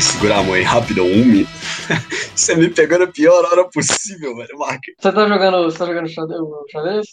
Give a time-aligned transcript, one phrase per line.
[0.00, 1.50] É, segura a aí, rápido, um minuto.
[2.34, 4.58] Você me pegou na pior hora possível, velho.
[4.58, 4.90] Marca.
[4.98, 7.06] Você tá jogando, você tá jogando xadrez?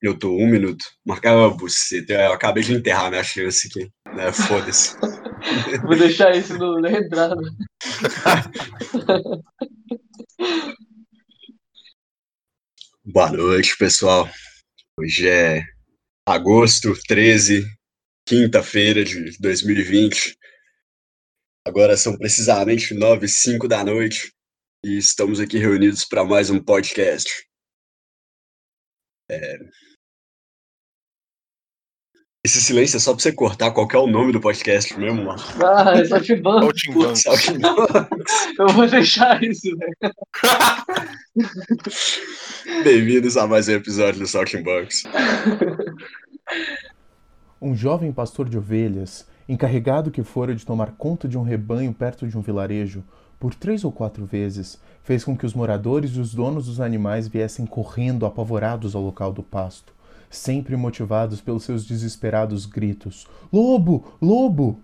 [0.00, 0.82] Eu tô um minuto.
[1.04, 2.14] Marcava buceta.
[2.14, 3.86] Eu acabei de enterrar minha chance aqui.
[4.16, 4.32] Né?
[4.32, 4.96] Foda-se.
[5.84, 7.36] Vou deixar isso no, entrada.
[13.04, 14.26] Boa noite, pessoal.
[14.98, 15.62] Hoje é
[16.26, 17.62] agosto 13,
[18.26, 20.40] quinta-feira de 2020.
[21.64, 24.32] Agora são precisamente 9 e 5 da noite
[24.84, 27.30] e estamos aqui reunidos para mais um podcast.
[29.30, 29.58] É,
[32.44, 35.26] Esse silêncio é só pra você cortar qual que é o nome do podcast mesmo,
[35.26, 35.40] mano.
[35.64, 36.04] Ah, é.
[36.04, 36.34] Só que
[37.56, 37.76] não.
[38.58, 39.94] Eu vou deixar isso, velho.
[42.82, 45.04] Bem-vindos a mais um episódio do Saltimbancos.
[47.60, 52.26] Um jovem pastor de ovelhas, encarregado que fora de tomar conta de um rebanho perto
[52.26, 53.02] de um vilarejo,
[53.38, 57.26] por três ou quatro vezes, fez com que os moradores e os donos dos animais
[57.26, 59.92] viessem correndo apavorados ao local do pasto,
[60.30, 64.04] sempre motivados pelos seus desesperados gritos: Lobo!
[64.20, 64.78] Lobo!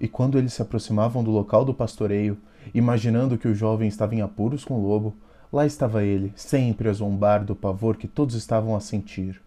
[0.00, 2.38] E quando eles se aproximavam do local do pastoreio,
[2.74, 5.14] imaginando que o jovem estava em apuros com o lobo,
[5.52, 9.40] lá estava ele, sempre a zombar do pavor que todos estavam a sentir.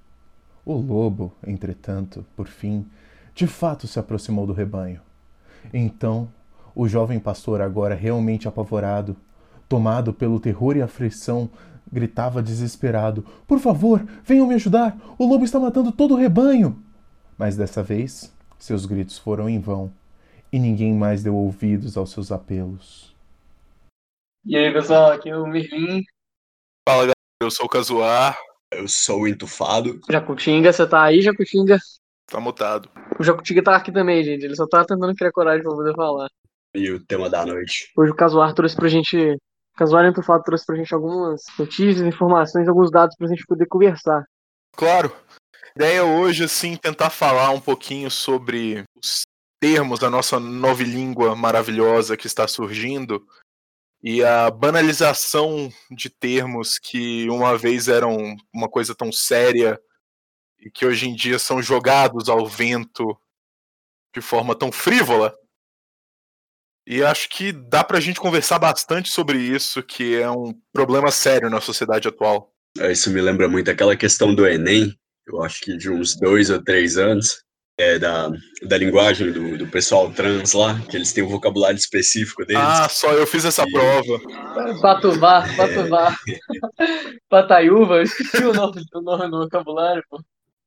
[0.64, 2.86] O lobo, entretanto, por fim,
[3.38, 5.00] de fato se aproximou do rebanho.
[5.72, 6.28] Então,
[6.74, 9.16] o jovem pastor, agora realmente apavorado,
[9.70, 11.48] tomado pelo terror e aflição,
[11.92, 14.98] gritava desesperado: Por favor, venham me ajudar!
[15.20, 16.82] O lobo está matando todo o rebanho!
[17.38, 19.94] Mas dessa vez, seus gritos foram em vão
[20.52, 23.16] e ninguém mais deu ouvidos aos seus apelos.
[24.44, 26.02] E aí, pessoal, aqui é o Mirlin.
[26.90, 27.14] Fala, galera.
[27.40, 28.36] Eu sou o Casuar.
[28.72, 30.00] Eu sou o Entufado.
[30.10, 31.78] Jacutinga, você tá aí, Jacutinga?
[32.28, 32.90] Tá mutado.
[33.20, 34.44] O Jacutinga tá aqui também, gente.
[34.44, 36.30] Ele só tá tentando criar coragem pra poder falar.
[36.76, 37.92] E o tema da noite.
[37.98, 39.18] Hoje o Casuar trouxe pra gente.
[39.18, 44.26] O Casuar Entufado trouxe pra gente algumas notícias, informações, alguns dados pra gente poder conversar.
[44.76, 45.12] Claro.
[45.64, 49.22] A ideia hoje, assim, tentar falar um pouquinho sobre os
[49.60, 53.26] termos da nossa nova língua maravilhosa que está surgindo
[54.04, 59.80] e a banalização de termos que uma vez eram uma coisa tão séria
[60.68, 63.18] e que hoje em dia são jogados ao vento
[64.14, 65.34] de forma tão frívola.
[66.86, 71.50] E acho que dá pra gente conversar bastante sobre isso, que é um problema sério
[71.50, 72.54] na sociedade atual.
[72.78, 74.94] É, Isso me lembra muito aquela questão do Enem,
[75.26, 77.44] eu acho que de uns dois ou três anos,
[77.80, 78.30] é, da,
[78.64, 82.62] da linguagem do, do pessoal trans lá, que eles têm um vocabulário específico deles.
[82.64, 84.80] Ah, só eu fiz essa E- prova.
[84.82, 86.16] Patubá, Patubá.
[87.30, 90.20] Pataiúva, eu esqueci o nome, o nome do vocabulário, pô.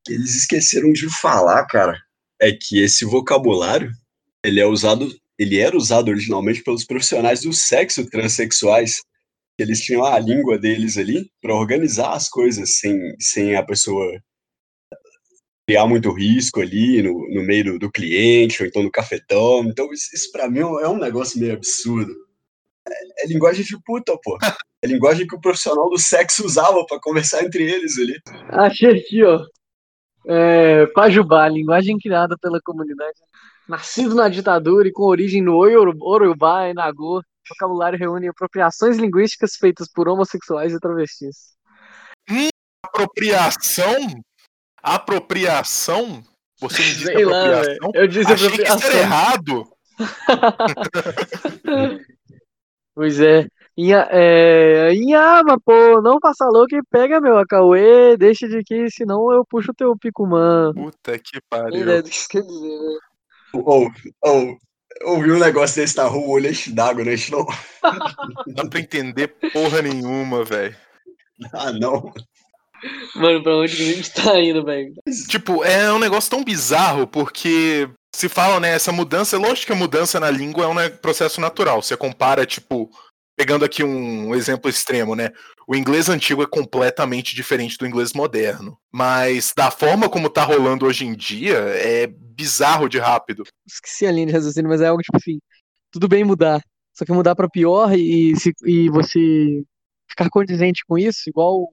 [0.05, 1.99] Que eles esqueceram de falar, cara,
[2.41, 3.93] é que esse vocabulário,
[4.45, 5.09] ele é usado,
[5.39, 9.03] ele era usado originalmente pelos profissionais do sexo transexuais.
[9.59, 14.19] Eles tinham a língua deles ali para organizar as coisas sem, sem a pessoa
[15.67, 19.65] criar muito risco ali no, no meio do, do cliente ou então no cafetão.
[19.65, 22.13] Então isso, isso para mim é um negócio meio absurdo.
[22.89, 24.39] É, é linguagem de puta, pô.
[24.83, 28.19] É linguagem que o profissional do sexo usava para conversar entre eles ali.
[28.49, 29.45] Achei aqui, ó.
[30.27, 33.19] É, Pajubá, linguagem criada pela comunidade.
[33.69, 39.57] Nascido na ditadura e com origem no Orubá e Nagô, o vocabulário reúne apropriações linguísticas
[39.57, 41.55] feitas por homossexuais e travestis.
[42.85, 44.23] Apropriação?
[44.83, 46.23] Apropriação?
[46.61, 47.91] Você me disse Sei lá, apropriação?
[47.95, 48.99] Eu disse Achei que apropriação.
[48.99, 49.65] errado.
[52.95, 53.47] Pois é.
[53.81, 59.33] Inha, é, Inhama, pô, não faça louco e pega meu Acauê, deixa de que, senão
[59.33, 60.71] eu puxo o teu picumã.
[60.75, 62.03] Puta que pariu.
[62.03, 62.99] do que isso quer dizer, né?
[63.55, 63.91] Ou,
[64.23, 64.59] ou,
[65.05, 67.15] ouvi um negócio desse na rua, o olho enche d'água, né?
[67.31, 67.47] Não,
[68.47, 70.77] Não dá pra entender porra nenhuma, velho.
[71.55, 72.13] ah, não.
[73.17, 74.93] Mano, pra onde que a gente tá indo, velho?
[75.27, 79.73] Tipo, é um negócio tão bizarro, porque se fala, né, essa mudança, é lógico que
[79.73, 81.81] a mudança na língua é um né, processo natural.
[81.81, 82.91] Você compara, tipo,
[83.41, 85.31] pegando aqui um exemplo extremo, né?
[85.67, 88.77] O inglês antigo é completamente diferente do inglês moderno.
[88.93, 93.45] Mas da forma como tá rolando hoje em dia, é bizarro de rápido.
[93.67, 95.39] Esqueci a linha de raciocínio, mas é algo tipo assim,
[95.91, 99.63] tudo bem mudar, só que mudar pra pior e, se, e você
[100.07, 101.67] ficar condizente com isso, igual,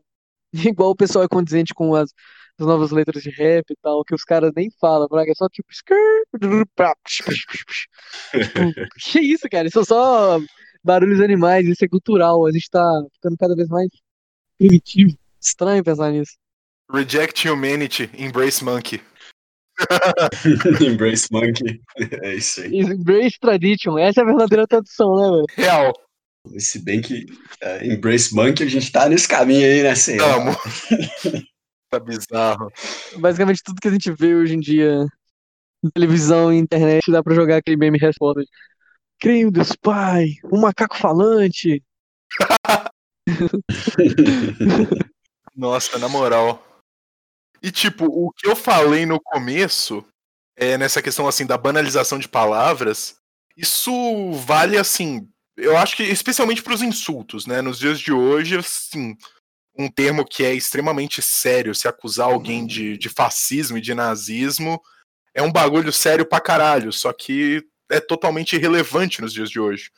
[0.53, 2.11] igual o pessoal é condizente com as,
[2.57, 5.67] as novas letras de rap e tal, que os caras nem falam, é só tipo.
[7.05, 7.31] Tipo,
[8.99, 9.67] que isso, cara?
[9.67, 10.39] Isso é só
[10.83, 13.89] barulhos animais, isso é cultural, a gente tá ficando cada vez mais
[14.57, 15.17] primitivo.
[15.39, 16.33] Estranho pensar nisso.
[16.91, 19.01] Reject humanity, embrace monkey.
[20.81, 21.81] Embrace Monkey.
[22.23, 22.79] É isso aí.
[22.79, 25.45] Embrace tradition, essa é a verdadeira tradução, né, velho?
[25.55, 25.93] Real.
[26.57, 27.25] Se bem que
[27.61, 29.95] é, Embrace Monkey, a gente tá nesse caminho aí, né?
[29.95, 30.35] Sei lá.
[30.35, 30.55] Amo.
[31.89, 32.71] tá bizarro.
[33.17, 35.05] Basicamente tudo que a gente vê hoje em dia
[35.83, 38.41] na televisão e internet dá pra jogar aquele meme resposta.
[39.19, 41.83] Creio Deus Pai, um macaco falante.
[45.55, 46.63] Nossa, na moral.
[47.61, 50.05] E tipo, o que eu falei no começo,
[50.55, 53.15] é nessa questão assim da banalização de palavras,
[53.55, 57.61] isso vale assim, eu acho que especialmente para os insultos, né?
[57.61, 59.17] Nos dias de hoje, assim,
[59.77, 64.79] um termo que é extremamente sério, se acusar alguém de, de fascismo e de nazismo,
[65.33, 69.89] é um bagulho sério pra caralho, só que é totalmente irrelevante nos dias de hoje.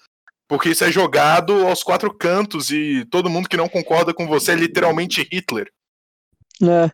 [0.48, 4.54] Porque isso é jogado aos quatro cantos e todo mundo que não concorda com você
[4.54, 5.72] é literalmente Hitler.
[6.62, 6.90] É,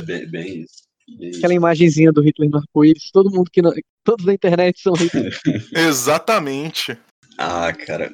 [0.00, 0.82] Bem, bem isso.
[1.18, 1.38] Bem isso.
[1.38, 3.72] aquela imagenzinha do Hitler no arco-íris, todo mundo que não,
[4.04, 5.36] todos na internet são Hitler.
[5.74, 6.96] Exatamente.
[7.38, 8.10] Ah, cara.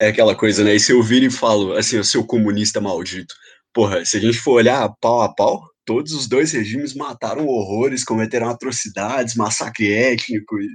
[0.00, 0.74] É aquela coisa, né?
[0.74, 3.34] E se eu vir e falo, assim, o seu comunista maldito.
[3.72, 8.04] Porra, se a gente for olhar pau a pau, todos os dois regimes mataram horrores,
[8.04, 10.58] cometeram atrocidades, massacre étnico.
[10.60, 10.68] E...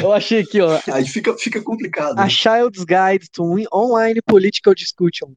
[0.00, 2.18] Eu achei aqui, ó, Aí fica, fica complicado.
[2.18, 5.32] A Child's Guide to Online Political Discussion.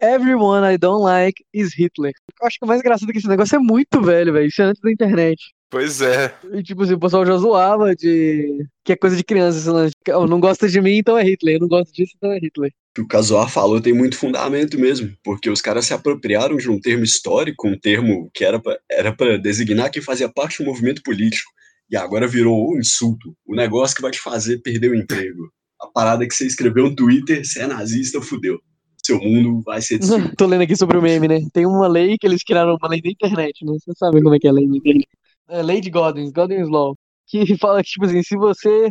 [0.00, 2.12] Everyone I don't like is Hitler.
[2.40, 4.46] Eu acho que o mais engraçado é que esse negócio é muito velho, velho.
[4.46, 5.40] Isso é antes da internet.
[5.70, 6.32] Pois é.
[6.52, 8.66] E tipo assim, o pessoal já zoava de.
[8.84, 9.58] que é coisa de criança.
[9.58, 9.94] esse lance.
[10.10, 11.56] Oh, não gosta de mim, então é Hitler.
[11.56, 12.70] Eu não gosto disso, então é Hitler.
[12.70, 16.70] O que o Casoar falou tem muito fundamento mesmo, porque os caras se apropriaram de
[16.70, 20.66] um termo histórico, um termo que era pra, era para designar quem fazia parte do
[20.66, 21.50] movimento político,
[21.90, 25.50] e agora virou o insulto, o negócio que vai te fazer perder o emprego.
[25.80, 28.58] A parada que você escreveu no Twitter, você é nazista, fudeu.
[29.04, 30.34] Seu mundo vai ser destruído.
[30.36, 31.40] Tô lendo aqui sobre o meme, né?
[31.52, 33.72] Tem uma lei que eles criaram, uma lei da internet, né?
[33.78, 35.08] Vocês sabem como é que é a lei da internet.
[35.48, 36.96] É lei de Godwin, Godwin's Law.
[37.26, 38.90] Que fala que, tipo assim, se você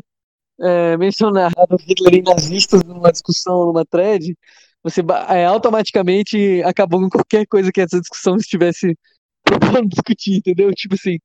[0.61, 1.51] é, mencionar
[1.87, 4.33] Hitler e nazistas numa discussão, numa thread,
[4.81, 8.95] você é, automaticamente acabou com qualquer coisa que essa discussão estivesse
[9.43, 10.71] propondo discutir, entendeu?
[10.73, 11.17] Tipo assim,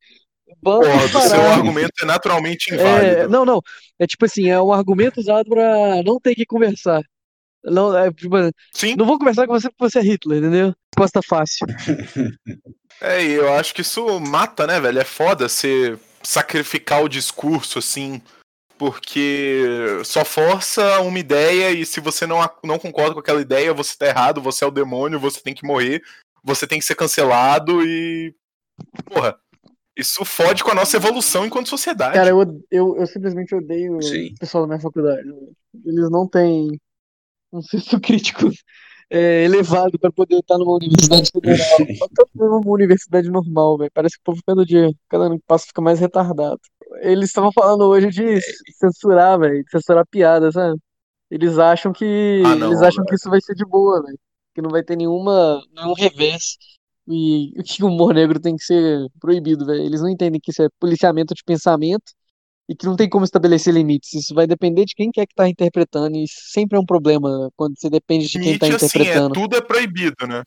[0.63, 3.29] Porra, o seu argumento é naturalmente É, inválido.
[3.29, 3.63] não, não.
[3.99, 7.03] É tipo assim, é um argumento usado pra não ter que conversar.
[7.63, 8.37] Não, é, tipo,
[8.73, 10.75] Sim, não vou conversar com você porque você é Hitler, entendeu?
[10.95, 11.67] Resposta fácil.
[13.01, 14.99] é, e eu acho que isso mata, né, velho?
[14.99, 18.21] É foda você sacrificar o discurso, assim,
[18.79, 19.63] porque
[20.05, 24.07] só força uma ideia e se você não, não concorda com aquela ideia, você tá
[24.07, 26.03] errado, você é o demônio, você tem que morrer,
[26.43, 28.35] você tem que ser cancelado e.
[29.05, 29.39] Porra,
[30.01, 32.15] isso fode com a nossa evolução enquanto sociedade.
[32.15, 32.41] Cara, eu,
[32.71, 34.33] eu, eu simplesmente odeio Sim.
[34.33, 35.29] o pessoal da minha faculdade.
[35.85, 36.81] Eles não têm
[37.53, 38.51] um senso crítico
[39.11, 41.67] é, elevado pra poder estar numa universidade federal.
[41.81, 43.91] Até numa universidade normal, velho.
[43.93, 46.61] Parece que o povo cada dia, cada ano que passa, fica mais retardado.
[47.03, 48.41] Eles estavam falando hoje de
[48.79, 50.79] censurar, velho, de censurar piada, sabe?
[51.31, 54.19] Eles acham que Ah, não, eles acham que isso vai ser de boa, velho.
[54.55, 56.57] Que não vai ter nenhuma nenhum revés.
[57.11, 59.83] E que o humor negro tem que ser proibido, velho.
[59.83, 62.13] Eles não entendem que isso é policiamento de pensamento
[62.69, 64.15] e que não tem como estabelecer limites.
[64.15, 67.51] Isso vai depender de quem quer que tá interpretando, e isso sempre é um problema
[67.57, 69.35] quando você depende de quem tá limite, assim, é, interpretando.
[69.35, 70.43] tudo é proibido, né?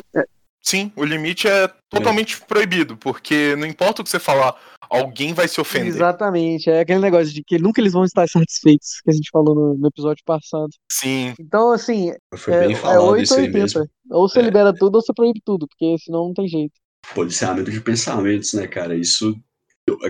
[0.66, 4.56] Sim, o limite é totalmente proibido, porque não importa o que você falar,
[4.90, 5.88] alguém vai se ofender.
[5.90, 9.54] Exatamente, é aquele negócio de que nunca eles vão estar satisfeitos, que a gente falou
[9.54, 10.70] no, no episódio passado.
[10.90, 13.60] Sim, Então, assim, Foi é, bem é falado 8 isso ou aí 80.
[13.60, 13.90] mesmo.
[14.12, 14.44] Ou você É.
[14.44, 16.74] libera tudo ou você proíbe tudo, porque senão não tem jeito.
[17.14, 18.96] Policiamento de pensamentos, né, cara?
[18.96, 19.36] Isso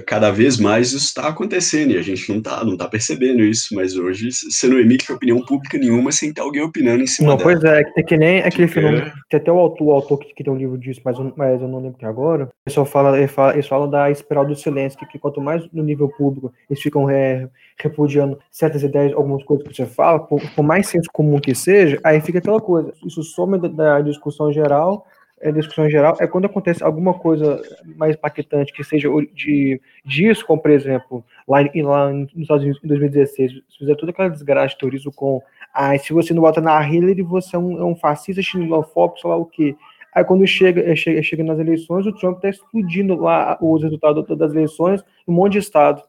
[0.06, 3.74] cada vez mais isso está acontecendo e a gente não tá, não tá percebendo isso,
[3.76, 7.38] mas hoje você não emite opinião pública nenhuma sem ter alguém opinando em cima Não,
[7.38, 7.52] dela.
[7.52, 9.12] pois é, que tem que nem aquele Fica- fenômeno.
[9.30, 11.62] Tem até o autor, o autor que, que tem um livro disso, mas, eu- mas
[11.62, 12.46] eu não lembro que agora.
[12.46, 15.64] O pessoal fala, ele fala, eles falam da espiral do silêncio, que, que quanto mais
[15.74, 17.50] no nível público eles ficam é,
[17.80, 22.00] repudiando certas ideias, algumas coisas que você fala, por, por mais senso comum que seja,
[22.04, 22.94] aí fica aquela coisa.
[23.06, 25.06] Isso soma da, da discussão geral.
[25.44, 27.62] A discussão geral é quando acontece alguma coisa
[27.98, 32.82] mais impactante que seja de disso, como por exemplo, lá, em- lá nos Estados Unidos
[32.84, 35.42] em 2016, se fizer toda aquela desgraça de turismo com
[35.74, 39.30] ah, se você não vota na Hillary, você é um, é um fascista, xenofóbico, sei
[39.30, 39.76] lá o quê.
[40.14, 44.26] Aí quando chega, eh, chega, chega nas eleições, o Trump tá explodindo lá os resultados
[44.38, 46.02] das eleições um monte de estado.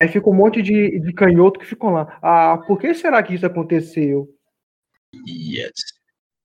[0.00, 2.18] Aí fica um monte de, de canhoto que ficam lá.
[2.22, 4.28] Ah, por que será que isso aconteceu?
[5.26, 5.93] Yes.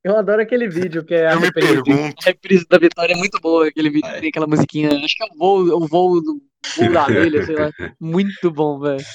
[0.10, 2.16] Eu adoro aquele vídeo que é a Eu reprise, pergunto.
[2.20, 5.24] a reprise da vitória é muito boa, aquele vídeo que tem aquela musiquinha, acho que
[5.24, 6.42] é o voo, o voo do
[6.76, 7.70] voo da abelha, sei lá.
[8.02, 9.06] Muito bom, velho.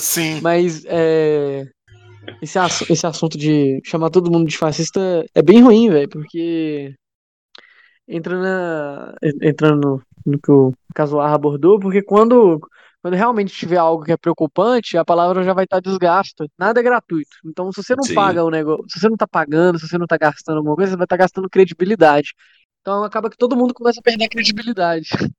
[0.00, 0.40] Sim.
[0.40, 1.64] Mas é,
[2.42, 6.92] esse, ass- esse assunto de chamar todo mundo de fascista é bem ruim, velho, porque
[8.08, 9.80] entra na, en- entrando
[10.26, 12.58] no, no que o Casuar abordou, porque quando,
[13.08, 16.46] quando realmente tiver algo que é preocupante, a palavra já vai estar desgasta.
[16.58, 17.30] Nada é gratuito.
[17.46, 18.14] Então, se você não Sim.
[18.14, 20.90] paga o negócio, se você não tá pagando, se você não tá gastando alguma coisa,
[20.92, 22.34] você vai estar gastando credibilidade.
[22.82, 25.08] Então acaba que todo mundo começa a perder a credibilidade.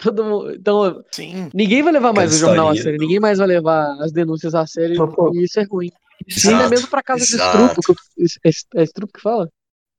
[0.00, 1.50] Todo mundo, então, Sim.
[1.52, 4.64] ninguém vai levar mais o jornal a sério, ninguém mais vai levar as denúncias a
[4.64, 5.90] sério, pô, e isso é ruim.
[6.24, 7.80] Exato, Ainda mesmo pra casa de exato.
[7.80, 7.82] estrupo.
[7.82, 9.48] que eu- É, é estrupo que fala?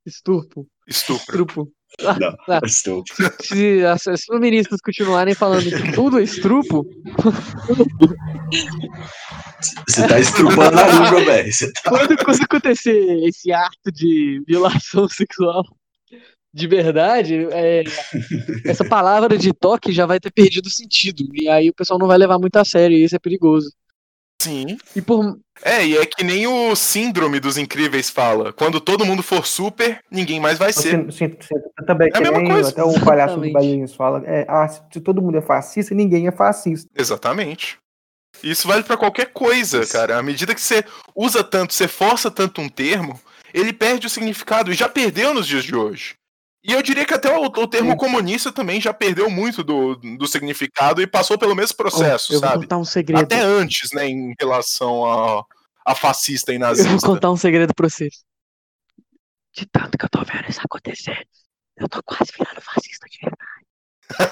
[0.05, 0.65] Estupro.
[0.87, 1.69] Estupro.
[2.19, 2.61] Não, Ah.
[2.65, 3.03] estou.
[3.41, 6.85] Se as, as feministas continuarem falando que tudo é estrupo,
[9.87, 11.51] Você tá estrupando a língua, velho.
[11.83, 11.89] Tá...
[11.89, 15.63] quando, quando acontecer esse ato de violação sexual
[16.51, 17.83] de verdade, é,
[18.65, 21.23] essa palavra de toque já vai ter perdido o sentido.
[21.33, 23.71] E aí o pessoal não vai levar muito a sério, e isso é perigoso.
[24.41, 24.77] Sim.
[24.95, 25.37] E por.
[25.61, 28.53] É, e é que nem o síndrome dos incríveis fala.
[28.53, 30.91] Quando todo mundo for super, ninguém mais vai ser.
[30.91, 31.55] Sim, sim, sim,
[31.85, 32.69] também, É a que mesma nem coisa.
[32.69, 33.53] até o palhaço do Exatamente.
[33.53, 36.89] Bailinhos fala, é, ah, se, se todo mundo é fascista, ninguém é fascista.
[36.97, 37.77] Exatamente.
[38.41, 39.91] Isso vale pra qualquer coisa, Isso.
[39.91, 40.17] cara.
[40.17, 43.19] À medida que você usa tanto, você força tanto um termo,
[43.53, 46.15] ele perde o significado e já perdeu nos dias de hoje.
[46.69, 47.97] E eu diria que até o, o termo Sim.
[47.97, 52.47] comunista também já perdeu muito do, do significado e passou pelo mesmo processo, eu vou
[52.47, 52.61] sabe?
[52.61, 53.23] contar um segredo.
[53.23, 55.43] Até antes, né, em relação a,
[55.83, 57.07] a fascista e Eu vou nazista.
[57.07, 58.23] contar um segredo pra vocês.
[59.51, 61.25] De tanto que eu tô vendo isso acontecer,
[61.75, 63.17] eu tô quase virando fascista de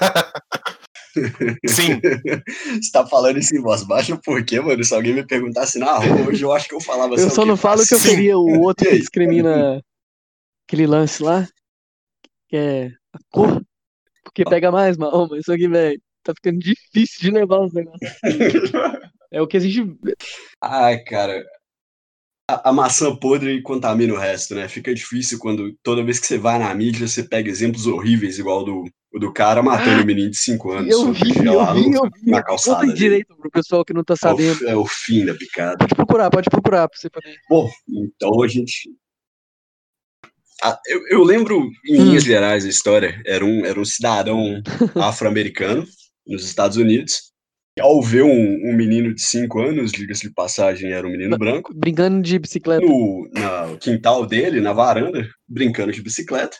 [1.16, 1.58] verdade.
[1.66, 2.00] Sim,
[2.80, 4.84] Você tá falando isso em voz baixa por quê, mano?
[4.84, 7.44] Se alguém me perguntasse na rua hoje, eu acho que eu falava Eu assim, só
[7.44, 8.10] não falo que eu Sim.
[8.10, 9.82] seria o outro que discrimina
[10.68, 11.48] aquele lance lá,
[12.48, 13.62] que é a cor,
[14.24, 18.10] porque pega mais mal, mas só que, velho, tá ficando difícil de levar os negócios.
[19.30, 19.82] É o que a gente.
[20.62, 21.44] Ai, cara.
[22.50, 24.66] A, a maçã podre contamina o resto, né?
[24.68, 28.64] Fica difícil quando toda vez que você vai na mídia, você pega exemplos horríveis, igual
[28.64, 30.90] do, o do cara matando Ah, um menino de 5 anos.
[30.90, 32.30] Eu vi, eu vi, eu vi.
[32.30, 34.66] na calçada Conta direito pro pessoal que não tá É o, sabendo.
[34.66, 35.76] é o fim da picada.
[35.76, 37.36] Pode procurar, pode procurar pra você poder.
[37.50, 38.88] Bom, então a gente.
[40.62, 42.04] Ah, eu, eu lembro, em Hum.
[42.06, 43.20] linhas gerais, a história.
[43.24, 44.60] Era um, era um cidadão
[44.96, 45.86] afro-americano
[46.26, 47.28] nos Estados Unidos.
[47.80, 48.30] Ao ver um,
[48.70, 52.84] um menino de 5 anos, diga-se de passagem, era um menino branco, Brincando de bicicleta.
[52.84, 56.56] no na quintal dele, na varanda, brincando de bicicleta.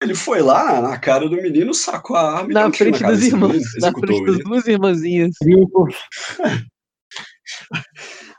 [0.00, 3.08] Ele foi lá na cara do menino, sacou a arma e Na tiro frente na
[3.08, 3.52] das cabeça do irmãs.
[3.52, 5.34] menino, Na frente das duas irmãzinhas.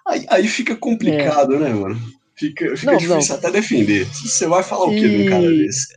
[0.07, 1.99] Aí, aí fica complicado, né, mano?
[2.37, 3.39] Fica, fica Não, difícil não.
[3.39, 4.05] até defender.
[4.05, 5.95] Você vai falar o quê num cara E- desse?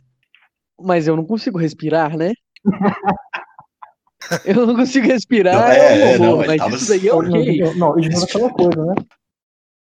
[0.81, 2.31] Mas eu não consigo respirar, né?
[4.45, 7.07] Eu não consigo respirar, Não, é, é, um é, não, ele mas tava- isso daí
[7.07, 7.57] é ok.
[7.61, 8.95] Não, não, ignora aquela coisa, né?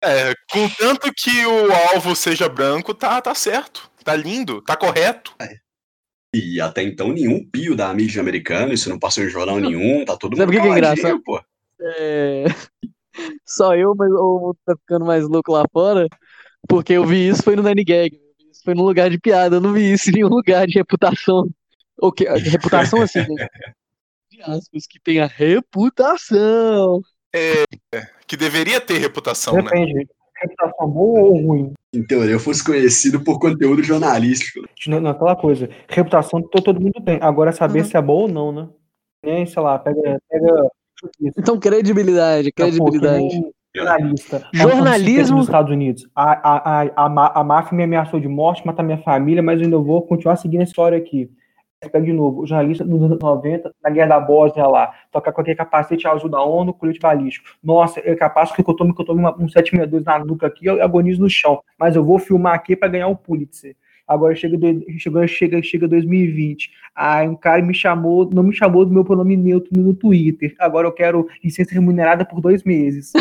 [0.02, 3.90] é, contanto que o alvo seja branco, tá, tá certo.
[4.02, 5.34] Tá lindo, tá correto.
[6.34, 10.16] E até então nenhum pio da mídia americana, isso não passou em jornal nenhum, tá
[10.16, 11.22] todo mundo Sabe o que que é engraçado?
[11.22, 11.40] pô.
[11.80, 12.44] É,
[13.46, 16.08] Só eu, mas o mundo tá ficando mais louco lá fora,
[16.68, 18.14] porque eu vi isso foi no Nanny Gag.
[18.14, 20.66] eu vi Isso foi num lugar de piada, eu não vi isso em nenhum lugar
[20.66, 21.48] de reputação.
[22.00, 23.48] O que, reputação assim, né?
[24.30, 27.00] De aspas, que tenha reputação.
[28.26, 29.62] Que deveria ter reputação, né?
[29.62, 30.08] Depende.
[30.36, 31.72] Reputação boa ou ruim?
[31.94, 34.66] Em teoria, eu fosse conhecido por conteúdo jornalístico.
[34.88, 35.68] Não, não, aquela coisa.
[35.88, 37.18] Reputação to- todo mundo tem.
[37.22, 37.84] Agora é saber Uhum.
[37.86, 38.68] se é boa ou não, né?
[39.24, 40.18] Nem, sei lá, pega.
[40.28, 40.68] pega
[41.38, 43.28] Então, credibilidade, que credibilidade.
[43.76, 44.48] Jornalista.
[44.52, 46.08] Jornalismo- Nos Estados Unidos.
[46.14, 49.64] A, a, a, a, a máfia me ameaçou de morte, matar minha família, mas eu
[49.64, 51.28] ainda vou continuar seguindo a história aqui.
[51.80, 55.40] pega de novo, o jornalista nos anos 90, na Guerra da Bósnia lá, tocar com
[55.40, 57.46] aquele capacete azul da ONU, colete balístico.
[57.62, 60.66] Nossa, é capaz que eu tome, que eu tome uma- um 762 na nuca aqui,
[60.66, 61.60] eu agonizo no chão.
[61.78, 63.74] Mas eu vou filmar aqui para ganhar o Pulitzer.
[64.06, 64.56] Agora chega,
[64.98, 66.70] chega, chega, chega 2020.
[66.94, 70.54] Aí um cara me chamou, não me chamou do meu pronome neutro no Twitter.
[70.60, 73.12] Agora eu quero licença remunerada por dois meses.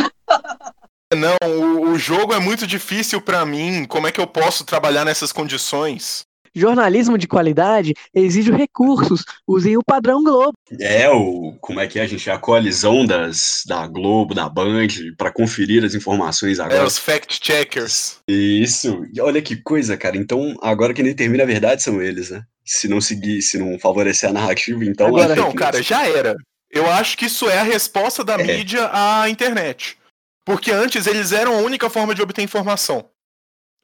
[1.16, 3.86] Não, o, o jogo é muito difícil pra mim.
[3.86, 6.24] Como é que eu posso trabalhar nessas condições?
[6.56, 9.24] Jornalismo de qualidade exige recursos.
[9.48, 10.54] Usem o padrão Globo.
[10.80, 12.30] É, o, como é que é, gente?
[12.30, 16.86] É a coalizão das, da Globo, da Band, para conferir as informações É, agora.
[16.86, 18.18] os fact-checkers.
[18.28, 19.04] Isso.
[19.14, 20.16] E olha que coisa, cara.
[20.16, 22.44] Então, agora que determina a verdade são eles, né?
[22.64, 25.08] Se não seguir, se não favorecer a narrativa, então.
[25.08, 26.36] Agora- é Então, cara, já era.
[26.72, 28.44] Eu acho que isso é a resposta da É.
[28.44, 29.98] mídia à internet.
[30.46, 33.10] Porque antes eles eram a única forma de obter informação.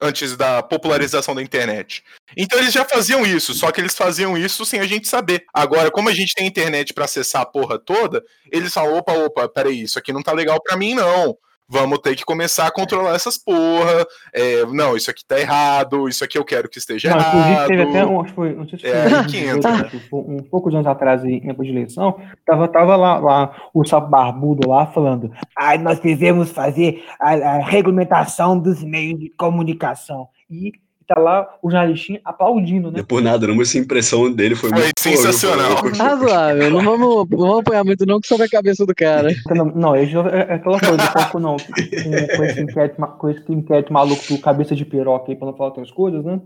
[0.02, 2.04] Antes da popularização da internet.
[2.38, 5.46] Então eles já faziam isso, só que eles faziam isso sem a gente saber.
[5.54, 9.50] Agora, como a gente tem internet pra acessar a porra toda, eles falam: opa, opa,
[9.50, 11.38] peraí, isso aqui não tá legal pra mim, não.
[11.72, 14.06] Vamos ter que começar a controlar essas porra.
[14.34, 17.68] É, não, isso aqui tá errado, isso aqui eu quero que esteja Não, errado.
[17.68, 19.90] teve até um, acho que foi, não sei se foi É, né?
[20.12, 24.08] um, um poucos anos atrás, em época de eleição, tava, tava lá, lá o sapo
[24.10, 30.28] barbudo lá falando, ai, nós devemos fazer a, a regulamentação dos meios de comunicação.
[30.50, 30.72] E
[31.10, 33.00] tá lá o jornalistinha aplaudindo, né?
[33.00, 35.76] é por nada, não, mas essa impressão dele foi, Foi muito sensacional.
[35.98, 36.70] Razoável.
[36.70, 39.30] Não vamos, não vamos apoiar muito, não, que sobe a cabeça do cara.
[39.50, 43.92] Não, não é, é aquela coisa, pouco não, com, com esse inquérito, com esse inquérito
[43.92, 46.40] maluco do cabeça de piroca aí, pra não falar outras coisas, né?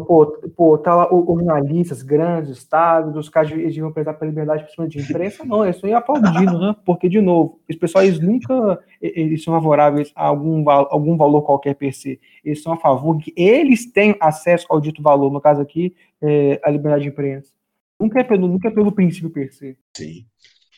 [0.00, 0.26] Pô,
[0.56, 4.64] pô tá lá o- os jornalistas, grandes estados, os caras eles deviam prezar pela liberdade
[4.64, 6.74] por cima de imprensa, não, eles estão aplaudindo, né?
[6.84, 11.74] Porque, de novo, os pessoal, eles nunca eles são favoráveis a algum, algum valor qualquer
[11.76, 12.20] per se.
[12.44, 16.60] Eles são a favor que eles tenham acesso ao dito valor, no caso aqui, é,
[16.64, 17.52] a liberdade de imprensa.
[18.00, 19.76] Nunca é pelo, nunca é pelo princípio per se.
[19.96, 20.26] Sim.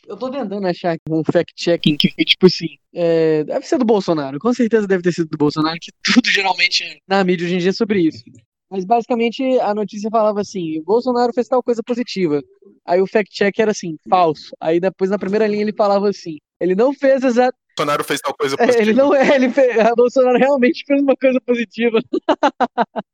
[0.07, 4.39] Eu tô tentando achar um fact-checking que, tipo assim, é, deve ser do Bolsonaro.
[4.39, 7.59] Com certeza deve ter sido do Bolsonaro, que tudo geralmente é na mídia hoje em
[7.59, 8.23] dia é sobre isso.
[8.71, 12.43] Mas basicamente a notícia falava assim: o Bolsonaro fez tal coisa positiva.
[12.85, 14.55] Aí o fact-check era assim, falso.
[14.61, 17.57] Aí depois na primeira linha ele falava assim: ele não fez exato.
[17.77, 18.83] Bolsonaro fez tal coisa positiva.
[18.83, 22.01] Ele não é, ele fez, a Bolsonaro realmente fez uma coisa positiva.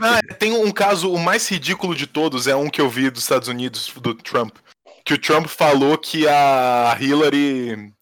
[0.00, 3.24] Ah, tem um caso, o mais ridículo de todos, é um que eu vi dos
[3.24, 4.56] Estados Unidos, do Trump.
[5.04, 7.92] Que o Trump falou que a Hillary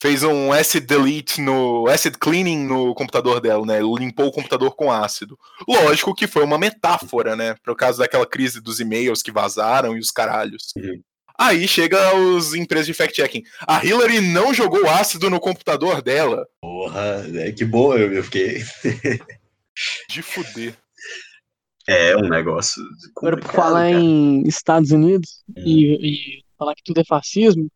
[0.00, 1.86] fez um acid delete no.
[1.88, 3.80] acid cleaning no computador dela, né?
[3.80, 5.38] Limpou o computador com ácido.
[5.68, 7.54] Lógico que foi uma metáfora, né?
[7.62, 10.72] Por causa daquela crise dos e-mails que vazaram e os caralhos.
[10.76, 11.02] Uhum.
[11.38, 13.42] Aí chega os empresas de fact-checking.
[13.66, 16.46] A Hillary não jogou ácido no computador dela.
[16.60, 18.62] Porra, é, que bom, eu, fiquei.
[20.10, 20.74] De fuder.
[21.88, 22.82] É um negócio.
[23.16, 23.98] Agora, por falar cara.
[23.98, 25.62] em Estados Unidos Hum.
[25.64, 27.70] e, e falar que tudo é fascismo,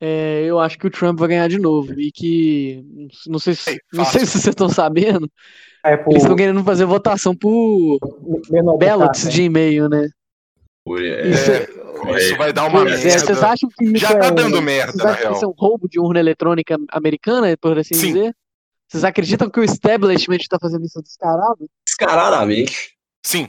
[0.00, 1.98] é, eu acho que o Trump vai ganhar de novo.
[2.00, 2.84] E que.
[3.26, 5.30] Não sei se, não sei se vocês estão sabendo,
[5.84, 7.98] É, pô, eles estão querendo fazer votação por
[8.78, 9.30] ballots né?
[9.30, 10.08] de e-mail, né?
[10.84, 13.46] Por- é, Isso, É, isso vai dar uma é, vocês merda.
[13.48, 15.34] acham que isso Já tá é, dando merda, vocês na acham que real.
[15.34, 18.06] isso é um roubo de urna eletrônica americana, por assim Sim.
[18.12, 18.34] dizer?
[18.88, 21.66] Vocês acreditam que o establishment está fazendo isso descarado?
[21.86, 22.92] Descaradamente.
[23.24, 23.48] Sim,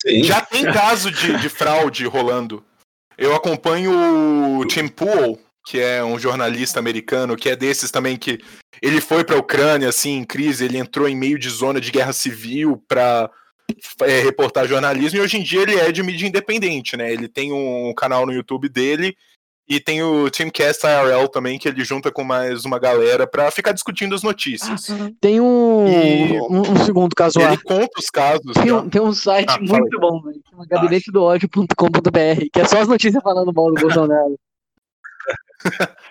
[0.00, 0.22] Sim.
[0.24, 2.64] Já tem caso de, de fraude rolando.
[3.18, 3.90] Eu acompanho
[4.60, 5.38] o Tim Pool,
[5.68, 8.38] que é um jornalista americano, que é desses também que
[8.80, 12.14] ele foi pra Ucrânia, assim, em crise, ele entrou em meio de zona de guerra
[12.14, 13.28] civil pra
[14.00, 17.12] é, reportar jornalismo, e hoje em dia ele é de mídia independente, né?
[17.12, 19.14] Ele tem um canal no YouTube dele,
[19.68, 23.72] e tem o Timcast IRL também, que ele junta com mais uma galera pra ficar
[23.72, 24.86] discutindo as notícias.
[25.20, 27.48] Tem um, E- um, um segundo caso lá.
[27.52, 28.54] Ele conta os casos.
[28.54, 32.88] Tem um, tem um site Ah, muito bom, velho, chama gabinetedoodio.com.br, que é só as
[32.88, 34.38] notícias falando mal do Bolsonaro.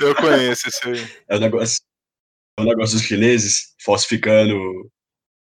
[0.00, 1.08] Eu conheço esse aí.
[1.28, 1.78] É o negócio.
[2.58, 4.56] É o negócio dos chineses falsificando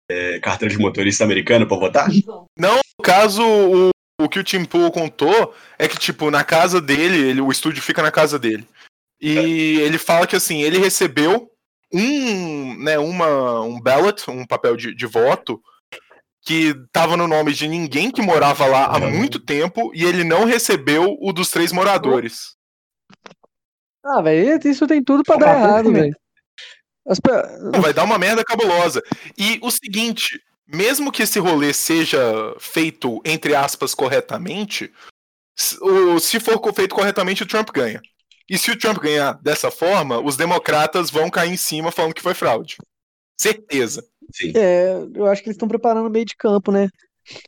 [0.10, 2.10] é, carteira de motorista americano pra votar?
[2.58, 7.30] No caso, o, o que o Tim Pool contou é que, tipo, na casa dele,
[7.30, 8.68] ele, o estúdio fica na casa dele.
[9.22, 11.50] E ele fala que, assim, ele recebeu
[11.94, 15.62] um, né, uma, um ballot, um papel de, de voto,
[16.42, 20.46] que tava no nome de ninguém que morava lá há muito tempo, e ele não
[20.46, 22.56] recebeu o dos três moradores.
[24.04, 26.16] Ah, velho, isso tem tudo pra dar errado, velho.
[27.24, 29.02] Pe- vai dar uma merda cabulosa.
[29.38, 32.20] E o seguinte, mesmo que esse rolê seja
[32.60, 34.92] feito, entre aspas, corretamente,
[35.56, 38.02] se for feito corretamente, o Trump ganha.
[38.50, 42.22] E se o Trump ganhar dessa forma, os democratas vão cair em cima falando que
[42.22, 42.78] foi fraude.
[43.40, 44.04] Certeza.
[44.34, 44.54] Sim.
[44.56, 46.90] É, eu acho que eles estão preparando o meio de campo, né?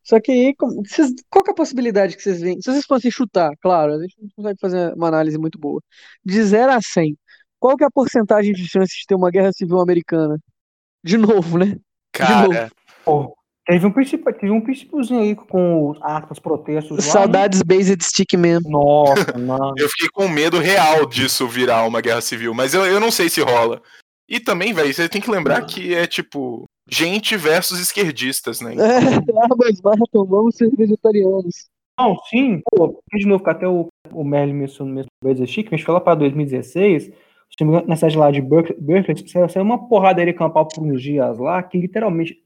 [0.03, 2.61] Só que aí, como- vocês- qual que é a possibilidade que vocês veem?
[2.61, 5.81] Se vocês fossem chutar, claro, a gente não consegue fazer uma análise muito boa.
[6.23, 7.15] De 0 a 100,
[7.59, 10.37] qual que é a porcentagem de chance de ter uma guerra civil americana?
[11.03, 11.75] De novo, né?
[12.13, 12.71] Cara,
[13.03, 13.33] Pô,
[13.65, 17.03] teve um princípio, teve um princípiozinho aí com os aspas, protestos lá.
[17.05, 17.09] né?
[17.11, 18.59] Saudades Based Stickman.
[18.65, 19.73] Nossa, mano.
[19.77, 23.29] eu fiquei com medo real disso virar uma guerra civil, mas eu, eu não sei
[23.29, 23.81] se rola.
[24.29, 28.75] E também, velho, você tem que lembrar que é tipo gente versus esquerdistas, né?
[28.75, 31.69] É, armas matam, vamos ser vegetarianos.
[31.97, 35.85] Não, sim, pô, de novo, que até o, o Merlin mencionou mesmo Blazer Chic, gente
[35.85, 37.11] foi lá pra 2016, se
[37.59, 40.83] não me engano, na cidade lá de Berkeley, Berkeley saiu, uma porrada de campal por
[40.83, 42.37] uns dias lá, que literalmente,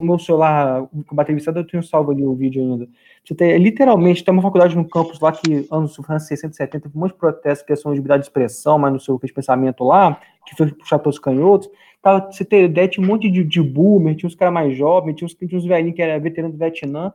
[0.00, 2.88] o meu celular, com bateria viciada, eu tenho salvo ali o vídeo ainda.
[3.24, 7.00] Você tem, literalmente, tem uma faculdade no campus lá que, anos 60, 70, teve um
[7.00, 9.84] monte de protestos, questão de liberdade de expressão, mas não sei o que de pensamento
[9.84, 11.68] lá, que foi puxar pelos canhotos.
[12.22, 15.14] Pra você ter ideia, tinha um monte de, de boomer, tinha uns caras mais jovens,
[15.16, 17.12] tinha uns, tinha uns velhinhos que eram veteranos do Vietnã,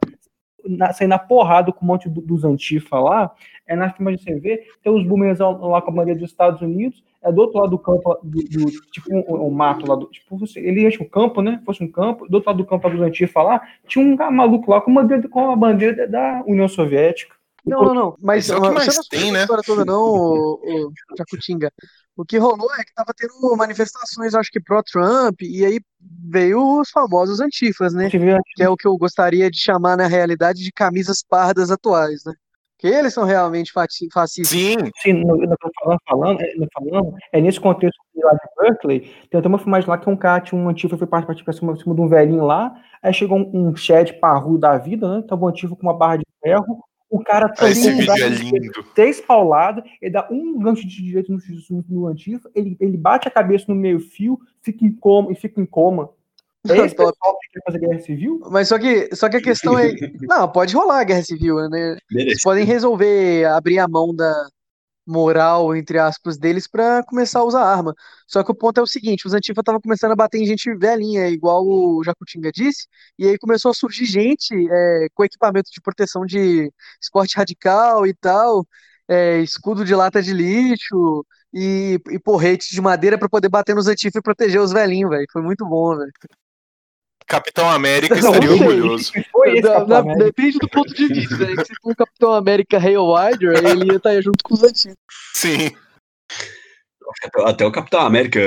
[0.65, 3.31] na, sair na porrada com um monte do- dos antifa lá,
[3.67, 7.03] é na filmagem você vê, tem os boomers lá com a bandeira dos Estados Unidos,
[7.21, 10.37] é do outro lado do campo, do, do- tipo um, um mato lá, do, tipo,
[10.37, 12.93] você- ele enche um campo, né, fosse um campo, do outro lado do campo lá
[12.93, 16.43] dos antifa lá, tinha um cara maluco lá com, uma bandeira, com a bandeira da
[16.47, 17.35] União Soviética.
[17.65, 18.15] Não, não, não.
[18.21, 19.45] Mas é o que você mais não tem, né?
[19.65, 21.71] toda, não, o, o Jacutinga.
[22.15, 25.79] O que rolou é que tava tendo manifestações, acho que pró-Trump, e aí
[26.29, 28.09] veio os famosos antifas, né?
[28.09, 32.33] Que é o que eu gostaria de chamar, na realidade, de camisas pardas atuais, né?
[32.77, 34.49] Que eles são realmente fascistas.
[34.49, 38.99] Sim, assim, no, no, falando, falando, é, falando, é nesse contexto lá de Berkeley,
[39.29, 41.75] tem até uma filmagem lá que um cara tinha um antifa, foi partir pra cima,
[41.75, 45.45] cima de um velhinho lá, aí chegou um, um Chad parrudo da vida, né, tava
[45.45, 48.83] um antifa com uma barra de ferro, o cara Ah, esse vídeo braço é lindo.
[48.95, 51.37] três pauladas, ele dá um gancho de direito no,
[51.69, 55.35] no, no antifa, ele, ele bate a cabeça no meio fio, fica em coma, e
[55.35, 56.09] fica em coma.
[56.67, 57.11] É esse Top.
[57.13, 58.41] pessoal que quer fazer guerra civil?
[58.49, 59.91] Mas só que, só que a questão é.
[60.27, 61.91] Não, pode rolar a guerra civil, né?
[61.91, 62.41] Eles Merece.
[62.43, 64.47] podem resolver abrir a mão da
[65.05, 67.93] moral, entre aspas, deles pra começar a usar arma.
[68.27, 70.73] Só que o ponto é o seguinte: os Antifa estavam começando a bater em gente
[70.75, 72.87] velhinha, igual o Jacutinga disse,
[73.17, 78.13] e aí começou a surgir gente é, com equipamento de proteção de esporte radical e
[78.13, 78.65] tal,
[79.07, 83.87] é, escudo de lata de lixo e, e porrete de madeira pra poder bater nos
[83.87, 85.25] Antifa e proteger os velhinhos, velho.
[85.31, 86.11] Foi muito bom, velho.
[87.27, 89.11] Capitão América Não, estaria não orgulhoso.
[89.31, 90.25] Foi esse Da- Capitão da- América.
[90.25, 91.63] depende do ponto de vista, né?
[91.65, 94.97] Se for o Capitão América Haywire, ele ia estar junto com os antigos.
[95.33, 95.71] Sim.
[97.45, 98.39] Até, o Capitão América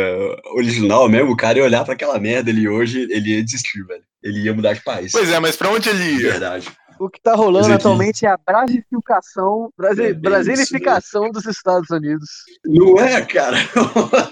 [0.55, 4.03] original mesmo, o cara ia olhar pra aquela merda ali hoje, ele ia desistir, velho.
[4.23, 5.12] Ele ia mudar de país.
[5.12, 6.31] Pois é, mas pra onde ele ia?
[6.33, 6.69] verdade.
[6.99, 12.29] O que tá rolando atualmente é a brasificação, brasi- É brasilificação dos Estados Unidos.
[12.65, 13.57] Não é, cara?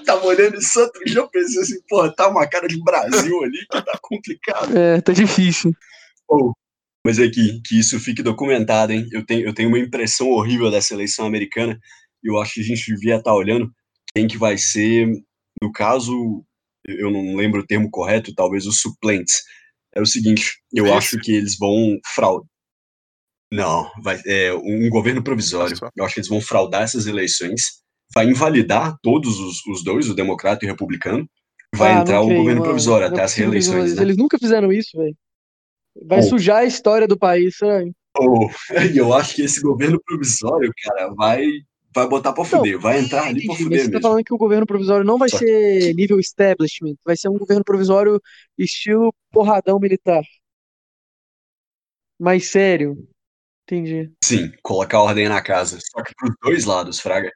[0.06, 3.58] Tava olhando isso outro dia, eu pensei assim, pô, tá uma cara de Brasil ali
[3.58, 4.76] que tá complicado.
[4.76, 5.72] É, tá difícil.
[6.26, 6.52] Ou,
[7.06, 9.06] mas é que, que isso fique documentado, hein?
[9.12, 11.78] Eu tenho, eu tenho uma impressão horrível dessa eleição americana
[12.22, 13.70] e eu acho que a gente devia estar olhando
[14.14, 15.06] quem que vai ser,
[15.62, 16.42] no caso,
[16.86, 19.42] eu não lembro o termo correto, talvez os suplentes.
[19.94, 20.94] É o seguinte, eu Esse?
[20.94, 22.48] acho que eles vão fraudar.
[23.54, 25.76] Não, vai, é um governo provisório.
[25.96, 30.14] Eu acho que eles vão fraudar essas eleições, vai invalidar todos os, os dois, o
[30.14, 31.28] democrata e o republicano,
[31.74, 32.70] vai Ah, entrar não o creio, governo mano.
[32.72, 34.02] provisório Não até as que eles reeleições, vão- né?
[34.02, 35.16] Eles nunca fizeram isso, velho.
[36.04, 36.28] Vai Bom.
[36.28, 37.92] sujar a história do país, sabe?
[38.18, 38.48] Oh,
[39.08, 41.44] eu acho que esse governo provisório, cara, vai,
[41.94, 44.02] vai botar pra fuder, vai entrar ali pra fuder você tá mesmo.
[44.02, 47.62] falando que o governo provisório não vai Só- ser nível establishment, vai ser um governo
[47.64, 48.20] provisório
[48.58, 50.22] estilo porradão militar.
[52.18, 52.96] Mais sério.
[53.66, 54.12] Entendi.
[54.22, 55.78] Sim, colocar ordem na casa.
[55.80, 57.30] Só que pros dois lados, Fraga.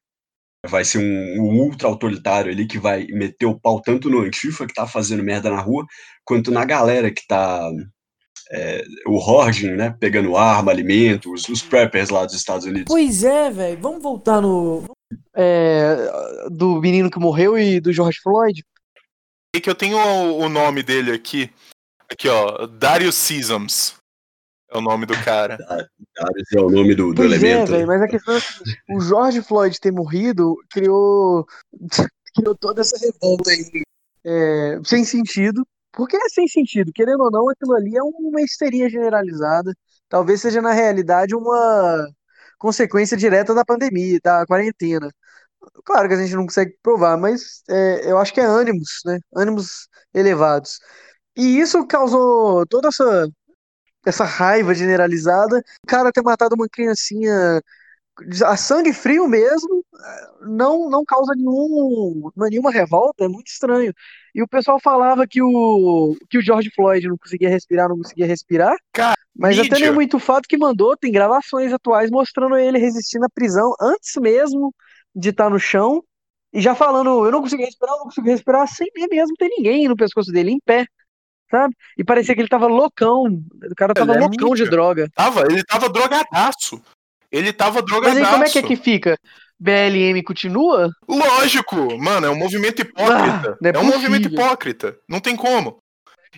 [0.66, 4.66] Vai ser um, um ultra autoritário ali que vai meter o pau tanto no Antifa,
[4.66, 5.86] que tá fazendo merda na rua,
[6.24, 7.70] quanto na galera que tá.
[8.50, 9.96] é, o Hording, né?
[10.00, 12.86] Pegando arma, alimento, os, os preppers lá dos Estados Unidos.
[12.88, 13.80] Pois é, velho.
[13.80, 14.84] Vamos voltar no.
[15.34, 15.96] É,
[16.50, 18.62] do menino que morreu e do George Floyd.
[19.54, 21.50] E que eu tenho o, o nome dele aqui.
[22.10, 22.66] Aqui, ó.
[22.66, 23.97] Darius Sesams.
[24.70, 25.56] É o nome do cara.
[26.36, 27.72] Esse é o nome do, do Pois é, elemento.
[27.72, 31.46] velho, mas a questão é seguinte, o George Floyd ter morrido criou,
[32.34, 33.82] criou toda essa revolta aí,
[34.24, 35.66] é, sem sentido.
[35.92, 39.74] Porque é sem sentido, querendo ou não, aquilo ali é uma histeria generalizada.
[40.08, 42.06] Talvez seja, na realidade, uma
[42.58, 45.10] consequência direta da pandemia, da quarentena.
[45.84, 49.18] Claro que a gente não consegue provar, mas é, eu acho que é ânimos, né?
[49.34, 50.78] Ânimos elevados.
[51.36, 53.28] E isso causou toda essa,
[54.06, 55.58] essa raiva generalizada.
[55.84, 57.60] O cara ter matado uma criancinha
[58.44, 59.84] a sangue frio mesmo,
[60.42, 63.92] não não causa nenhum, nenhuma revolta, é muito estranho.
[64.34, 68.26] E o pessoal falava que o, que o George Floyd não conseguia respirar, não conseguia
[68.26, 69.92] respirar, Cara, mas até nem mídia.
[69.92, 74.74] muito fato que mandou, tem gravações atuais mostrando ele resistindo à prisão antes mesmo
[75.14, 76.02] de estar no chão,
[76.52, 79.86] e já falando, eu não consigo respirar, eu não consigo respirar, sem mesmo ter ninguém
[79.88, 80.86] no pescoço dele, em pé,
[81.50, 81.74] sabe?
[81.96, 84.70] E parecia que ele tava loucão, o cara tava Ele é loucão de mídia.
[84.70, 85.10] droga.
[85.14, 86.80] Tava, ele tava drogadaço.
[87.30, 88.18] Ele tava Mas drogadaço.
[88.24, 89.18] aí como é que é que fica?
[89.60, 90.90] BLM continua?
[91.08, 93.58] Lógico, mano, é um movimento hipócrita.
[93.62, 94.96] Ah, é é um movimento hipócrita.
[95.08, 95.78] Não tem como.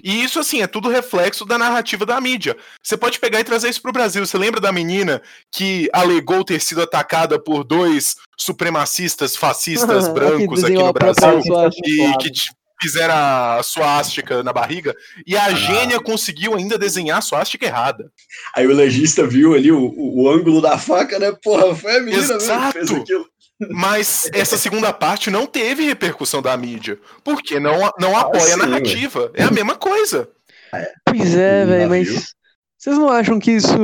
[0.03, 2.57] E isso, assim, é tudo reflexo da narrativa da mídia.
[2.83, 4.25] Você pode pegar e trazer isso pro Brasil.
[4.25, 5.21] Você lembra da menina
[5.53, 11.41] que alegou ter sido atacada por dois supremacistas fascistas brancos aqui no Brasil
[11.85, 12.31] e que
[12.81, 14.95] fizeram a suástica na barriga?
[15.27, 15.47] E Ah.
[15.47, 18.11] a gênia conseguiu ainda desenhar a suástica errada.
[18.55, 21.33] Aí o legista viu ali o, o, o ângulo da faca, né?
[21.43, 22.97] Porra, foi a menina mesmo que fez Exato.
[23.03, 23.27] aquilo.
[23.71, 26.99] Mas essa segunda parte não teve repercussão da mídia.
[27.23, 29.31] Porque não, não apoia sim, a narrativa.
[29.35, 30.29] É a mesma coisa.
[31.05, 32.35] Pois é, velho, mas
[32.79, 33.75] vocês não acham que isso,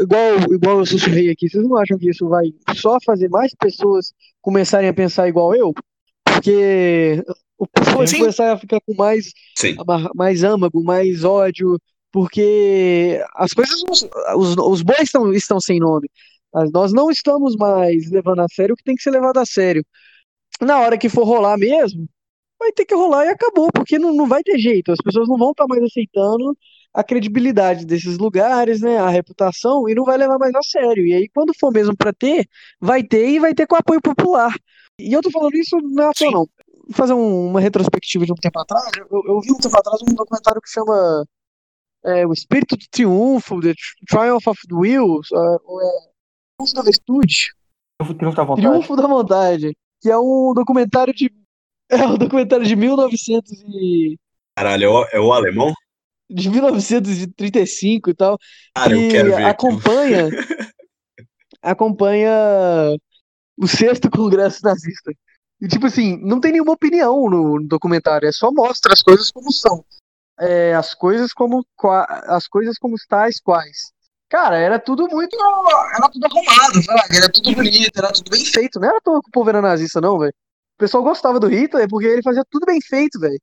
[0.00, 4.14] igual, igual eu sussurrei aqui, vocês não acham que isso vai só fazer mais pessoas
[4.40, 5.74] começarem a pensar igual eu?
[6.24, 7.22] Porque
[7.58, 8.18] o pessoal Sim.
[8.18, 9.32] começar a ficar com mais,
[10.14, 11.78] mais âmago, mais ódio,
[12.10, 13.82] porque as coisas,
[14.36, 16.08] os, os bois estão, estão sem nome.
[16.52, 19.46] Mas Nós não estamos mais levando a sério o que tem que ser levado a
[19.46, 19.84] sério.
[20.60, 22.06] Na hora que for rolar mesmo,
[22.58, 24.92] vai ter que rolar e acabou, porque não, não vai ter jeito.
[24.92, 26.56] As pessoas não vão estar mais aceitando
[26.94, 31.06] a credibilidade desses lugares, né, a reputação, e não vai levar mais a sério.
[31.06, 32.46] E aí, quando for mesmo para ter,
[32.78, 34.54] vai ter e vai ter com apoio popular.
[34.98, 36.34] E eu tô falando isso não é à toa, Sim.
[36.34, 36.48] não.
[36.92, 38.90] Fazer um- uma retrospectiva de um tempo atrás.
[38.96, 41.24] Eu, eu vi um tempo atrás um documentário que chama
[42.04, 43.74] é, O Espírito do Triunfo, The
[44.08, 45.90] Triumph of the Will, é, ou é,
[46.58, 47.46] Triunfo da Virtude.
[48.18, 48.68] Triunfo da vontade.
[48.68, 51.30] Triunfo da Vontade, que é um documentário de
[51.90, 54.16] é um documentário de 1900 e
[54.56, 55.72] Caralho, é o, é o alemão?
[56.30, 58.38] de 1935 e tal,
[58.74, 59.44] Cara, eu que quero ver.
[59.44, 60.28] acompanha
[61.62, 62.30] acompanha
[63.58, 65.12] o sexto congresso nazista.
[65.62, 69.30] E tipo assim, não tem nenhuma opinião no, no documentário, é só mostra as coisas
[69.30, 69.84] como são.
[70.40, 71.64] É, as coisas como
[72.26, 73.92] as coisas como tais quais.
[74.28, 75.36] Cara, era tudo muito.
[75.94, 77.16] Era tudo arrumado, sabe?
[77.16, 78.80] Era tudo bonito, era tudo bem feito.
[78.80, 80.32] Não era que o povo era nazista, não, velho.
[80.74, 83.38] O pessoal gostava do Hitler porque ele fazia tudo bem feito, velho.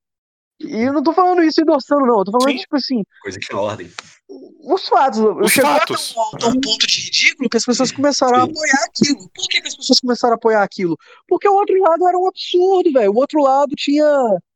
[0.59, 2.19] E eu não tô falando isso endossando, não.
[2.19, 2.57] Eu tô falando, Sim.
[2.57, 3.89] tipo assim, Coisa que tinha ordem.
[4.27, 5.19] os fatos.
[5.19, 6.15] Os fatos.
[6.17, 8.51] A, um, a um ponto de ridículo que as pessoas começaram a Sim.
[8.51, 9.29] apoiar aquilo.
[9.33, 10.95] Por que, que as pessoas começaram a apoiar aquilo?
[11.27, 13.11] Porque o outro lado era um absurdo, velho.
[13.11, 14.05] O outro lado tinha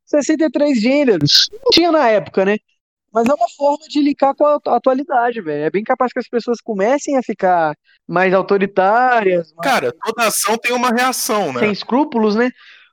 [0.05, 1.49] 63 gêneros.
[1.51, 2.57] Não tinha na época, né?
[3.11, 5.63] Mas é uma forma de linkar com a atu- atualidade, velho.
[5.65, 7.75] É bem capaz que as pessoas comecem a ficar
[8.07, 11.59] mais autoritárias, mais Cara, toda ação tem uma reação, né?
[11.59, 12.49] sem escrúpulos, né?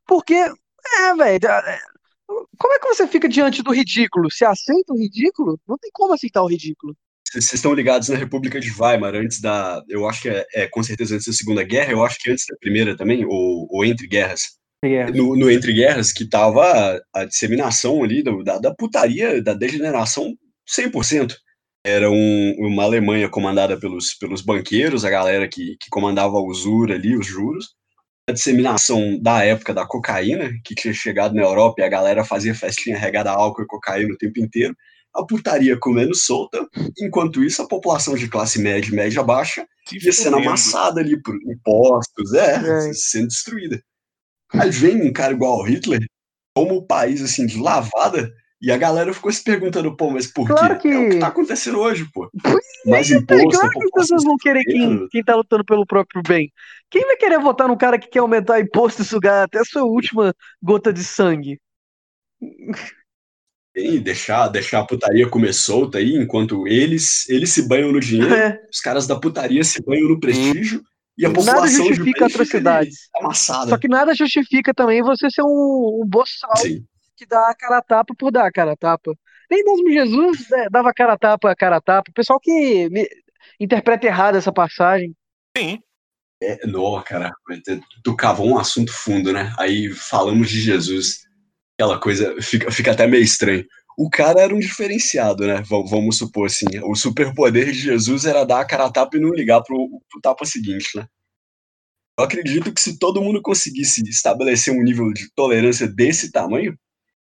[0.06, 1.46] Porque, é, velho.
[1.48, 1.78] é,
[2.58, 4.30] Como é que você fica diante do ridículo?
[4.30, 5.58] Você aceita o ridículo?
[5.66, 6.94] Não tem como aceitar o ridículo.
[7.30, 9.82] Vocês estão ligados na República de Weimar, antes da.
[9.88, 12.44] Eu acho que é, é, com certeza antes da Segunda Guerra, eu acho que antes
[12.50, 14.42] da Primeira também, ou, ou entre guerras.
[14.84, 15.10] Guerra.
[15.10, 20.34] No, no Entre Guerras, que tava a, a disseminação ali da, da putaria, da degeneração
[20.66, 21.34] 100%.
[21.84, 26.94] Era um- uma Alemanha comandada pelos, pelos banqueiros, a galera que, que comandava a usura
[26.94, 27.68] ali, os juros.
[28.28, 32.54] A disseminação da época da cocaína, que tinha chegado na Europa e a galera fazia
[32.54, 34.74] festinha regada a álcool e cocaína o tempo inteiro.
[35.14, 36.66] A putaria comendo solta.
[37.00, 41.34] Enquanto isso, a população de classe média e média baixa ia sendo amassada ali por
[41.42, 42.92] impostos, é, É.
[42.92, 43.82] sendo destruída.
[44.54, 46.00] Aí vem um cara igual ao Hitler,
[46.54, 48.30] toma o país assim de lavada,
[48.62, 50.88] e a galera ficou se perguntando, pô, mas por Claro quê?
[50.88, 52.30] É o que- que tá acontecendo hoje, pô.
[52.42, 55.64] Pois Mais É imposto, a claro que as pessoas vão querer quem, quem tá lutando
[55.64, 56.52] pelo próprio bem.
[56.90, 59.84] Quem vai querer votar num cara que quer aumentar imposto e sugar até a sua
[59.84, 61.58] última gota de sangue?
[63.80, 68.34] E deixar, deixar a putaria comer solta aí, enquanto eles, eles se banham no dinheiro,
[68.34, 70.82] É, os caras da putaria se banham no prestígio,
[71.18, 72.96] e a Nada população de justifica atrocidades.
[73.16, 73.70] amassada.
[73.70, 76.84] só que nada justifica também você ser um, um boçal Sim.
[77.16, 79.14] que dá a cara a tapa por dar a cara a tapa.
[79.50, 82.10] Nem mesmo Jesus né, dava cara a tapa a cara a tapa.
[82.10, 83.08] O pessoal que me-
[83.58, 85.14] interpreta errado essa passagem.
[85.56, 85.78] Sim.
[86.42, 87.32] É, não, cara,
[88.02, 89.52] tu cavou um assunto fundo, né?
[89.58, 91.26] Aí falamos de Jesus,
[91.80, 93.64] aquela coisa fica, fica até meio estranho.
[93.96, 95.62] O cara era um diferenciado, né?
[95.68, 96.66] Va- Vamos supor assim.
[96.84, 99.76] O superpoder de Jesus era dar a cara a tapa e não ligar pro,
[100.10, 101.06] pro tapa seguinte, né?
[102.18, 106.74] Eu acredito que se todo mundo conseguisse estabelecer um nível de tolerância desse tamanho,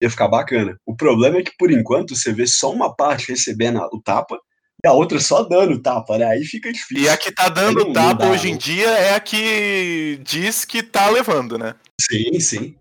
[0.01, 0.79] ia ficar bacana.
[0.87, 4.39] O problema é que, por enquanto, você vê só uma parte recebendo o tapa
[4.83, 6.25] E a outra só dando tapa, né?
[6.25, 7.05] Aí fica difícil.
[7.05, 8.59] E a que tá dando tapa hoje em não.
[8.59, 11.75] dia é a que diz que tá levando, né?
[12.01, 12.77] Sim, sim.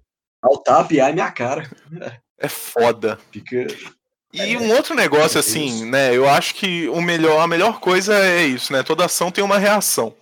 [0.48, 1.70] Dá o tapa e ai minha cara.
[2.40, 3.20] É foda.
[3.32, 3.68] Fica.
[4.32, 6.16] E É, um outro negócio, é assim, né?
[6.16, 8.84] Eu acho que o melhor, a melhor coisa é isso, né?
[8.84, 10.16] Toda ação tem uma reação.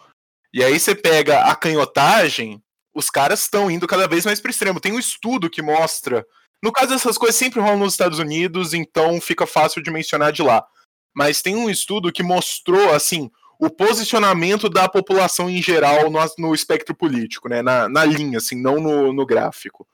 [0.54, 2.62] E aí você pega a canhotagem,
[2.94, 4.80] os caras estão indo cada vez mais pro extremo.
[4.80, 6.26] Tem um estudo que mostra.
[6.64, 10.42] No caso, essas coisas sempre rolam nos Estados Unidos, então fica fácil de mencionar de
[10.42, 10.66] lá.
[11.14, 16.56] Mas tem um estudo que mostrou, assim, o posicionamento da população em geral no, no
[16.56, 17.62] espectro político, né?
[17.62, 19.86] Na, na linha, assim, não no, no gráfico.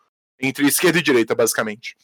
[0.41, 1.95] Entre esquerda e direita, basicamente.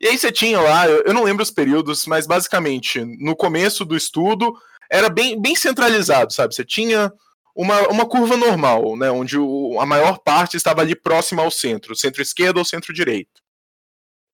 [0.00, 3.96] E aí você tinha lá, eu não lembro os períodos, mas basicamente, no começo do
[3.96, 4.52] estudo,
[4.90, 6.54] era bem, bem centralizado, sabe?
[6.54, 7.12] Você tinha
[7.54, 9.10] uma, uma curva normal, né?
[9.10, 13.40] Onde o- a maior parte estava ali próxima ao centro, centro-esquerda ou centro-direita.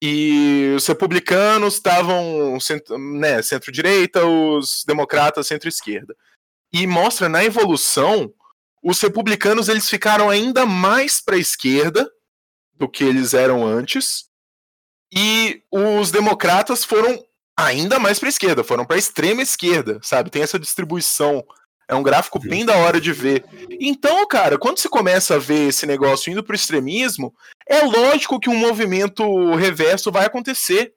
[0.03, 6.17] E os republicanos estavam cent- né, centro-direita, os democratas centro-esquerda.
[6.73, 8.33] E mostra na evolução,
[8.83, 12.09] os republicanos eles ficaram ainda mais para a esquerda
[12.79, 14.29] do que eles eram antes,
[15.13, 17.23] e os democratas foram
[17.57, 20.31] ainda mais para esquerda, foram para extrema esquerda, sabe?
[20.31, 21.45] Tem essa distribuição.
[21.89, 23.45] É um gráfico bem da hora de ver.
[23.81, 27.35] Então, cara, quando você começa a ver esse negócio indo pro extremismo,
[27.67, 30.93] é lógico que um movimento reverso vai acontecer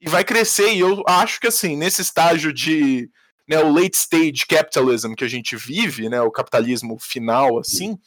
[0.00, 0.74] e vai crescer.
[0.74, 3.10] E eu acho que assim, nesse estágio de
[3.48, 7.98] né, o late stage capitalism que a gente vive, né, o capitalismo final, assim,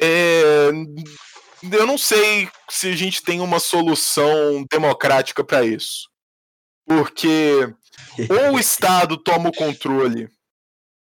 [0.00, 0.70] é,
[1.70, 6.08] eu não sei se a gente tem uma solução democrática para isso.
[6.86, 7.72] Porque
[8.48, 10.28] ou o Estado toma o controle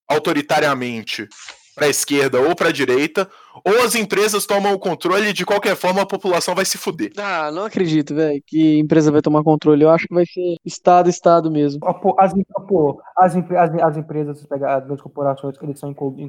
[0.10, 1.28] autoritariamente
[1.74, 3.30] para a esquerda ou para a direita,
[3.66, 7.12] ou as empresas tomam o controle e de qualquer forma a população vai se fuder.
[7.18, 9.84] Ah, não acredito, velho, que empresa vai tomar controle.
[9.84, 11.80] Eu acho que vai ser Estado, Estado mesmo.
[11.86, 15.94] Ah, pô, As, ah, pô, as, as, as empresas, as grandes corporações, eles são em
[15.94, 16.28] col- em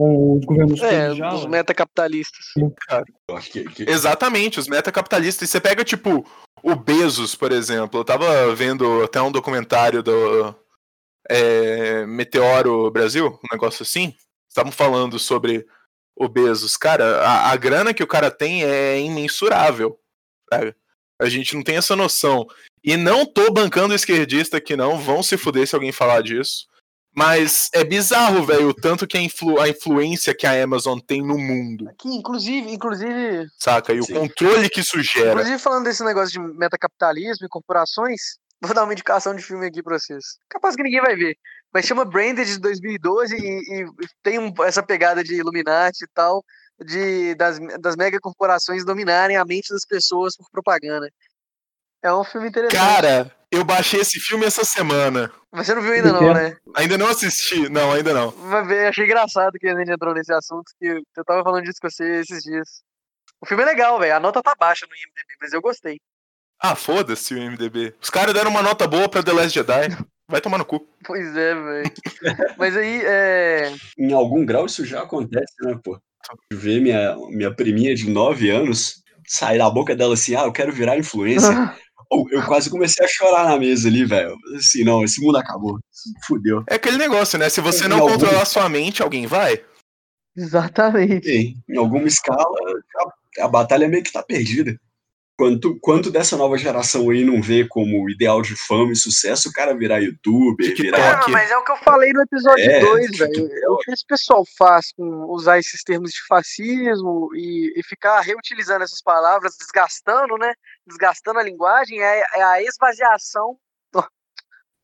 [0.00, 2.46] com os governos É, já, os metacapitalistas.
[3.52, 5.46] Que, que- Exatamente, os metacapitalistas.
[5.46, 6.26] E você pega, tipo,
[6.62, 8.00] o Bezos, por exemplo.
[8.00, 10.54] Eu tava vendo até um documentário do
[11.28, 14.14] é, Meteoro Brasil, um negócio assim.
[14.48, 15.66] Estavam falando sobre
[16.16, 16.76] o Bezos.
[16.78, 19.98] Cara, a, a grana que o cara tem é imensurável.
[20.52, 20.74] sabe?
[21.20, 22.46] A gente não tem essa noção.
[22.82, 24.98] E não tô bancando esquerdista aqui, não.
[24.98, 26.66] Vão se fuder se alguém falar disso.
[27.24, 31.20] Mas é bizarro, velho, o tanto que a, influ- a influência que a Amazon tem
[31.22, 33.92] no mundo, Aqui, inclusive, inclusive, saca?
[33.92, 34.12] E Sim.
[34.16, 35.32] o controle que isso gera.
[35.32, 38.20] inclusive falando desse negócio de metacapitalismo e corporações,
[38.62, 40.24] vou dar uma indicação de filme aqui pra vocês.
[40.48, 41.36] Capaz que ninguém vai ver.
[41.72, 43.86] Mas chama Branded de 2012 e, e
[44.22, 46.42] tem um- essa pegada de Illuminati e tal,
[46.84, 51.08] de, das, das megacorporações dominarem a mente das pessoas por propaganda.
[52.02, 52.78] É um filme interessante.
[52.80, 55.30] Cara, eu baixei esse filme essa semana.
[55.52, 56.56] Mas você não viu ainda não, né?
[56.76, 57.68] Ainda não assisti.
[57.68, 58.30] Não, ainda não.
[58.30, 61.78] Vai ver, achei engraçado que a gente entrou nesse assunto, que eu tava falando disso
[61.80, 62.82] com você esses dias.
[63.40, 64.14] O filme é legal, velho.
[64.14, 65.98] A nota tá baixa no IMDb, mas eu gostei.
[66.62, 67.94] Ah, foda-se o MDB.
[68.00, 69.96] Os caras deram uma nota boa pra The Last Jedi.
[70.28, 70.86] Vai tomar no cu.
[71.04, 71.92] Pois é, velho.
[72.56, 73.74] mas aí, é.
[73.98, 75.98] em algum grau isso já acontece, né, pô?
[76.52, 80.72] Ver minha, minha priminha de 9 anos sair da boca dela assim, ah, eu quero
[80.72, 81.54] virar influencer.
[82.12, 84.36] Eu quase comecei a chorar na mesa ali, velho.
[84.56, 85.78] Assim, não, esse mundo acabou.
[86.26, 86.64] Fudeu.
[86.68, 87.48] É aquele negócio, né?
[87.48, 89.62] Se você Em não algum- controlar sua mente, alguém vai.
[90.36, 91.26] Exatamente.
[91.26, 92.44] Sim, em alguma escala,
[93.38, 94.76] a, a batalha meio que tá perdida.
[95.40, 99.52] Quanto, quanto dessa nova geração aí não vê como ideal de fama e sucesso o
[99.52, 100.82] cara virar youtuber, TikTok.
[100.82, 101.24] virar.
[101.24, 103.50] Ah, mas é o que eu falei no episódio É, 2, tipo, velho.
[103.50, 108.20] É o que esse pessoal faz com usar esses termos de fascismo e, e ficar
[108.20, 110.52] reutilizando essas palavras, desgastando, né?
[110.86, 113.56] Desgastando a linguagem, é, é a esvaziação.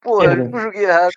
[0.00, 0.40] Porra, Errado.
[0.40, 1.12] eu conjuguei errado.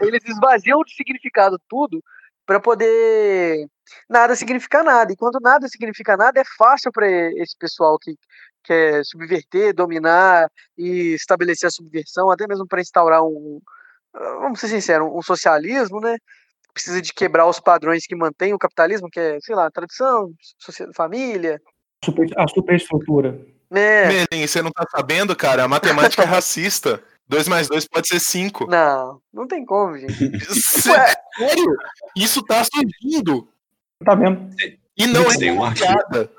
[0.00, 2.02] Eles esvaziam de significado tudo
[2.48, 3.66] pra poder
[4.08, 5.12] nada significar nada.
[5.12, 8.16] E quando nada significa nada, é fácil pra esse pessoal que
[8.64, 13.60] quer subverter, dominar e estabelecer a subversão, até mesmo para instaurar um,
[14.40, 16.16] vamos ser sinceros, um socialismo, né?
[16.72, 20.32] Precisa de quebrar os padrões que mantêm o capitalismo, que é, sei lá, tradição,
[20.96, 21.60] família,
[22.02, 23.32] Super- a superestrutura.
[23.70, 24.06] né?
[24.06, 25.64] Merlin, você não tá sabendo, cara?
[25.64, 27.02] A matemática é racista.
[27.28, 28.66] 2 mais 2 pode ser 5.
[28.66, 30.12] Não, não tem como, gente.
[30.50, 31.76] Sério?
[32.16, 33.48] Isso tá surgindo.
[34.04, 34.48] Tá vendo?
[34.96, 36.30] E não é um uma piada.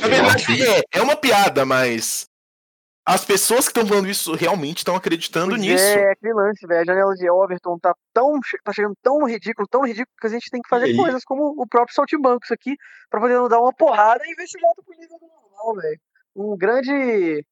[0.00, 2.26] Na verdade, é, é uma piada, mas
[3.06, 5.84] as pessoas que estão falando isso realmente estão acreditando Pois nisso.
[5.84, 6.80] É, aquele lance, velho.
[6.80, 8.40] A janela de Overton tá tão.
[8.64, 11.54] tá chegando tão ridículo, tão ridículo, que a gente tem que fazer E coisas como
[11.60, 12.76] o próprio Saltimbancos aqui,
[13.10, 16.00] pra poder não dar uma porrada e ver se volta pro nível do normal, velho.
[16.34, 17.44] Um grande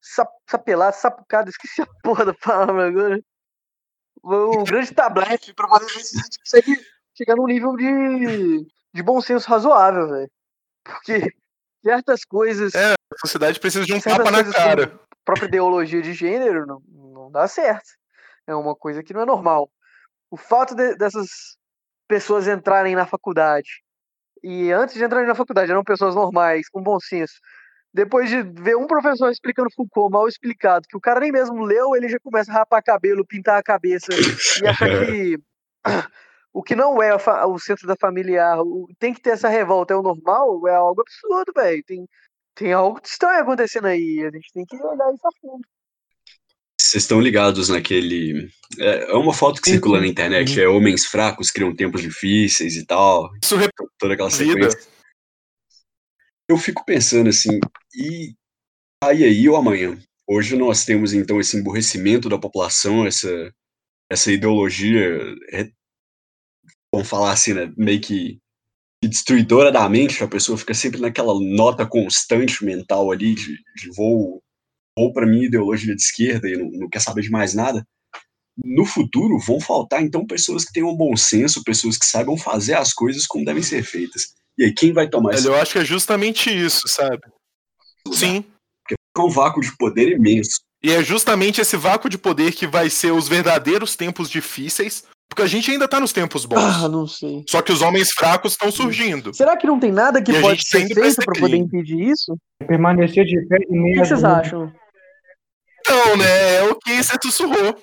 [0.00, 3.20] sap, sapelado, sapucado, esqueci a porra da palavra agora.
[4.24, 6.86] Um grande tablete pra poder ver se a gente consegue
[7.16, 10.30] chegar num nível de, de bom senso razoável, velho.
[10.84, 11.34] Porque
[11.82, 14.88] certas coisas, É, A sociedade precisa de um tapa na cara.
[14.88, 17.88] como própria ideologia de gênero não, não dá certo.
[18.46, 19.70] É uma coisa que não é normal.
[20.30, 21.56] O fato de- dessas
[22.08, 23.68] pessoas entrarem na faculdade
[24.42, 27.34] e antes de entrarem na faculdade eram pessoas normais, com bom senso.
[27.92, 31.96] Depois de ver um professor explicando Foucault mal explicado, que o cara nem mesmo leu,
[31.96, 34.06] ele já começa a rapar cabelo, pintar a cabeça
[34.62, 35.38] e achar que
[36.54, 39.96] o que não é o centro da familiar, o- tem que ter essa revolta, é
[39.96, 41.82] o normal, é algo absurdo, velho.
[41.84, 42.06] Tem,
[42.54, 44.20] tem algo estranho acontecendo aí.
[44.24, 45.62] A gente tem que olhar isso a fundo.
[46.80, 48.48] Vocês estão ligados naquele.
[48.78, 52.86] É é uma foto que circula na internet, é homens fracos criam tempos difíceis e
[52.86, 53.28] tal.
[53.44, 53.56] Isso
[53.98, 54.70] Toda aquela Vida.
[54.70, 54.99] sequência.
[56.50, 57.60] Eu fico pensando assim,
[57.94, 58.34] e
[59.04, 59.96] aí aí ou amanhã?
[60.26, 63.54] Hoje nós temos então esse emburrecimento da população, essa,
[64.10, 65.00] essa ideologia,
[65.52, 65.70] é,
[66.92, 68.40] vamos falar assim, né, meio que
[69.00, 73.88] que destruidora da mente, a pessoa fica sempre naquela nota constante mental ali de, de
[73.96, 74.42] vou,
[74.98, 77.86] vou para minha ideologia de esquerda e não, não quer saber de mais nada.
[78.64, 82.92] No futuro vão faltar então pessoas que tenham bom senso, pessoas que saibam fazer as
[82.92, 84.34] coisas como devem ser feitas.
[84.58, 87.20] E aí quem vai tomar esse Eu acho que é justamente isso, sabe?
[88.12, 88.44] Sim.
[88.86, 90.60] Fica um vácuo de poder imenso.
[90.82, 95.42] E é justamente esse vácuo de poder que vai ser os verdadeiros tempos difíceis, porque
[95.42, 96.58] a gente ainda tá nos tempos bons.
[96.58, 97.44] Ah, não sei.
[97.48, 99.32] Só que os homens fracos estão surgindo.
[99.34, 102.36] Será que não tem nada que E pode ser feito para poder impedir isso?
[102.66, 104.72] Permanecer de pé O meio que à vocês acham?
[105.80, 106.56] Então, né?
[106.56, 107.78] É o que você sussurrou.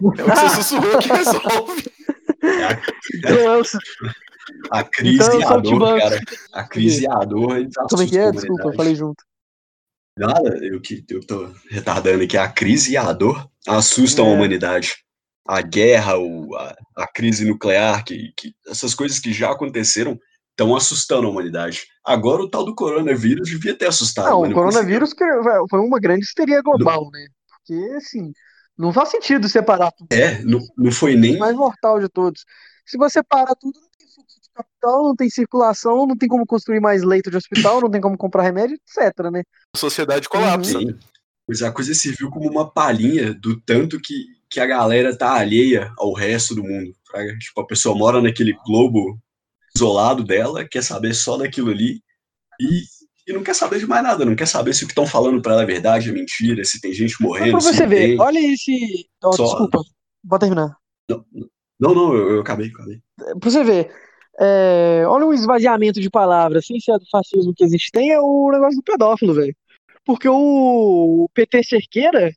[0.00, 1.84] É o que você sussurrou que resolve.
[3.14, 3.62] Então, eu-
[4.70, 6.20] A crise Então, e a dor, cara.
[6.52, 7.66] A crise e a dor.
[7.88, 8.24] como é que é?
[8.24, 8.76] assustam a Desculpa, eu humanidade.
[8.76, 9.24] falei junto.
[10.18, 12.36] Nada, eu que eu tô retardando aqui.
[12.36, 14.30] A crise e a dor assustam É.
[14.30, 14.94] a humanidade.
[15.48, 20.18] A guerra, o, a, a crise nuclear, que, que essas coisas que já aconteceram
[20.50, 21.82] estão assustando a humanidade.
[22.04, 24.26] Agora o tal do coronavírus devia ter assustado.
[24.28, 25.24] Não, o não coronavírus que
[25.70, 27.26] foi uma grande histeria global, né?
[27.48, 28.30] Porque, assim,
[28.76, 30.08] não faz sentido separar tudo.
[30.12, 31.36] É, não, não foi nem.
[31.36, 32.44] O mais mortal de todos.
[32.84, 36.46] Se você parar tudo, não tem fluxo de capital, não tem circulação, não tem como
[36.46, 39.42] construir mais leito de hospital, não tem como comprar remédio, etc, né?
[39.74, 40.78] A sociedade colapsa.
[40.78, 40.96] Sim.
[41.46, 45.92] Pois a coisa serviu como uma palhinha do tanto que, que a galera tá alheia
[45.98, 46.94] ao resto do mundo.
[47.04, 47.36] fraga.
[47.38, 49.18] Tipo, a pessoa mora naquele globo
[49.76, 52.02] isolado dela, quer saber só daquilo ali
[52.60, 52.82] e,
[53.26, 55.40] e não quer saber de mais nada, não quer saber se o que estão falando
[55.40, 57.88] pra ela é verdade, é mentira, se tem gente Mas morrendo, pra se você não
[57.88, 58.20] ver, tem.
[58.20, 59.08] olha esse.
[59.22, 59.80] Ó, Só- Desculpa,
[60.28, 60.76] pode terminar.
[61.80, 63.00] Não, não, eu, eu acabei, acabei.
[63.40, 63.90] Pra você ver,
[64.40, 68.50] é, olha um esvaziamento de palavras, sem ser do fascismo que existe, tem é o
[68.52, 69.54] negócio do pedófilo, velho.
[70.04, 72.30] Porque o PT Cerqueira,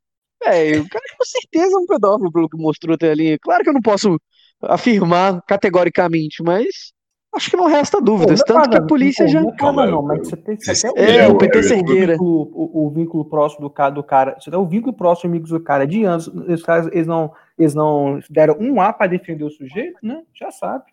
[0.43, 3.37] velho, o cara com certeza é um pedófilo pelo que mostrou até ali.
[3.39, 4.19] Claro que eu não posso
[4.61, 6.91] afirmar categoricamente, mas
[7.35, 8.41] acho que não resta dúvidas.
[8.43, 9.41] Pô, não é Tanto que a polícia já.
[9.41, 12.13] Não, é Calma, nada, não, eu- mas você tem você É, eu- o PT Cerqueira.
[12.13, 14.35] vínculo, o, o vínculo próximo do cara, do cara.
[14.39, 16.27] Você tem o vínculo próximo amigos do cara de anos.
[16.27, 20.23] Os caras, eles não, eles não deram um A pra defender o sujeito, né?
[20.33, 20.85] Já sabe.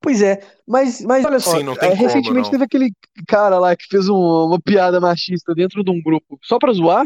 [0.00, 2.50] Pois é, mas, mas olha só, Sim, não tem é, como, recentemente não.
[2.52, 2.92] teve aquele
[3.26, 4.14] cara lá que fez um-
[4.46, 7.04] uma piada machista dentro de um grupo só pra zoar,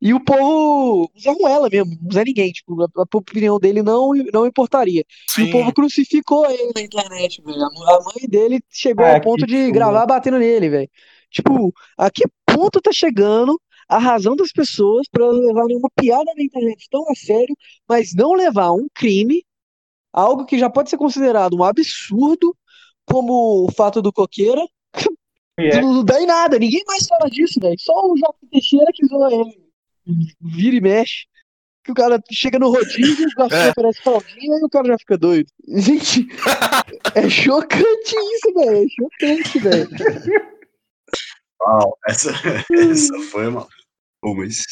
[0.00, 4.10] e o povo Zé Ruela mesmo, não Zé ninguém, tipo, a, a opinião dele não,
[4.32, 5.04] não importaria.
[5.38, 5.52] E o Sim.
[5.52, 7.62] povo crucificou ele na internet, velho.
[7.62, 10.90] A mãe dele chegou Ah, ao ponto de gravar batendo nele, velho.
[11.30, 16.42] Tipo, a que ponto tá chegando a razão das pessoas pra levarem uma piada na
[16.42, 17.56] internet tão a sério,
[17.88, 19.44] mas não levar um crime,
[20.12, 22.56] algo que já pode ser considerado um absurdo,
[23.06, 24.66] como o fato do coqueira,
[25.58, 25.80] É.
[25.80, 27.80] não, não dá em nada, ninguém mais fala disso, velho.
[27.80, 29.65] Só o Jaco Teixeira que zoa ele.
[30.40, 31.26] Vira e mexe.
[31.84, 33.70] Que o cara chega no rodízio, o garçom É.
[33.70, 35.48] oferece fraldinha e o cara já fica doido.
[35.68, 36.26] Gente,
[37.14, 38.84] é chocante isso, velho.
[38.84, 39.88] É chocante, velho.
[41.60, 42.30] Uau, essa,
[42.70, 43.66] essa foi uma.
[44.20, 44.64] Pô, mas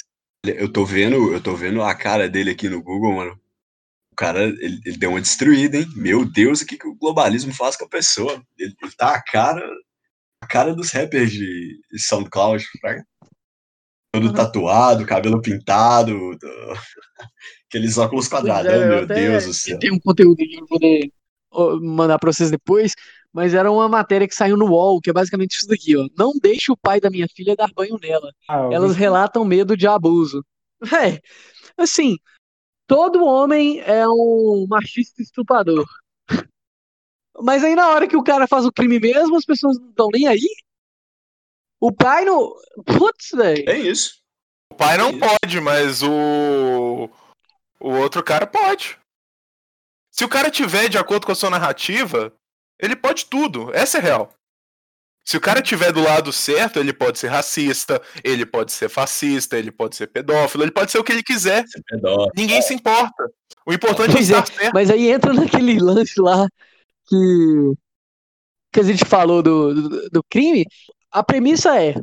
[0.44, 3.40] eu tô vendo, eu tô vendo a cara dele aqui no Google, mano.
[4.12, 5.86] O cara, ele, ele deu uma destruída, hein?
[5.96, 8.42] Meu Deus, o que, que o globalismo faz com a pessoa?
[8.58, 9.64] Ele, ele tá a cara,
[10.40, 13.04] a cara dos rappers de de SoundCloud, fraga.
[14.14, 14.32] Todo Uhum.
[14.32, 16.72] tatuado, cabelo pintado, do-
[17.68, 19.78] aqueles óculos quadradão, Pois é, eu meu até Deus do céu.
[19.80, 21.10] Tem um conteúdo aqui pra poder
[21.50, 22.94] ó, mandar pra vocês depois,
[23.32, 26.06] mas era uma matéria que saiu no UOL, que é basicamente isso daqui, ó.
[26.16, 28.30] Não deixe o pai da minha filha dar banho nela.
[28.48, 29.00] Ah, eu Elas vi.
[29.00, 30.44] relatam medo de abuso.
[30.80, 31.20] Véi,
[31.76, 32.16] assim,
[32.86, 35.84] todo homem é um machista estuprador.
[37.42, 40.08] Mas aí na hora que o cara faz o crime mesmo, as pessoas não estão
[40.12, 40.46] nem aí.
[41.80, 42.52] O pai não.
[42.84, 43.68] Putz, velho.
[43.68, 44.24] É isso.
[44.74, 45.20] O pai não Isso.
[45.20, 47.08] pode, mas o.
[47.78, 48.98] O outro cara pode.
[50.10, 52.32] Se o cara tiver de acordo com a sua narrativa,
[52.80, 53.70] ele pode tudo.
[53.74, 54.32] Essa é real.
[55.24, 59.56] Se o cara tiver do lado certo, ele pode ser racista, ele pode ser fascista,
[59.56, 61.64] ele pode ser pedófilo, ele pode ser o que ele quiser.
[61.92, 61.96] É.
[62.36, 63.30] Ninguém se importa.
[63.64, 64.74] O importante é Pois é, estar certo.
[64.74, 66.46] Mas aí entra naquele lance lá
[67.06, 67.72] que.
[68.72, 70.66] que a gente falou do, do, do crime.
[71.14, 71.94] A premissa é: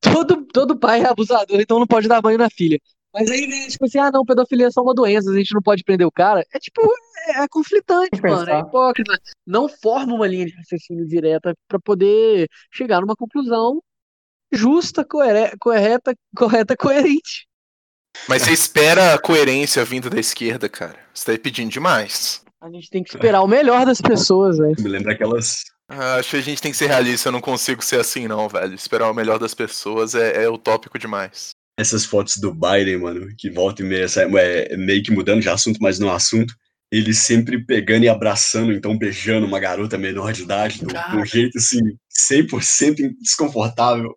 [0.00, 2.78] todo, todo pai é abusador, então não pode dar banho na filha.
[3.14, 5.62] Mas aí, né, tipo assim, ah, não, pedofilia é só uma doença, a gente não
[5.62, 6.44] pode prender o cara.
[6.54, 6.80] É tipo,
[7.28, 9.18] é, é conflitante, mano, é hipócrita.
[9.46, 13.80] Não forma uma linha de raciocínio direta pra poder chegar numa conclusão
[14.52, 17.46] justa, coere- correta, correta, coerente.
[18.28, 20.98] Mas você espera a coerência vindo da esquerda, cara.
[21.14, 22.44] Você tá pedindo demais.
[22.60, 24.72] A gente tem que esperar o melhor das pessoas, né?
[24.78, 25.64] Me lembra aquelas.
[25.90, 28.48] Ah, Acho que a gente tem que ser realista, eu não consigo ser assim, não,
[28.48, 28.74] velho.
[28.74, 31.50] Esperar o melhor das pessoas é, é utópico demais.
[31.78, 35.48] Essas fotos do Biden, mano, que volta e meia, sai- é, meio que mudando de
[35.48, 36.54] assunto, mas não é assunto.
[36.92, 41.56] Ele sempre pegando e abraçando, então beijando uma garota menor de idade, de um- jeito
[41.58, 41.78] assim,
[42.08, 44.14] 100% desconfortável.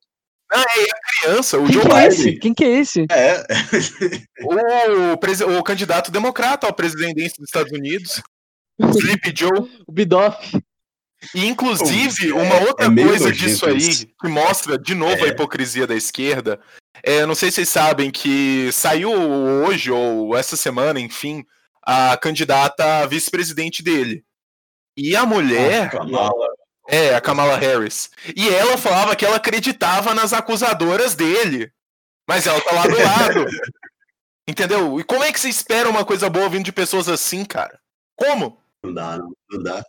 [1.22, 2.40] Criança, o Quem Joe que é Biden?
[2.40, 3.06] Quem que é esse?
[3.12, 3.44] É,
[4.44, 8.22] o, o candidato democrata ao presidente dos Estados Unidos,
[8.80, 9.70] Sleepy Joe.
[9.88, 10.38] O Bidoff.
[11.34, 14.08] E, inclusive, Pô, é- uma outra é coisa disso aí, isso.
[14.20, 15.30] que mostra de novo a É.
[15.32, 16.60] hipocrisia da esquerda,
[17.02, 21.46] é, não sei se vocês sabem que saiu hoje, ou essa semana, enfim,
[21.82, 24.24] a candidata a vice-presidente dele.
[24.96, 25.90] E a mulher.
[25.92, 26.48] Kamala.
[26.88, 28.10] É, a Kamala Harris.
[28.36, 31.72] E ela falava que ela acreditava nas acusadoras dele.
[32.28, 33.46] Mas ela tá lá do lado.
[34.48, 35.00] Entendeu?
[35.00, 37.80] E como é que você espera uma coisa boa vindo de pessoas assim, cara?
[38.16, 38.58] Como?
[38.84, 39.84] Não dá, não dá.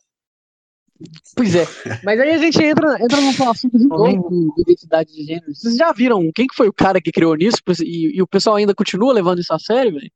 [1.37, 1.67] Pois é.
[2.05, 5.55] Mas aí a gente entra, entra num assunto de novo de identidade de gênero.
[5.55, 7.59] Vocês já viram quem que foi o cara que criou nisso?
[7.83, 10.11] E, e o pessoal ainda continua levando isso a sério, velho?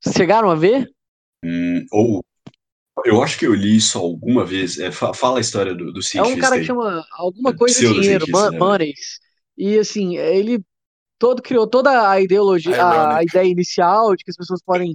[0.00, 0.90] Vocês chegaram a ver?
[1.44, 2.24] Hum, ou.
[3.04, 4.78] Eu acho que eu li isso alguma vez.
[4.78, 6.66] É, fa- fala a história do, do É cientista um cara que aí.
[6.66, 8.58] chama alguma coisa de dinheiro, mon- né?
[8.58, 9.18] monies.
[9.58, 10.62] E assim, ele
[11.18, 13.30] todo criou toda a ideologia, a, a Ironic.
[13.30, 14.92] ideia inicial de que as pessoas podem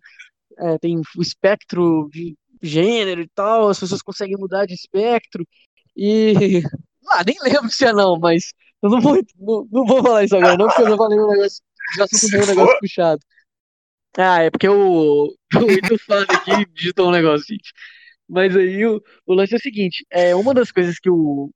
[0.60, 5.48] é, tem o espectro de gênero e tal, as pessoas conseguem mudar de espectro.
[5.96, 6.34] E
[7.10, 10.36] ah, nem lembro se é não, mas eu não vou, não, não vou falar isso
[10.36, 11.64] agora, não, porque eu já falei um negócio,
[11.98, 13.22] já Se meio um negócio puxado.
[14.18, 17.72] Ah, é porque o, o Windows Fan aqui digitou um negócio, gente.
[18.28, 21.50] Mas aí o, o lance é o seguinte, é uma das coisas que o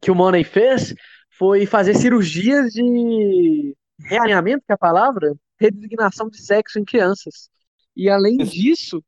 [0.00, 0.94] que o Money fez
[1.38, 7.48] foi fazer cirurgias de realinhamento, que é a palavra, redesignação de sexo em crianças.
[7.96, 8.52] E além Isso.
[8.52, 9.04] disso,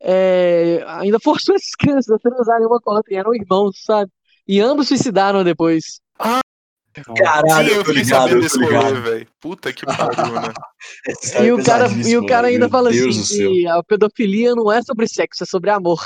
[0.00, 4.10] é, ainda forçou essas crianças a transarem uma com a outra, e eram irmãos, sabe?
[4.46, 6.00] E ambos suicidaram depois.
[7.16, 9.02] Caralho, Sim, eu tô fiquei ligado, sabendo eu tô ligado.
[9.02, 9.28] velho.
[9.40, 10.52] Puta que pariu, né?
[11.40, 14.82] E é o cara, e o cara ainda fala Deus assim a pedofilia não é
[14.82, 16.00] sobre sexo, é sobre amor.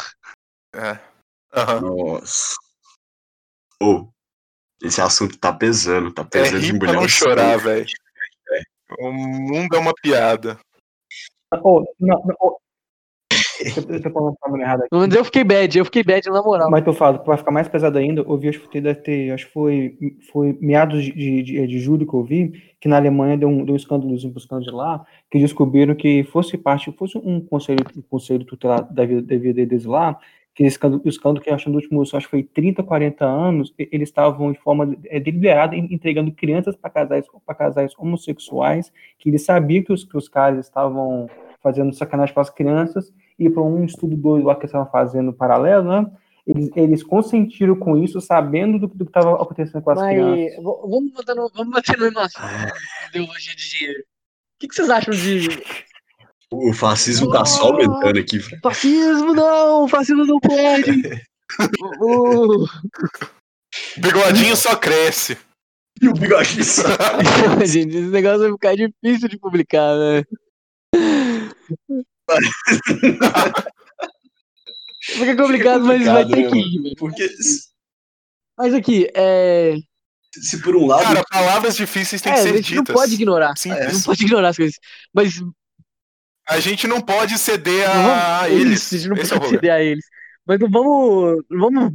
[0.75, 0.99] É.
[1.55, 1.81] Aham.
[1.81, 2.55] Nossa.
[3.83, 4.09] Ô,
[4.83, 7.01] esse assunto tá pesando, tá É pesando de rir pra mulher.
[7.01, 7.87] não chorar, velho.
[8.99, 10.59] O mundo é uma piada.
[11.63, 12.59] Oh, não, não, oh.
[13.89, 14.89] Eu, tô falando a errada aqui.
[14.97, 16.71] Mas eu fiquei bad, eu fiquei bad na moral.
[16.71, 18.23] Mas tô falando vai ficar mais pesado ainda.
[18.23, 19.97] Eu vi, acho que deve ter, acho que foi,
[20.33, 23.65] foi meados de, de, de- de julho que eu vi, que na Alemanha deu um,
[23.65, 28.03] deu um escândalozinho escândalo de lá, que descobriram que fosse parte, fosse um conselho, um
[28.03, 30.19] conselho tutelar da vida, da vida deles lá,
[30.55, 34.09] que escândalo, o escândalo que acho nos últimos, acho que foi 30, 40 anos, eles
[34.09, 39.45] estavam de forma é, deliberada en- entregando crianças para casais, para casais homossexuais, que eles
[39.45, 41.29] sabiam que os, que os caras estavam
[41.61, 45.89] fazendo sacanagem com as crianças, e para um estudo doido lá que estavam fazendo paralelo,
[45.89, 46.11] né?
[46.47, 50.57] Eles, eles consentiram com isso, sabendo do, do que estava acontecendo com as crianças.
[50.57, 52.37] Mas v- vamos manter no, vamos manter no nosso
[53.09, 54.01] ideologia de dinheiro.
[54.01, 54.05] O
[54.61, 55.49] que, que vocês acham de
[56.53, 59.33] O fascismo tá só aumentando aqui, fascismo?
[59.35, 61.21] Não, fascismo não pode.
[62.01, 62.67] O- o-
[63.99, 65.37] Bigodinho só cresce.
[66.03, 66.83] E o bigodinho só.
[67.67, 70.23] Gente, esse negócio vai ficar difícil de publicar, né?
[75.03, 76.95] Fica complicado, mas vai ter complicado, que né, ir.
[76.97, 77.29] Porque
[78.57, 79.75] Mas aqui, é.
[80.33, 81.03] se por um lado.
[81.03, 82.95] Cara, palavras difíceis têm É, que a ser gente não ditas.
[82.95, 83.57] pode ignorar.
[83.57, 83.93] Simples.
[83.93, 84.77] Não pode ignorar as coisas.
[85.13, 85.35] Mas
[86.49, 88.83] A gente não pode ceder não a vamos, eles.
[88.83, 89.61] isso, a gente não Esse é pode problema.
[89.61, 90.05] ceder a eles.
[90.47, 91.93] Mas não vamos, não vamos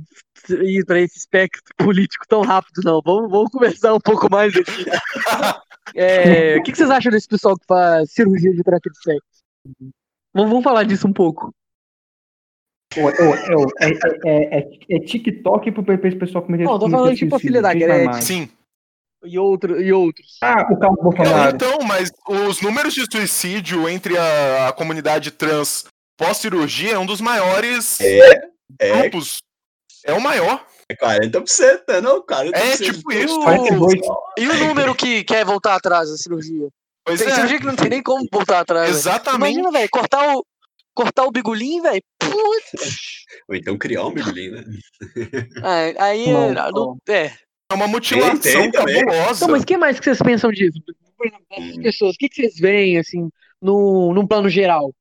[0.50, 3.02] ir para esse espectro político tão rápido, não.
[3.04, 4.86] Vamos, vamos conversar um pouco mais aqui.
[5.96, 9.92] É, o que, que vocês acham desse pessoal que faz cirurgia de troca de sexo?
[10.34, 11.54] Vamos, falar disso um pouco.
[12.98, 13.10] Ô,
[13.80, 13.90] é,
[14.26, 17.80] é, é, é TikTok pro pessoal cometer Não, tô falando tipo a filha da não
[17.80, 18.22] Gretchen.
[18.22, 18.50] Sim.
[19.24, 20.38] e, outro, e outros.
[20.42, 21.56] Ah, o Carlos É, Bolsonaro.
[21.56, 25.86] então, mas os números de suicídio entre a, a comunidade trans
[26.18, 29.38] pós-cirurgia é um dos maiores É, grupos.
[30.04, 30.66] É o maior.
[30.90, 32.02] é 40%, né?
[32.02, 32.56] Não, 40%.
[32.56, 33.40] É, tipo isso.
[33.42, 34.02] 42.
[34.38, 36.70] E o número que quer voltar atrás da cirurgia?
[37.06, 38.90] Pois Tem é, cirurgia que não tem nem como voltar atrás.
[38.90, 39.54] exatamente.
[39.54, 40.46] Imagina, velho, cortar o,
[40.94, 42.02] cortar o bigolim, velho.
[42.20, 43.26] Putz.
[43.48, 44.64] Ou então criar um bigolim, né?
[45.64, 47.34] É, aí Não, é, não- é.
[47.72, 49.06] É uma mutilação Tem, tem também.
[49.06, 49.44] cabulosa.
[49.44, 50.80] Então, mas o que mais que vocês pensam disso?
[51.16, 51.82] Por exemplo, essas Hum.
[51.84, 53.30] pessoas, o que, que vocês veem, assim,
[53.62, 54.92] no, num plano geral?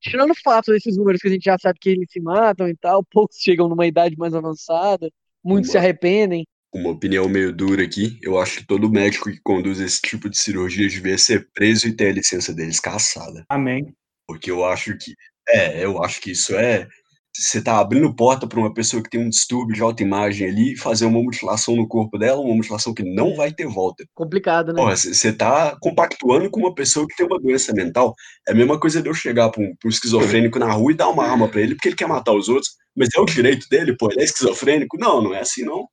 [0.00, 2.76] Tirando o fato desses números que a gente já sabe que eles se matam e
[2.76, 5.10] tal, poucos chegam numa idade mais avançada,
[5.42, 6.46] muitos se arrependem.
[6.72, 8.18] Uma opinião meio dura aqui.
[8.22, 11.92] Eu acho que todo médico que conduz esse tipo de cirurgia devia ser preso e
[11.92, 13.44] ter a licença deles caçada.
[13.48, 13.94] Amém.
[14.26, 15.14] Porque eu acho que.
[15.48, 16.86] É, eu acho que isso é.
[17.34, 21.06] Você tá abrindo porta para uma pessoa que tem um distúrbio de autoimagem ali fazer
[21.06, 24.04] uma mutilação no corpo dela, uma mutilação que não vai ter volta.
[24.12, 24.96] Complicado, né?
[24.96, 28.12] Você tá compactuando com uma pessoa que tem uma doença mental.
[28.46, 31.08] É a mesma coisa de eu chegar pra um, um esquizofrênico na rua e dar
[31.08, 32.72] uma arma pra ele porque ele quer matar os outros.
[32.96, 34.98] Mas é o direito dele, pô, ele é esquizofrênico?
[34.98, 35.86] Não, não é assim, não.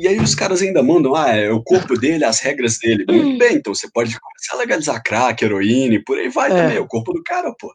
[0.00, 3.04] E aí os caras ainda mandam, ah, é o corpo dele, as regras dele.
[3.08, 6.54] Muito bem, então você pode começar a legalizar crack, heroína e por aí vai É.
[6.54, 6.76] também.
[6.76, 7.72] É o corpo do cara, pô.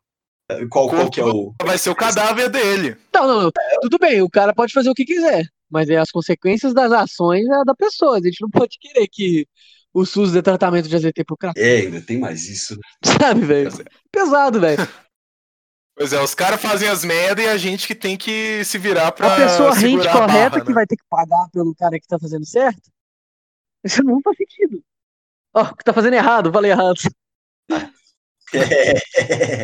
[0.70, 1.54] Qual, qual que é o.
[1.64, 2.96] Vai ser o cadáver dele.
[3.14, 3.52] Não, não, não.
[3.82, 7.46] Tudo bem, o cara pode fazer o que quiser, mas é as consequências das ações
[7.46, 8.18] é da pessoa.
[8.18, 9.48] A gente não pode querer que
[9.94, 12.78] o SUS dê tratamento de AZT pro cara, É, ainda tem mais isso.
[13.04, 13.72] sabe, velho?
[14.12, 14.78] Pesado, velho.
[15.96, 19.12] Pois é, os caras fazem as merda e a gente que tem que se virar
[19.12, 20.74] pra A pessoa a correta barra, que né?
[20.74, 22.90] vai ter que pagar pelo cara que tá fazendo certo?
[23.84, 24.84] Isso não faz sentido.
[25.54, 27.00] Ó, que tá fazendo errado, falei errado.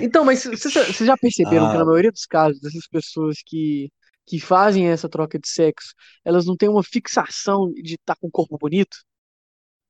[0.01, 1.79] Então, mas vocês já perceberam que Ah.
[1.79, 3.91] na maioria dos casos, dessas pessoas que,
[4.25, 5.93] que fazem essa troca de sexo,
[6.25, 8.97] elas não têm uma fixação de estar com o corpo bonito?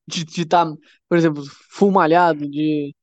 [0.08, 0.66] De estar,
[1.08, 2.94] por exemplo, full malhado, de.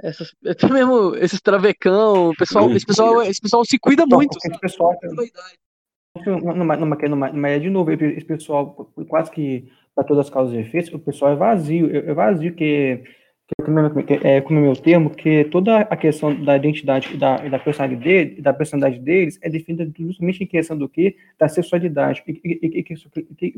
[0.00, 4.60] Essas, até mesmo esses travecão, o pessoal, esse, pessoal, esse pessoal se cuida muito, esse
[4.60, 4.94] pessoal,
[6.26, 10.54] numa, numa, numa, numa, é de novo, esse pessoal, quase que para todas as causas
[10.54, 13.02] e efeitos, o pessoal é vazio, é é vazio que,
[13.46, 17.48] que, é- como é meu termo, que toda a questão da identidade e da, e
[17.48, 21.16] da personalidade dele, da personalidade deles é definida justamente em questão do que?
[21.38, 22.22] Da sexualidade.
[22.26, 22.80] E, e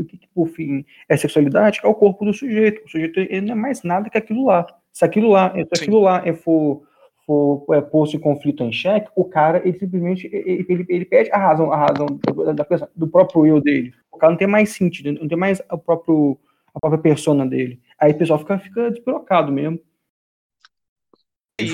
[0.01, 1.81] o que, por fim, é sexualidade?
[1.83, 2.85] É o corpo do sujeito.
[2.85, 4.67] O sujeito ele não é mais nada que aquilo lá.
[4.99, 5.69] Se aquilo lá, se Sim.
[5.85, 6.83] aquilo lá é for
[7.25, 11.31] for é, posto em conflito em xeque, o cara, ele simplesmente, ele, ele, ele perde
[11.31, 13.95] a razão, a razão do, da pessoa- do próprio eu dele.
[14.11, 16.37] O cara não tem mais sentido, não tem mais o próprio,
[16.75, 17.81] a própria persona dele.
[18.01, 19.79] Aí o pessoal fica, fica despirocado mesmo.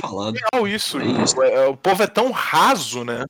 [0.00, 0.36] Falado.
[0.52, 0.98] Real isso.
[0.98, 1.42] É isso.
[1.42, 3.24] É, O povo é tão raso, né?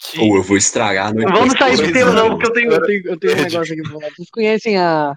[0.00, 1.32] Que Ou eu vou estragar a noite.
[1.32, 2.14] Vamos sair do tema, é.
[2.14, 4.10] não, porque eu tenho, eu tenho, eu tenho um É negócio aqui pra falar.
[4.14, 5.12] Vocês conhecem a.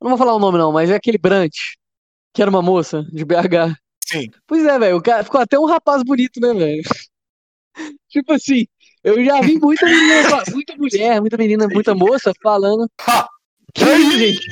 [0.00, 1.54] eu Não vou falar o nome, não, mas é aquele Brant,
[2.34, 3.78] que era uma moça de BH.
[4.04, 4.28] Sim.
[4.46, 4.96] Pois é, velho.
[4.96, 6.82] O cara ficou até um rapaz bonito, né, velho?
[8.10, 8.66] tipo assim,
[9.02, 12.90] eu já vi muita menina, muita mulher, muita menina, muita moça falando.
[13.00, 13.28] Ha!
[13.74, 14.46] Que isso, gente?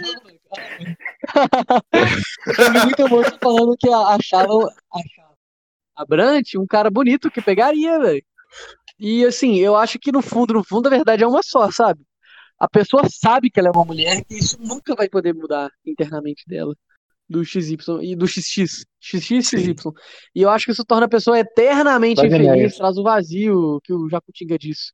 [2.59, 4.63] eu vi muita moça falando que achavam,
[4.93, 5.37] achavam
[5.95, 8.25] a Brant um cara bonito que pegaria, velho.
[8.99, 12.05] E assim, eu acho que no fundo, no fundo, a verdade é uma só, sabe?
[12.59, 16.43] A pessoa sabe que ela é uma mulher e isso nunca vai poder mudar internamente
[16.49, 16.75] dela.
[17.33, 18.85] Do XY e do XX.
[19.01, 19.75] XX, XY.
[20.35, 23.93] E eu acho que isso torna a pessoa eternamente Vai infeliz, traz o vazio que
[23.93, 24.93] o Jacutinga disse.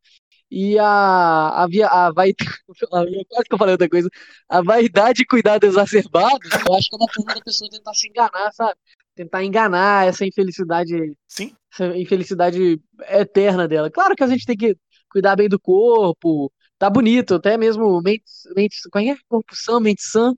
[0.50, 2.32] E a, a, via, a vai,
[3.28, 4.08] quase que eu falei outra coisa,
[4.48, 8.08] a vaidade e cuidado exacerbado, eu acho que é uma forma da pessoa tentar se
[8.08, 8.74] enganar, sabe?
[9.14, 11.54] Tentar enganar essa infelicidade Sim.
[11.70, 12.80] essa infelicidade
[13.10, 13.90] eterna dela.
[13.90, 14.76] Claro que a gente tem que
[15.10, 18.24] cuidar bem do corpo, tá bonito, até mesmo mente,
[18.56, 19.16] mente, qual é?
[19.28, 20.32] Corpo sã, mente sã,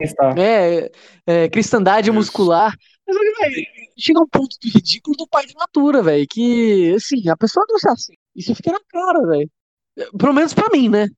[0.00, 0.34] Está.
[0.34, 0.88] né?
[1.26, 2.14] É, cristandade Isso.
[2.14, 2.76] muscular.
[3.06, 3.52] Mas,
[3.98, 7.78] chega um ponto do ridículo do pai de natura, velho, que, assim, a pessoa não
[7.78, 8.12] se assim.
[8.36, 9.50] Isso fica na cara, velho.
[10.18, 11.08] Pelo menos pra mim, né?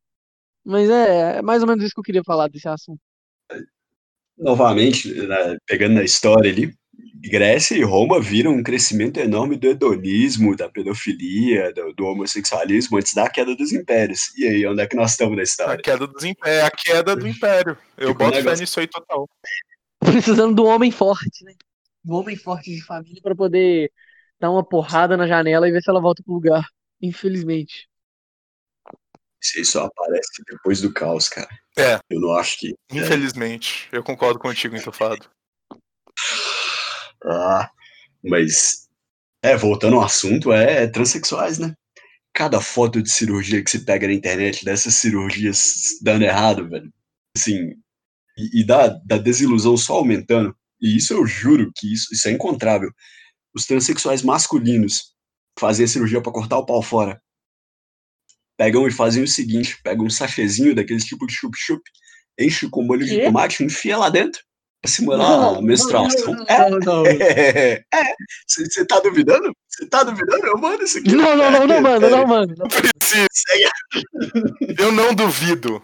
[0.64, 3.00] Mas é, é mais ou menos isso que eu queria falar desse assunto.
[4.38, 6.74] Novamente, né, pegando na história ali,
[7.22, 13.14] Grécia e Roma viram um crescimento enorme do hedonismo, da pedofilia, do, do homossexualismo antes
[13.14, 14.36] da queda dos impérios.
[14.38, 15.82] E aí, onde é que nós estamos na A história?
[15.82, 17.76] queda, dos, im- é a queda do império.
[17.96, 18.60] Eu Ficou um boto fé negócio.
[18.62, 19.28] nisso aí total.
[19.98, 21.54] Precisando do homem forte, né?
[22.02, 23.92] Do homem forte de família pra poder
[24.40, 26.64] dar uma porrada na janela e ver se ela volta pro lugar.
[27.02, 27.86] Infelizmente.
[29.42, 31.48] Isso aí só aparece depois do caos, cara.
[31.78, 31.98] É.
[32.10, 32.74] Eu não acho que.
[32.92, 33.88] Infelizmente.
[33.92, 35.30] Eu concordo contigo, Entufado.
[37.24, 37.70] Ah,
[38.22, 38.88] mas.
[39.42, 41.74] É, voltando ao assunto, é, transexuais, né?
[42.34, 46.92] Cada foto de cirurgia que se pega na internet dessas cirurgias dando errado, velho.
[47.36, 47.74] Assim,
[48.36, 52.32] e, e da, da desilusão só aumentando, e isso eu juro que isso, isso é
[52.32, 52.90] incontrável.
[53.54, 55.14] Os transexuais masculinos
[55.58, 57.20] fazem a cirurgia para cortar o pau fora
[58.60, 61.80] pegam e fazem o seguinte: pegam um sachêzinho daqueles tipo de chup-chup,
[62.38, 64.42] enche com molho de tomate, enfia lá dentro
[64.86, 66.34] simular Não, a menstruação.
[66.34, 67.06] não, É, não, não.
[67.06, 67.82] é,
[68.46, 69.52] você tá duvidando?
[69.68, 70.46] Você tá duvidando?
[70.46, 71.12] Eu mando isso aqui.
[71.14, 72.54] Não, não, não, não, mano, não, mano.
[72.56, 73.26] Não precisa.
[74.78, 75.82] Eu não duvido.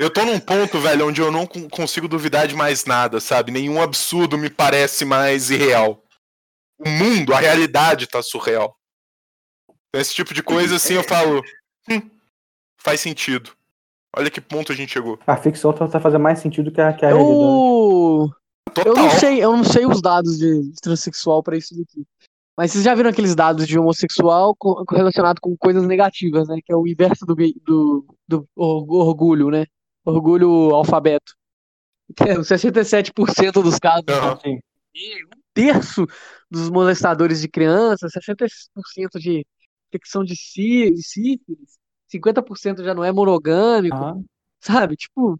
[0.00, 3.52] Eu tô num ponto, velho, onde eu não con- consigo duvidar de mais nada, sabe?
[3.52, 6.02] Nenhum absurdo me parece mais irreal.
[6.78, 8.74] O mundo, a realidade tá surreal.
[9.94, 11.42] Esse tipo de coisa, assim, eu falo.
[11.88, 12.00] "Hum,
[12.80, 13.52] faz sentido.
[14.16, 15.18] Olha que ponto a gente chegou.
[15.26, 17.34] A ficção tá, tá fazendo mais sentido que a, que a realidade.
[18.78, 18.96] Eu, Total.
[18.96, 22.04] eu não sei, eu não sei os dados de de transexual pra isso daqui.
[22.56, 24.54] Mas vocês já viram aqueles dados de homossexual
[24.90, 26.58] relacionado com coisas negativas, né?
[26.64, 29.64] Que é o inverso do, do, do or- orgulho, né?
[30.04, 31.32] Orgulho alfabeto.
[32.16, 34.04] Que é, 67% dos casos.
[34.08, 34.32] Aham.
[34.34, 34.58] Assim,
[34.94, 36.06] E um terço
[36.50, 39.46] dos molestadores de crianças, 60% de
[39.88, 44.22] infecção de sí- de sífilis, 50% já não é monogâmico, aham.
[44.60, 44.96] sabe?
[44.96, 45.38] Tipo,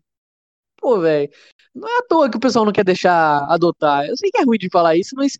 [0.82, 1.30] pô, velho,
[1.74, 4.04] não é à toa que o pessoal não quer deixar adotar.
[4.06, 5.38] Eu sei que é ruim de falar isso, mas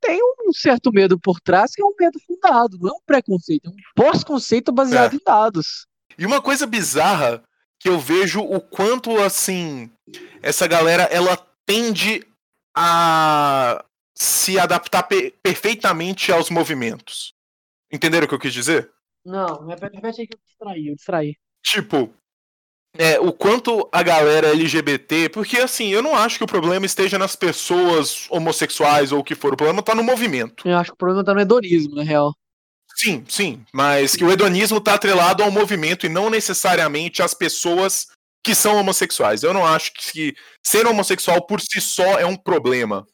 [0.00, 3.66] tem um certo medo por trás que é um medo fundado, não é um preconceito,
[3.66, 5.16] é um pós-conceito baseado É.
[5.16, 5.86] em dados.
[6.18, 7.42] E uma coisa bizarra
[7.78, 9.90] que eu vejo o quanto assim
[10.42, 12.22] essa galera ela tende
[12.74, 17.34] a se adaptar pe- perfeitamente aos movimentos.
[17.92, 18.90] Entenderam o que eu quis dizer?
[19.24, 21.36] Não, repete, repete aí que eu distraí, eu distraí.
[21.64, 22.14] Tipo,
[22.98, 27.18] é, o quanto a galera LGBT, porque assim, eu não acho que o problema esteja
[27.18, 30.68] nas pessoas homossexuais ou o que for, o problema tá no movimento.
[30.68, 32.34] Eu acho que o problema tá no hedonismo, na real.
[32.96, 38.06] Sim, sim, mas que o hedonismo tá atrelado ao movimento e não necessariamente às pessoas
[38.42, 39.42] que são homossexuais.
[39.42, 40.34] Eu não acho que
[40.64, 43.06] ser homossexual por si só é um problema,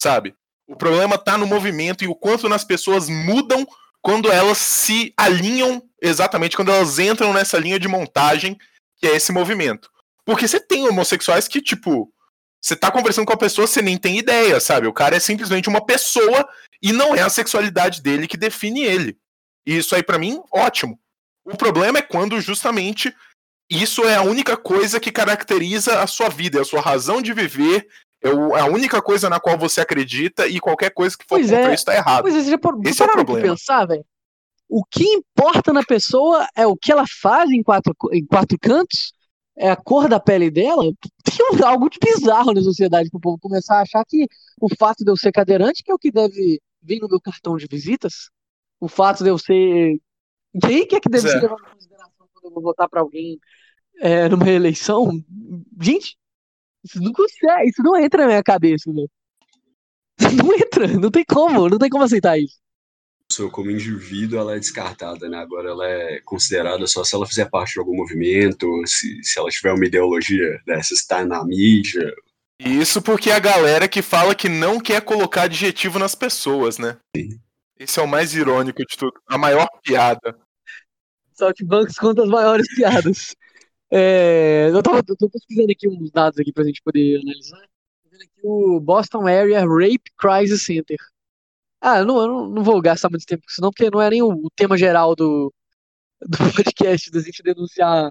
[0.00, 0.34] sabe?
[0.66, 3.66] O problema tá no movimento e o quanto nas pessoas mudam
[4.02, 8.56] quando elas se alinham, exatamente quando elas entram nessa linha de montagem
[9.00, 9.90] que é esse movimento.
[10.24, 12.12] Porque você tem homossexuais que, tipo,
[12.62, 14.86] você tá conversando com a pessoa, você nem tem ideia, sabe?
[14.86, 16.46] O cara é simplesmente uma pessoa
[16.82, 19.16] e não é a sexualidade dele que define ele.
[19.66, 20.98] E isso aí, pra mim, ótimo.
[21.44, 23.14] O problema é quando justamente
[23.70, 27.32] isso é a única coisa que caracteriza a sua vida, é a sua razão de
[27.32, 27.86] viver,
[28.22, 28.28] é
[28.60, 31.74] a única coisa na qual você acredita e qualquer coisa que for Pois contra é.
[31.74, 32.22] isso tá errado.
[32.22, 33.40] Pois é, você já par- Esse é o problema.
[33.48, 34.04] pensar, velho?
[34.72, 39.12] O que importa na pessoa é o que ela faz em quatro, em quatro cantos?
[39.58, 40.84] É a cor da pele dela?
[41.24, 44.28] Tem algo de bizarro na sociedade pro povo começar a achar que
[44.60, 47.56] o fato de eu ser cadeirante que é o que deve vir no meu cartão
[47.56, 48.30] de visitas?
[48.78, 49.98] O fato de eu ser.
[50.62, 51.40] Quem que é que deve Pois é.
[51.40, 53.40] ser levado em consideração quando eu vou votar pra alguém
[54.00, 55.10] é, numa eleição?
[55.80, 56.16] Gente,
[56.84, 59.10] isso não consegue, isso não entra na minha cabeça, velho.
[60.36, 62.59] Não entra, não tem como, não tem como aceitar isso.
[63.30, 65.38] Pessoa como indivíduo ela é descartada, né?
[65.38, 69.48] Agora ela é considerada só se ela fizer parte de algum movimento, se, se ela
[69.48, 72.12] tiver uma ideologia dessa, estar na mídia.
[72.58, 76.98] Isso porque a galera que fala que não quer colocar adjetivo nas pessoas, né?
[77.78, 79.14] Esse é o mais irônico de tudo.
[79.26, 80.36] A maior piada.
[81.32, 83.34] Só que bancos conta as maiores piadas.
[83.90, 87.62] É, eu tava eu tô pesquisando aqui uns dados aqui pra gente poder analisar.
[88.02, 90.98] Tô vendo aqui o Boston Area Rape Crisis Center.
[91.80, 94.00] Ah, eu não, eu não, não vou gastar muito tempo com isso não, porque não
[94.00, 95.52] é nem o, o tema geral do,
[96.20, 98.10] do podcast, da gente denunciar,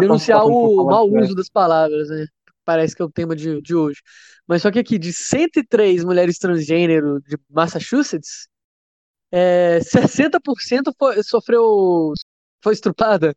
[0.00, 2.26] denunciar o mau uso das palavras, né?
[2.64, 4.00] Parece que é o tema de, de hoje.
[4.46, 8.48] Mas só que aqui, de 103 mulheres transgênero de Massachusetts,
[9.30, 12.12] é, 60% foi, sofreu.
[12.62, 13.34] foi estrupada.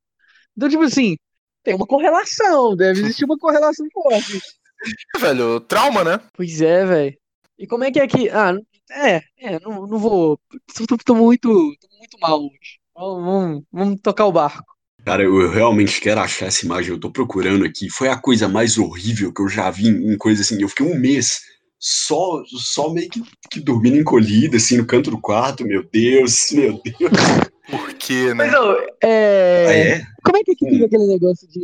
[0.56, 1.18] Então, tipo assim,
[1.64, 4.40] tem uma correlação, deve existir uma correlação forte.
[5.20, 6.22] Velho, trauma, né?
[6.34, 7.18] Pois é, velho.
[7.58, 8.30] E como é que é que.
[8.30, 8.54] Ah,
[8.92, 10.40] é, é, não, não vou.
[10.88, 12.80] Tô, tô- muito, tô muito mal hoje.
[12.96, 14.66] Vamos, vamos, vamos tocar o barco.
[15.06, 17.90] Cara, eu realmente quero achar essa imagem, eu tô procurando aqui.
[17.90, 20.62] Foi a coisa mais horrível que eu já vi em, coisa assim.
[20.62, 21.42] Eu fiquei um mês
[21.80, 23.22] só, só meio que,
[23.52, 25.66] que dormindo encolhido, assim, no canto do quarto.
[25.66, 27.12] Meu Deus, meu Deus.
[27.70, 28.46] Por quê, né?
[28.46, 28.76] Mas, ó,
[29.66, 29.92] Ah, é.
[29.92, 30.02] é?
[30.24, 30.70] Como é que Hum.
[30.70, 31.60] fica aquele negócio de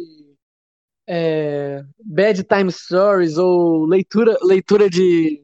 [1.08, 5.44] é, bad time stories ou leitura, leitura de,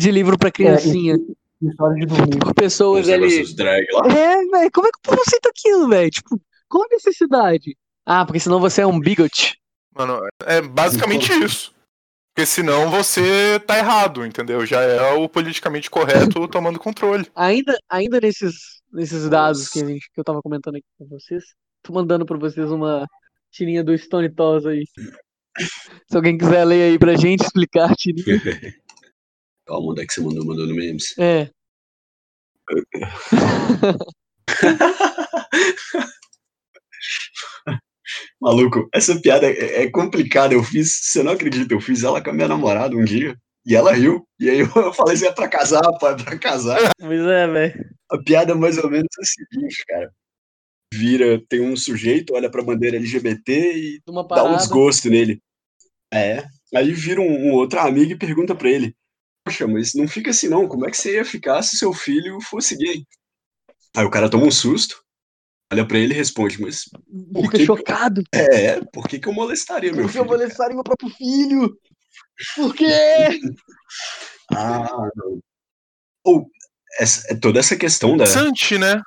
[0.00, 1.16] de livro pra criancinha
[1.62, 3.54] História de pessoas ali?
[3.54, 4.06] drag lá.
[4.06, 6.10] É, velho, como é que o povo aceita aquilo, velho?
[6.10, 7.76] Tipo, qual a necessidade?
[8.06, 9.58] Ah, porque senão você é um bigot.
[9.94, 11.74] Mano, é basicamente isso.
[12.32, 14.64] Porque senão você tá errado, entendeu?
[14.64, 17.26] Já é o politicamente correto tomando controle.
[17.34, 21.44] Ainda, ainda nesses, nesses dados que, a gente, que eu tava comentando aqui com vocês,
[21.82, 23.06] tô mandando pra vocês uma
[23.50, 24.84] tirinha do Stone Toss aí.
[26.08, 28.24] Se alguém quiser ler aí pra gente, explicar, Tirinho.
[29.70, 30.44] Calma, onde é que você mandou?
[30.44, 31.16] Mandou no memes.
[31.16, 31.48] É.
[38.42, 40.54] Maluco, essa piada é, é complicada.
[40.54, 43.36] Eu fiz, você não acredita, eu fiz ela com a minha namorada um dia.
[43.64, 44.26] E ela riu.
[44.40, 46.90] E aí eu falei assim: é pra casar, pô, é pra casar.
[46.98, 47.88] Pois é, velho.
[48.10, 50.12] A piada é mais ou menos a seguinte, cara.
[50.92, 55.40] Vira, tem um sujeito, olha pra bandeira LGBT e dá um desgosto nele.
[56.12, 56.44] É.
[56.74, 58.96] Aí vira um, um outro amigo e pergunta pra ele:
[59.44, 60.68] Poxa, mas não fica assim não.
[60.68, 63.04] Como é que você ia ficar se seu filho fosse gay?
[63.96, 65.02] Aí o cara toma um susto,
[65.72, 66.84] olha pra ele e responde: Mas
[67.32, 68.22] por Fica que- chocado.
[68.34, 70.36] é, por que, que eu molestaria meu Porque eu filho?
[70.36, 71.76] molestaria meu próprio filho.
[72.56, 72.86] Por quê?
[74.52, 75.40] Ah, não.
[76.24, 76.50] Ou
[76.98, 79.00] essa, é toda essa questão da, Interessante, né?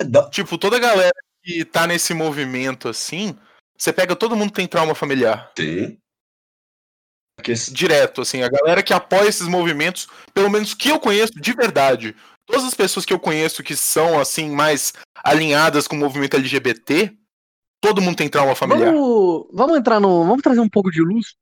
[0.00, 1.12] da- Tipo, toda a galera
[1.42, 3.36] que tá nesse movimento assim,
[3.76, 5.52] você pega todo mundo que tem trauma familiar.
[5.54, 6.00] Tem.
[7.72, 12.14] Direto, assim, a galera que apoia esses movimentos, pelo menos que eu conheço de verdade.
[12.46, 17.12] Todas as pessoas que eu conheço que são, assim, mais alinhadas com o movimento LGBT,
[17.80, 18.92] todo mundo tem trauma familiar.
[18.92, 20.24] Vamos, vamos entrar no.
[20.24, 21.34] Vamos trazer um pouco de luz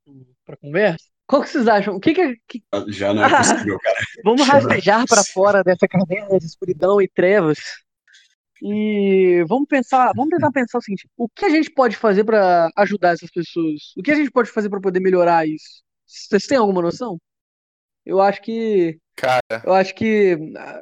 [0.44, 1.04] pra conversa?
[1.28, 1.96] Qual que vocês acham?
[1.96, 3.96] O que que, é- que- Já não é possível, cara.
[4.24, 7.58] Vamos Chama- rastejar para fora dessa caverna de escuridão e trevas.
[8.62, 12.70] E vamos pensar, vamos tentar pensar o seguinte: o que a gente pode fazer para
[12.76, 13.92] ajudar essas pessoas?
[13.96, 15.82] O que a gente pode fazer para poder melhorar isso?
[16.06, 17.18] Vocês têm alguma noção?
[18.04, 20.80] Eu acho que, Cara, eu acho que, ah,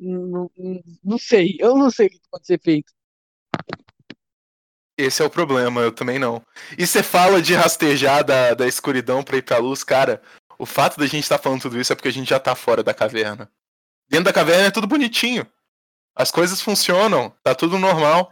[0.00, 0.50] não,
[1.02, 2.92] não- sei, eu não sei o que pode ser feito.
[4.96, 6.42] esse é o problema, eu também não.
[6.78, 10.22] E você fala de rastejar da, da escuridão pra ir pra luz, cara.
[10.58, 12.82] O fato da gente estar falando tudo isso é porque a gente já tá fora
[12.82, 13.50] da caverna.
[14.08, 15.46] Dentro da caverna é tudo bonitinho.
[16.14, 18.30] As coisas funcionam, tá tudo normal.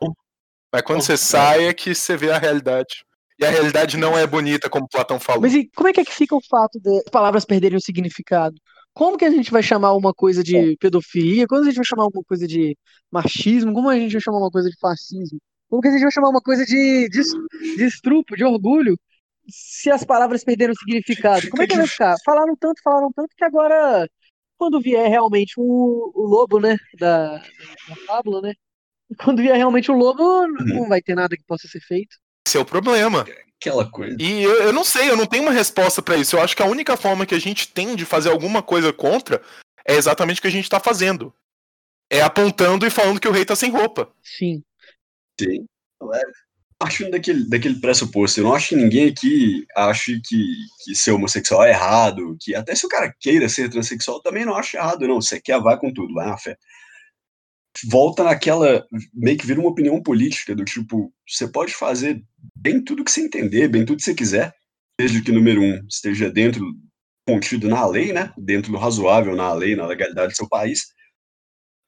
[0.73, 3.05] Mas quando você sai é que você vê a realidade.
[3.43, 5.43] E a realidade não é bonita, como Platão falou.
[5.43, 8.55] Mas e como é que, é que fica o fato das palavras perderem o significado?
[8.95, 11.47] Como que a gente vai chamar uma coisa de pedofilia?
[11.47, 12.77] Como a gente vai chamar uma coisa de
[13.11, 13.73] machismo?
[13.73, 15.39] Como a gente vai chamar uma coisa de fascismo?
[15.69, 17.23] Como que a gente vai chamar uma coisa de, de,
[17.77, 18.95] de estrupo, de orgulho,
[19.49, 21.49] se as palavras perderam o significado?
[21.49, 22.15] Como é que vai ficar?
[22.25, 24.07] Falaram tanto, falaram tanto que agora,
[24.59, 28.53] quando vier realmente o, o lobo, né, da, da fábula, né?
[29.19, 32.17] Quando vier realmente o lobo, não vai ter nada que possa ser feito.
[32.47, 33.27] Esse é o problema.
[33.61, 34.17] Aquela coisa.
[34.21, 36.37] E eu, eu não sei, eu não tenho uma resposta pra isso.
[36.37, 39.41] Eu acho que a única forma que a gente tem de fazer alguma coisa contra
[39.87, 41.33] é exatamente o que a gente tá fazendo.
[42.11, 44.13] É apontando e falando que o rei tá sem roupa.
[44.23, 44.63] Sim.
[45.41, 45.65] Sim.
[46.13, 46.23] É,
[46.83, 50.45] Partindo daquele, daquele pressuposto, eu não acho que ninguém aqui ache que,
[50.85, 54.57] que ser homossexual é errado, que até se o cara queira ser transexual, também não
[54.57, 55.21] acho errado, não.
[55.21, 56.59] Você quer, vai com tudo, vai na fé.
[57.91, 62.23] Volta naquela, meio que vira uma opinião política, do tipo, você pode fazer
[62.55, 64.55] bem tudo que você entender, bem tudo que você quiser,
[64.99, 66.65] desde que, número um, esteja dentro,
[67.27, 68.33] contido na lei, né?
[68.37, 70.81] Dentro do razoável na lei, na legalidade do seu país.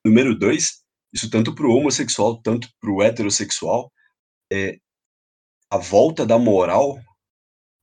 [0.07, 0.83] Número dois,
[1.13, 3.93] isso tanto para o homossexual, tanto para o heterossexual,
[4.53, 4.79] é,
[5.71, 6.99] a volta da moral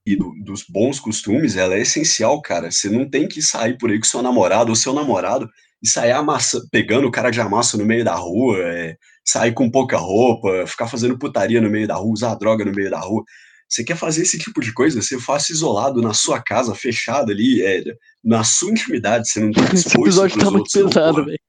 [0.05, 2.71] e do- dos bons costumes, ela é essencial, cara.
[2.71, 5.49] Você não tem que sair por aí com seu namorado ou seu namorado
[5.81, 9.69] e sair amassa, pegando o cara de amassa no meio da rua, é, sair com
[9.69, 13.23] pouca roupa, ficar fazendo putaria no meio da rua, usar droga no meio da rua.
[13.67, 15.01] Você quer fazer esse tipo de coisa?
[15.01, 17.83] Você faça isolado na sua casa, fechado ali, é,
[18.23, 19.29] na sua intimidade.
[19.29, 21.39] Você não tem que Esse episódio tá muito pesado, velho.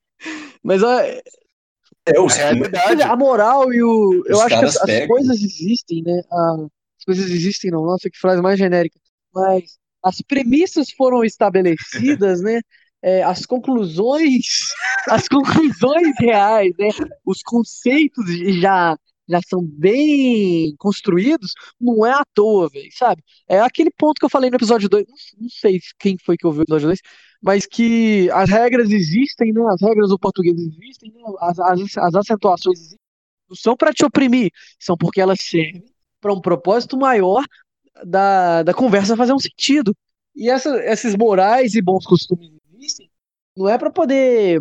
[0.62, 3.02] Mas ó, É, os, É a realidade.
[3.02, 4.22] a moral e o.
[4.26, 6.22] Eu acho que as, as coisas existem, né?
[6.30, 7.84] As coisas existem, não.
[7.84, 8.98] Nossa, que frase mais genérica.
[9.34, 12.60] Mas as premissas foram estabelecidas, né?
[13.02, 14.60] É, as conclusões,
[15.10, 16.88] as conclusões reais, né?
[17.24, 18.24] Os conceitos
[18.60, 18.96] já
[19.28, 23.22] já são bem construídos, não é à toa, velho, sabe?
[23.48, 26.46] É aquele ponto que eu falei no episódio 2, não, não sei quem foi que
[26.46, 27.00] ouviu o episódio 2,
[27.40, 29.62] mas que as regras existem, né?
[29.72, 31.22] As regras do português existem, né?
[31.40, 32.98] As, as, as acentuações existem,
[33.48, 35.84] não são para te oprimir, são porque elas servem
[36.20, 37.44] para um propósito maior
[38.04, 39.94] da, da conversa fazer um sentido.
[40.34, 42.50] E essa, esses morais e bons costumes
[42.82, 43.10] existem,
[43.56, 44.60] não é para poder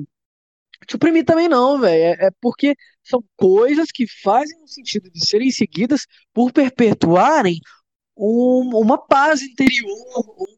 [0.87, 2.03] te oprimir também não, velho.
[2.21, 7.59] É, é porque são coisas que fazem o sentido de serem seguidas por perpetuarem
[8.17, 9.95] um- uma paz interior,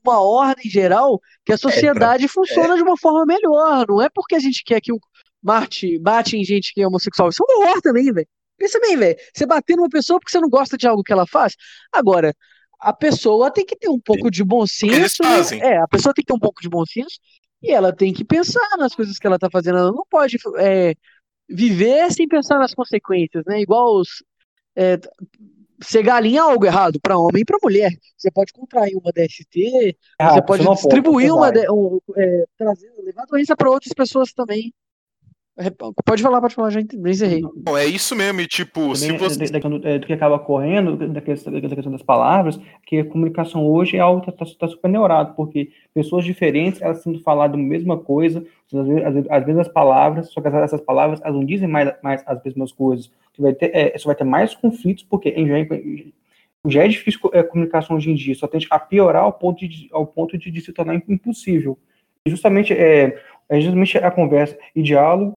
[0.05, 3.86] uma ordem geral, que a sociedade funciona de uma forma melhor.
[3.88, 4.99] Não é porque a gente quer que o
[5.41, 7.30] Marte bate em gente que é homossexual.
[7.30, 8.28] Isso é um horror também, velho.
[8.57, 9.18] Pensa bem, velho.
[9.34, 11.53] Você bater numa pessoa porque você não gosta de algo que ela faz.
[11.91, 12.34] Agora,
[12.80, 14.93] a pessoa tem que ter um pouco de bom senso.
[15.24, 15.30] né?
[15.61, 17.18] É, a pessoa tem que ter um pouco de bom senso
[17.64, 19.80] e ela tem que pensar nas coisas que ela tá fazendo.
[19.80, 20.95] Ela não pode é,
[21.49, 23.61] viver sem pensar nas consequências, né?
[23.61, 24.24] Igual os.
[24.76, 24.97] é,
[25.84, 27.91] ser galinha é algo errado para homem e para mulher.
[28.18, 32.91] Você pode contrair uma DST, Ah, você pode pode, distribuir uma, de- um, é, trazer,
[33.03, 34.74] levar doença para outras pessoas também.
[35.56, 37.41] É, Pode falar, pode falar, já encerrei.
[37.41, 39.38] Não, é isso mesmo, e tipo, se Também, você.
[39.38, 42.97] da, questão do, é, do que acaba correndo, da questão, da questão das palavras, que
[42.97, 47.54] a comunicação hoje é algo que está super neurado, porque pessoas diferentes, elas têm falado
[47.54, 48.43] a mesma coisa,
[48.74, 51.68] às vezes, às vezes- às vezes as palavras, só que essas palavras, elas não dizem
[51.68, 53.12] mais, mais as mesmas coisas.
[53.36, 55.56] Você vai ter, é, você vai ter mais conflitos, porque em já,
[56.68, 59.88] já é difícil a comunicação hoje em dia, só tende a piorar ao ponto de,
[59.91, 61.78] ao ponto de, de se tornar impossível.
[62.26, 65.34] E justamente é, é justamente a conversa e diálogo,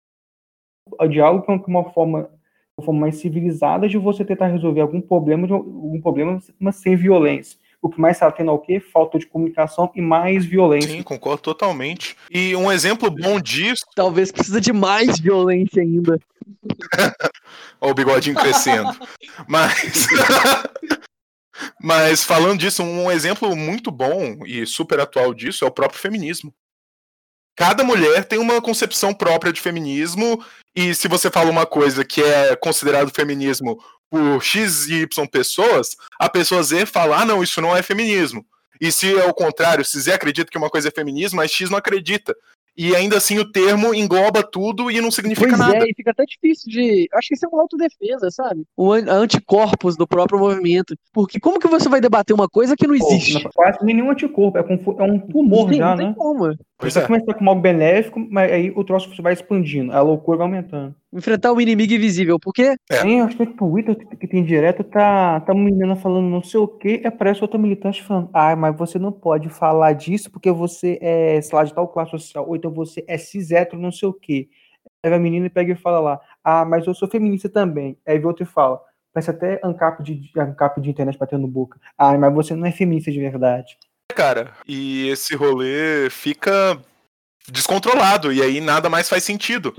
[1.00, 2.30] o diálogo é uma forma
[2.78, 6.94] uma forma mais civilizada de você tentar resolver algum problema, de algum problema, mas sem
[6.94, 7.58] violência.
[7.80, 8.80] O que mais está tendo é o quê?
[8.80, 10.90] Falta de comunicação e mais violência.
[10.90, 12.16] Sim, concordo totalmente.
[12.30, 16.18] E um exemplo bom disso, Talvez precisa de mais violência ainda.
[17.80, 18.90] ó, o bigodinho crescendo.
[19.48, 20.06] Mas.
[21.80, 26.52] Mas falando disso, um exemplo muito bom e super atual disso é o próprio feminismo.
[27.56, 30.44] Cada mulher tem uma concepção própria de feminismo,
[30.74, 33.78] e se você fala uma coisa que é considerado feminismo
[34.10, 38.44] por X e Y pessoas, a pessoa Z fala: ah, não, isso não é feminismo.
[38.78, 41.70] E se é o contrário, se Z acredita que uma coisa é feminismo, mas X
[41.70, 42.36] não acredita.
[42.78, 45.78] E ainda assim o termo engloba tudo e não significa Pois nada.
[45.78, 47.08] é, e fica até difícil de.
[47.14, 48.64] Acho que isso é uma autodefesa, sabe?
[48.76, 50.94] O an- anticorpos do próprio movimento.
[51.10, 53.42] Porque como que você vai debater uma coisa que não Pô, existe?
[53.42, 56.14] não- quase nenhum anticorpo, é, é um tumor Sim, já, não tem né?
[56.14, 56.54] como.
[56.78, 57.06] Pois Você é.
[57.06, 60.94] começa com algo benéfico, mas aí o troço vai expandindo, a loucura vai aumentando.
[61.10, 62.38] Enfrentar o inimigo invisível.
[62.38, 63.02] Porque É.
[63.02, 66.42] Tem, acho que o Twitter que- que tem direto, tá, tá uma menina falando não
[66.42, 70.30] sei o que, e aparece outra militante falando, ah, mas você não pode falar disso
[70.30, 73.80] porque você é, sei lá, de tal classe social, ou então você é cis hétero,
[73.80, 74.50] não sei o que.
[75.02, 77.96] Aí a menina pega e fala lá, ah, mas eu sou feminista também.
[78.06, 78.80] Aí vem outro e fala,
[79.14, 81.78] parece até ANCAP de, ANCAP de internet batendo boca.
[81.96, 83.78] Ah, mas você não é feminista de verdade.
[84.14, 84.56] Cara.
[84.66, 86.82] E esse rolê fica
[87.48, 89.74] descontrolado, e aí nada mais faz sentido.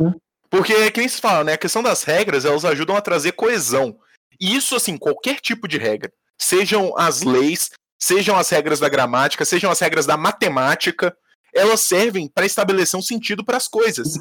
[0.50, 1.54] Porque, é que nem se fala, né?
[1.54, 3.98] A questão das regras, elas ajudam a trazer coesão.
[4.40, 6.12] E isso, assim, qualquer tipo de regra.
[6.38, 11.16] Sejam as leis, sejam as regras da gramática, sejam as regras da matemática,
[11.54, 14.14] elas servem para estabelecer um sentido para as coisas.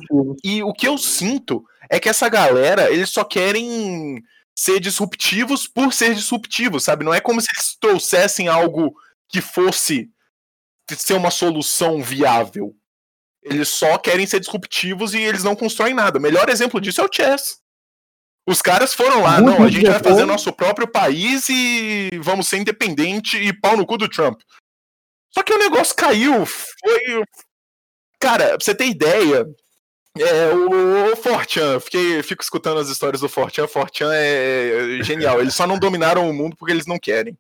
[0.43, 4.23] E o que eu sinto é que essa galera, eles só querem
[4.59, 7.05] ser disruptivos por ser disruptivos, sabe?
[7.05, 8.97] Não é como se eles trouxessem algo
[9.29, 10.11] que fosse
[10.97, 12.75] ser uma solução viável.
[13.43, 16.19] Eles só querem ser disruptivos e eles não constroem nada.
[16.19, 17.59] O melhor exemplo disso é o Chess.
[18.49, 22.47] Os caras foram lá, Muito não, a gente vai fazer nosso próprio país e vamos
[22.47, 24.41] ser independente e pau no cu do Trump.
[25.35, 27.25] Só que o negócio caiu, foi.
[28.21, 29.45] Cara, pra você ter ideia,
[30.19, 35.41] é, o, o Fortran, fiquei, fico escutando as histórias do Fortran, Fortran é genial.
[35.41, 37.37] Eles só não dominaram o mundo porque eles não querem.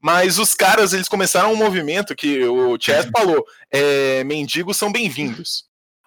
[0.00, 5.64] Mas os caras, eles começaram um movimento que o Chess falou, é, mendigos são bem-vindos.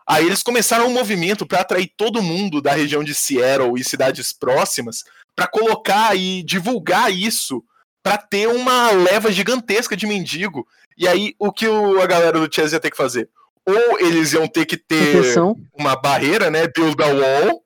[0.08, 4.34] Aí eles começaram um movimento para atrair todo mundo da região de Seattle e cidades
[4.34, 5.04] próximas
[5.36, 7.64] para colocar e divulgar isso
[8.04, 10.68] para ter uma leva gigantesca de mendigo.
[10.98, 13.30] E aí o que o- a galera do Chess ia ter que fazer?
[13.66, 15.56] Ou eles iam ter que ter proteção.
[15.78, 17.64] uma barreira, né, build a wall,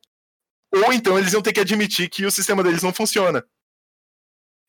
[0.73, 3.43] ou então eles iam ter que admitir que o sistema deles não funciona.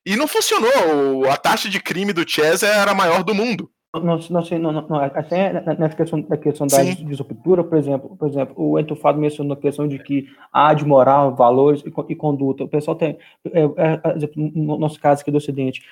[0.06, 1.28] E não funcionou.
[1.28, 3.68] A taxa de crime do Chess era a maior do mundo.
[3.92, 8.14] Não, não sei, não, não, não, até nessa questão, da questão da disruptura, por exemplo,
[8.16, 12.14] por exemplo, o Entufado mencionou a questão de que há de moral, valores e, e
[12.14, 12.64] conduta.
[12.64, 13.18] O pessoal tem,
[13.52, 15.82] é, é, por exemplo, no nosso caso aqui do Ocidente,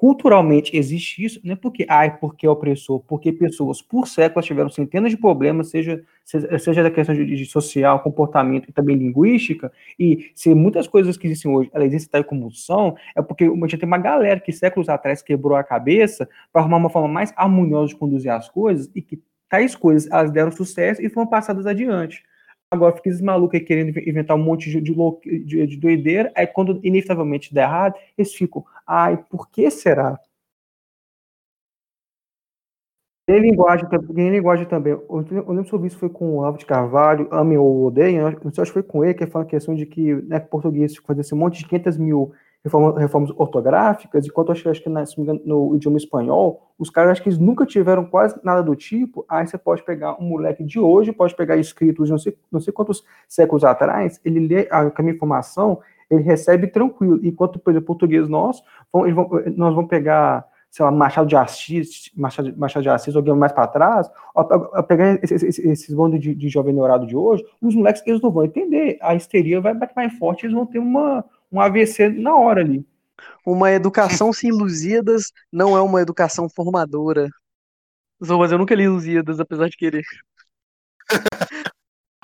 [0.00, 4.70] culturalmente existe isso, não é porque, ai, porque é opressor, porque pessoas por séculos tiveram
[4.70, 10.30] centenas de problemas, seja, seja, da questão de, de social, comportamento e também linguística, e
[10.34, 13.86] se muitas coisas que existem hoje, elas existem tal como são, é porque já tem
[13.86, 17.96] uma galera que séculos atrás quebrou a cabeça para arrumar uma forma mais harmoniosa de
[17.96, 22.22] conduzir as coisas e que tais coisas elas deram sucesso e foram passadas adiante.
[22.72, 24.94] Agora fica esses malucos aí querendo inventar um monte de, de,
[25.44, 30.20] de, de doideira, aí quando inevitavelmente der errado, eles ficam, ai, por que será?
[33.26, 34.92] Tem linguagem, tem linguagem também.
[34.92, 38.30] Eu eu lembro sobre isso foi com o Alvo de Carvalho, Amem ou Odeiem, eu
[38.42, 40.40] não sei, acho que foi com ele, que ele falou a questão de que né,
[40.40, 42.32] português fazia esse monte de 500 mil
[42.64, 47.12] reforma- reformas ortográficas, enquanto acho, acho que na- me engano, no idioma espanhol, os caras
[47.12, 49.24] acho que eles nunca tiveram quase nada do tipo.
[49.28, 52.72] Aí você pode pegar um moleque de hoje, pode pegar escritos não sei, não sei
[52.72, 55.80] quantos séculos atrás, ele lê a, a minha informação,
[56.10, 57.20] ele recebe tranquilo.
[57.22, 62.10] Enquanto, por exemplo, português nós, vão, vão- nós vamos pegar, sei lá, Machado de Assis,
[62.16, 66.34] Machado, Machado de Assis, alguém mais para trás, ó, pegar esses, esses, esses bandos de,
[66.34, 68.98] de jovem neurado de hoje, os moleques, eles não vão entender.
[69.00, 72.86] A histeria vai bater mais forte, eles vão ter uma, um AVC na hora ali.
[73.44, 77.28] Uma educação sem Lusíadas não é uma educação formadora.
[78.20, 80.04] Mas eu nunca li Lusíadas, apesar de querer.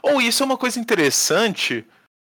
[0.03, 1.87] Ou isso é uma coisa interessante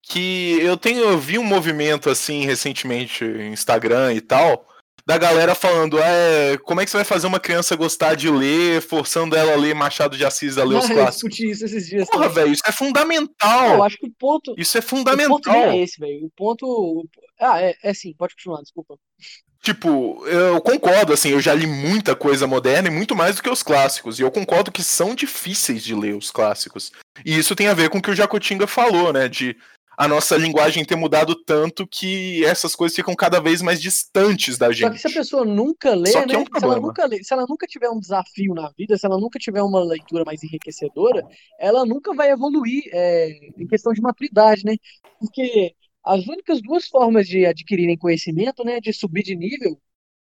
[0.02, 4.66] que eu tenho eu vi um movimento assim recentemente em Instagram e tal
[5.10, 8.80] da galera falando é como é que você vai fazer uma criança gostar de ler
[8.80, 11.64] forçando ela a ler Machado de Assis a ler os Ah, eu clássicos discuti isso
[11.64, 12.08] esses dias.
[12.08, 15.54] porra velho isso é Eu fundamental acho que o ponto, isso é o ponto fundamental
[15.54, 16.26] é esse, velho.
[16.26, 17.08] O ponto.
[17.40, 18.94] Ah, é, é sim, pode continuar, desculpa.
[19.62, 23.50] Tipo, eu concordo, assim, eu já li muita coisa moderna e muito mais do que
[23.50, 24.18] os clássicos.
[24.18, 26.92] E eu concordo que são difíceis de ler os clássicos.
[27.26, 29.28] E isso tem a ver com o que o Jacotinga falou, né?
[29.28, 29.56] De
[30.00, 34.72] a nossa linguagem ter mudado tanto que essas coisas ficam cada vez mais distantes da
[34.72, 35.00] Só que gente.
[35.00, 36.36] se a pessoa nunca lê, Só que né?
[36.36, 39.04] é um se, ela nunca lê, se ela nunca tiver um desafio na vida, se
[39.06, 41.26] ela nunca tiver uma leitura mais enriquecedora,
[41.58, 43.28] ela nunca vai evoluir é,
[43.58, 44.74] em questão de maturidade, né?
[45.18, 45.74] Porque
[46.04, 49.80] as únicas duas formas de adquirirem conhecimento, né, de subir de nível,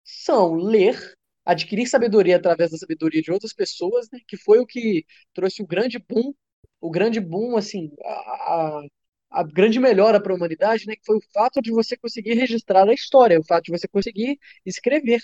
[0.05, 0.99] são ler,
[1.45, 4.19] adquirir sabedoria através da sabedoria de outras pessoas, né?
[4.29, 5.05] Que foi o que
[5.35, 6.35] trouxe o grande boom,
[6.81, 8.87] o grande boom, assim, a, a-
[9.33, 10.97] a grande melhora para a humanidade, né?
[10.97, 14.39] Que foi o fato de você conseguir registrar a história, o fato de você conseguir
[14.67, 15.21] escrever.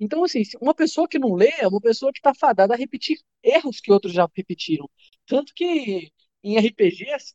[0.00, 3.18] Então, assim, uma pessoa que não lê é uma pessoa que está fadada a repetir
[3.42, 4.88] erros que outros já repetiram.
[5.26, 6.10] Tanto que
[6.42, 7.34] em RPGs,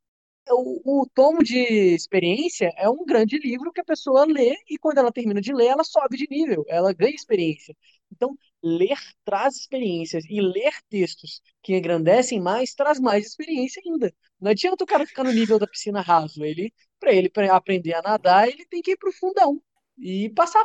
[0.49, 1.57] o, o tomo de
[1.95, 5.67] experiência é um grande livro que a pessoa lê e quando ela termina de ler,
[5.67, 7.75] ela sobe de nível, ela ganha experiência.
[8.11, 14.13] Então, ler traz experiências e ler textos que engrandecem mais traz mais experiência ainda.
[14.39, 16.43] Não adianta o cara ficar no nível da piscina raso.
[16.43, 19.61] Ele, para ele pre- aprender a nadar, ele tem que ir pro fundão
[19.97, 20.63] e passar,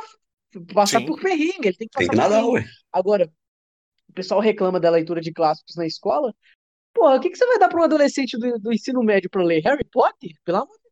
[0.73, 1.05] passar Sim.
[1.05, 1.67] por perrengue.
[1.67, 2.65] Ele tem que Tem passar que por nadar, ué.
[2.91, 3.31] Agora,
[4.09, 6.35] o pessoal reclama da leitura de clássicos na escola.
[6.93, 9.43] Porra, o que que você vai dar para um adolescente do, do ensino médio para
[9.43, 9.61] ler?
[9.63, 10.31] Harry Potter?
[10.45, 10.82] Pelo amor de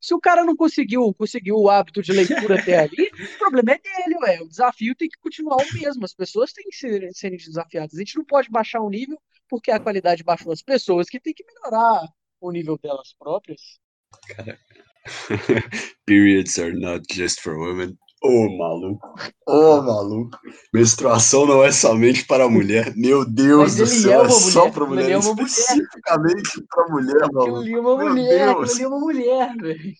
[0.00, 3.78] Se o cara não conseguiu, conseguiu o hábito de leitura até ali, o problema é
[3.78, 4.40] dele, ué.
[4.42, 6.04] O desafio tem que continuar o mesmo.
[6.04, 7.94] As pessoas têm que ser, serem desafiadas.
[7.94, 11.34] A gente não pode baixar o nível porque a qualidade baixou as pessoas que têm
[11.34, 12.06] que melhorar
[12.40, 13.80] o nível delas próprias.
[16.06, 17.98] Periods are not just for women.
[18.22, 19.14] Ô, maluco.
[19.46, 20.38] Ô, maluco.
[20.74, 22.92] Menstruação não é somente para a mulher.
[22.96, 25.10] Meu Deus do ele céu, é uma só mulher, para ele mulher.
[25.12, 25.46] é uma mulher.
[25.46, 27.58] Especificamente para mulher, Aquilo maluco.
[27.60, 28.74] ali é uma Meu mulher, aquilo Deus.
[28.74, 29.92] ali é uma mulher, velho.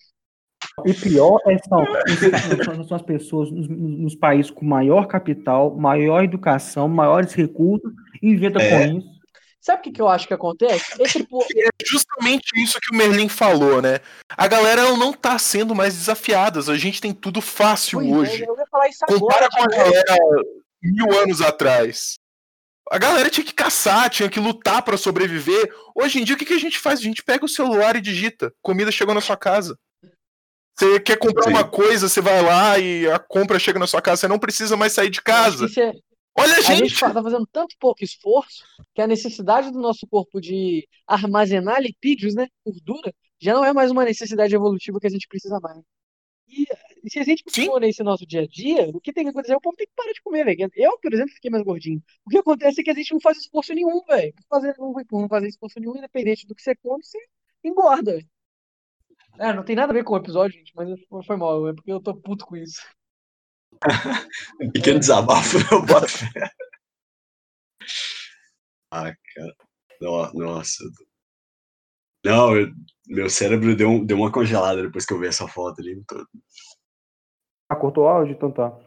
[0.85, 6.87] E pior é, são, são as pessoas nos, nos países com maior capital, maior educação,
[6.87, 7.91] maiores recursos,
[8.21, 8.69] inventa É.
[8.91, 9.20] com isso.
[9.61, 10.83] Sabe o que, que eu acho que acontece?
[10.99, 11.45] Esse po...
[11.55, 13.99] É justamente isso que o Merlin falou, né?
[14.35, 16.67] A galera não tá sendo mais desafiadas.
[16.67, 18.45] A gente tem tudo fácil Pois é, hoje.
[18.47, 19.19] eu ia falar isso agora.
[19.19, 20.15] Compara com a tipo, galera
[20.81, 22.15] mil anos atrás.
[22.89, 25.71] A galera tinha que caçar, tinha que lutar pra sobreviver.
[25.95, 26.99] Hoje em dia, o que, que a gente faz?
[26.99, 28.51] A gente pega o celular e digita.
[28.61, 29.77] Comida chegou na sua casa.
[30.77, 31.51] Você quer comprar Sim.
[31.51, 34.21] uma coisa, você vai lá e a compra chega na sua casa.
[34.21, 35.67] Você não precisa mais sair de casa.
[35.67, 35.93] isso é-
[36.37, 36.95] Olha a A gente gente!
[36.95, 38.63] fa- tá fazendo tanto pouco esforço
[38.93, 43.91] que a necessidade do nosso corpo de armazenar lipídios, né, gordura, já não é mais
[43.91, 45.81] uma necessidade evolutiva que a gente precisa mais.
[46.47, 46.65] E,
[47.09, 49.55] se a gente continua nesse nosso dia a dia, o que tem que acontecer?
[49.55, 50.69] O povo tem que parar de comer, velho.
[50.75, 52.01] Eu, por exemplo, fiquei mais gordinho.
[52.25, 54.33] O que acontece é que a gente não faz esforço nenhum, velho.
[54.51, 57.17] Não, não fazer esforço nenhum, independente do que você come, você
[57.63, 58.19] engorda.
[59.39, 60.89] É, não tem nada a ver com o episódio, gente, mas
[61.25, 62.81] foi mal, é porque eu tô puto com isso.
[64.61, 66.29] Um pequeno desabafo, eu boto fé.
[68.91, 69.55] Ah, cara.
[70.01, 70.83] No- Nossa.
[72.25, 72.71] Não, eu-
[73.07, 76.03] meu cérebro deu, um- deu uma congelada depois que eu vi essa foto ali.
[76.07, 76.25] Tô-
[77.69, 78.33] Ah, cortou o áudio?
[78.33, 78.77] Então tá.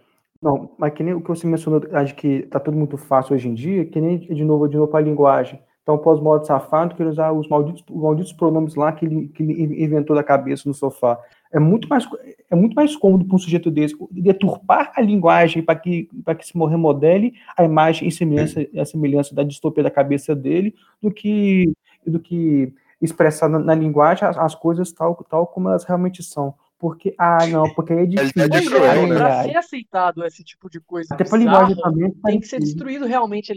[0.42, 3.48] Não, mas que nem o que você mencionou, acho que tá tudo muito fácil hoje
[3.48, 5.62] em dia, que nem de novo, de novo para a linguagem.
[5.84, 9.84] Então, pós-modo safado, quer usar os malditos, os malditos pronomes lá que ele, que ele
[9.84, 11.20] inventou da cabeça no sofá.
[11.52, 12.08] É muito mais,
[12.50, 16.46] é muito mais cômodo para um sujeito desse deturpar a linguagem para que, para que
[16.46, 21.70] se remodele a imagem e semelhança, a semelhança da distopia da cabeça dele do que,
[22.06, 26.54] do que expressar na, na linguagem as, as coisas tal, tal como elas realmente são.
[26.78, 28.42] Porque, ah, não, porque aí é difícil.
[28.42, 29.16] É é, cruel, velho, né?
[29.16, 32.10] pra ser aceitado esse tipo de coisa Até para linguagem bizarra, também.
[32.24, 33.54] tem que ser destruído realmente a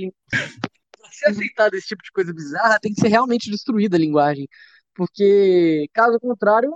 [1.08, 1.12] linguagem.
[1.12, 4.48] Para ser aceitado esse tipo de coisa bizarra, tem que ser realmente destruída a linguagem.
[4.94, 6.72] Porque, caso contrário,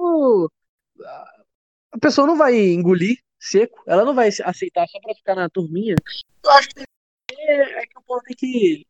[1.92, 5.96] a pessoa não vai engolir seco, ela não vai aceitar só pra ficar na turminha.
[6.44, 6.84] Eu acho que
[7.32, 8.86] é que o povo tem que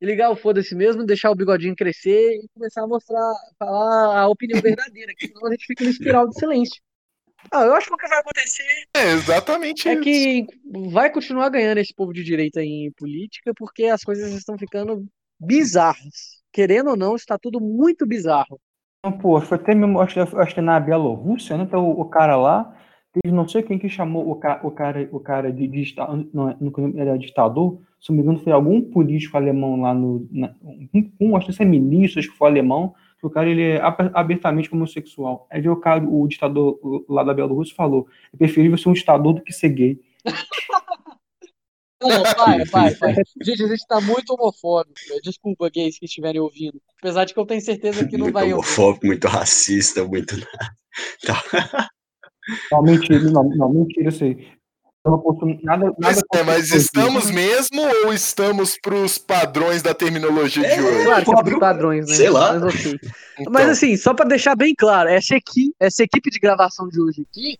[0.00, 4.60] ligar o foda-se mesmo, deixar o bigodinho crescer e começar a mostrar, falar a opinião
[4.60, 6.82] verdadeira, que senão a gente fica no espiral de silêncio.
[7.50, 10.02] Ah, eu acho que o que vai acontecer É exatamente é isso.
[10.02, 10.46] que
[10.92, 15.06] vai continuar ganhando esse povo de direita em política porque as coisas estão ficando
[15.40, 16.42] bizarras.
[16.52, 18.60] Querendo ou não, está tudo muito bizarro.
[19.04, 21.64] Não, pô, foi até mesmo, acho, que- acho que na Bielorrússia, né?
[21.64, 22.74] Então, o, o cara lá,
[23.12, 25.94] Teve não sei quem que chamou o, ca, o cara, o cara de, de
[26.32, 30.26] não, não era ditador, se não me engano, foi algum político alemão lá no.
[30.30, 30.54] Na,
[30.94, 33.80] um, um, acho que esse é ministro, acho que foi alemão, o cara ele é
[34.12, 35.46] abertamente homossexual.
[35.50, 36.78] Aí veio o cara, o ditador
[37.08, 40.00] lá da Bielorrússia falou: é preferível ser um ditador do que ser gay.
[42.02, 43.14] Não, para, para, para.
[43.42, 44.94] Gente, a gente tá muito homofóbico.
[45.08, 45.20] velho.
[45.22, 46.80] Desculpa, gays que estiverem ouvindo.
[46.98, 48.54] Apesar de que eu tenho certeza que não muito vai ouvir.
[48.54, 50.34] homofóbico, muito racista, muito.
[51.24, 51.88] Tá.
[52.72, 54.32] Não, mentira, não, não, mentira isso aí.
[54.32, 54.61] Eu posso
[55.62, 55.86] nada.
[55.86, 60.80] nada Mas, é, mas os estamos mesmo ou estamos pros padrões da terminologia de É,
[60.80, 61.04] hoje?
[61.04, 62.14] Claro que é padrões, né?
[62.14, 62.58] sei lá.
[62.58, 63.00] Mas ok.
[63.38, 67.00] Então, Mas assim, só pra deixar bem claro, essa equipe, essa equipe de gravação de
[67.00, 67.58] hoje aqui,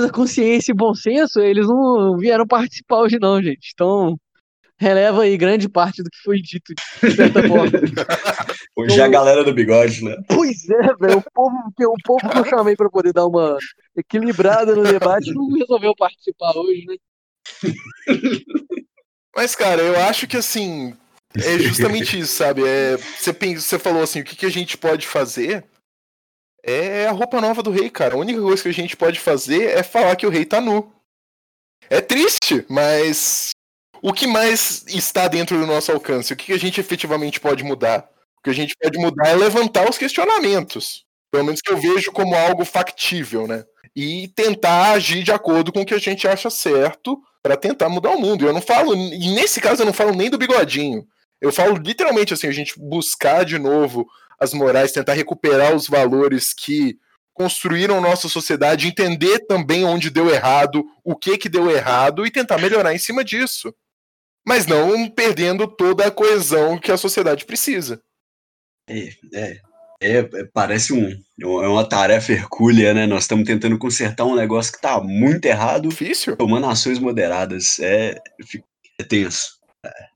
[0.00, 3.70] da consciência e bom senso, eles não vieram participar hoje não, gente.
[3.74, 4.16] Então,
[4.80, 7.70] releva aí grande parte do que foi dito, de certa forma.
[8.74, 10.16] Hoje é a galera do bigode, né?
[10.26, 13.58] Pois é, velho, o povo, que- o povo que eu chamei pra poder dar uma
[13.94, 16.96] equilibrada no debate não resolveu participar hoje, né?
[19.36, 20.96] Mas, cara, eu acho que assim.
[21.36, 22.66] É justamente isso, sabe?
[22.66, 25.64] É, você, pensa, você falou assim, o que, que a gente pode fazer
[26.64, 28.14] é a roupa nova do rei, cara.
[28.14, 30.92] A única coisa que a gente pode fazer é falar que o rei tá nu.
[31.88, 33.50] É triste, mas
[34.02, 36.32] o que mais está dentro do nosso alcance?
[36.32, 38.08] O que, a gente efetivamente pode mudar?
[38.38, 41.04] O que a gente pode mudar é levantar os questionamentos.
[41.30, 43.64] Pelo menos que eu vejo como algo factível, né?
[43.94, 48.10] E tentar agir de acordo com o que a gente acha certo para tentar mudar
[48.10, 48.46] o mundo.
[48.46, 51.06] Eu não falo, e nesse caso eu não falo nem do bigodinho.
[51.40, 54.06] Eu falo literalmente assim, a gente buscar de novo
[54.38, 56.98] as morais, tentar recuperar os valores que
[57.34, 62.58] construíram nossa sociedade, entender também onde deu errado, o que que deu errado e tentar
[62.58, 63.74] melhorar em cima disso.
[64.50, 68.02] Mas não perdendo toda a coesão que a sociedade precisa.
[68.88, 69.60] É, é,
[70.00, 70.22] é,
[70.52, 71.08] parece um,
[71.62, 73.06] é uma tarefa hercúlea, né?
[73.06, 77.78] Nós estamos tentando consertar um negócio que tá muito errado, Difícil, tomando ações moderadas.
[77.78, 78.20] É,
[78.98, 79.60] é tenso.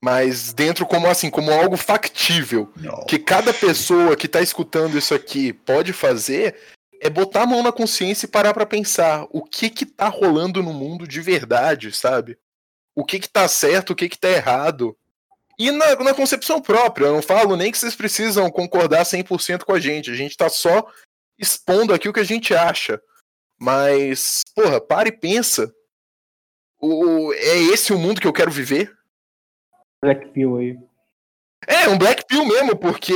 [0.03, 2.73] mas dentro como assim, como algo factível.
[2.77, 3.07] Não.
[3.07, 6.57] que cada pessoa que tá escutando isso aqui pode fazer
[7.01, 10.61] é botar a mão na consciência e parar pra pensar o que que tá rolando
[10.61, 12.37] no mundo de verdade, sabe?
[12.95, 14.97] O que que tá certo, o que que tá errado.
[15.59, 19.73] E na, na concepção própria, eu não falo nem que vocês precisam concordar 100% com
[19.73, 20.87] a gente, a gente tá só
[21.39, 23.01] expondo aqui o que a gente acha.
[23.59, 25.73] Mas, porra, para e pensa.
[26.81, 28.93] O, é esse o mundo que eu quero viver?
[30.03, 30.79] Black Pill aí.
[31.67, 33.15] É, um Black Pill mesmo, porque,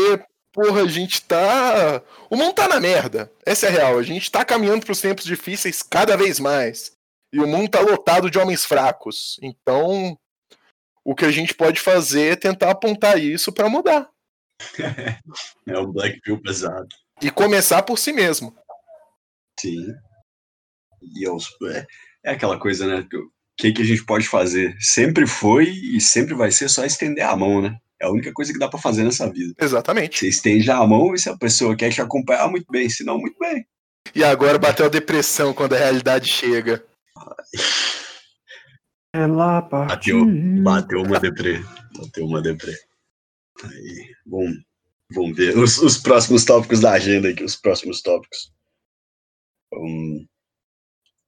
[0.53, 2.03] porra, a gente tá.
[2.31, 3.31] O mundo tá na merda.
[3.45, 3.99] Essa é a real.
[3.99, 6.97] A gente tá caminhando pros tempos difíceis cada vez mais.
[7.33, 9.39] E o mundo tá lotado de homens fracos.
[9.43, 10.19] Então,
[11.05, 14.09] o que a gente pode fazer é tentar apontar isso pra mudar.
[15.67, 16.89] É um Black Pill pesado.
[17.21, 18.57] E começar por si mesmo.
[19.61, 19.93] Sim.
[21.15, 21.87] E aos, é,
[22.25, 23.07] é aquela coisa, né?
[23.13, 24.75] O que, que a gente pode fazer?
[24.81, 27.77] Sempre foi e sempre vai ser só estender a mão, né?
[28.01, 29.55] É a única coisa que dá pra fazer nessa vida.
[29.61, 30.21] Exatamente.
[30.21, 32.89] Você estende a mão e se a pessoa quer te acompanhar, muito bem.
[32.89, 33.67] Se não, muito bem.
[34.15, 36.83] E agora bateu a depressão quando a realidade chega.
[39.15, 40.63] Ela Bateu, partiu.
[40.63, 41.61] bateu uma deprê.
[41.97, 42.79] Bateu uma deprê.
[43.65, 44.59] Aí, vamos,
[45.13, 48.53] vamos ver os, os próximos tópicos da agenda aqui, os próximos tópicos.
[49.73, 50.27] Hum,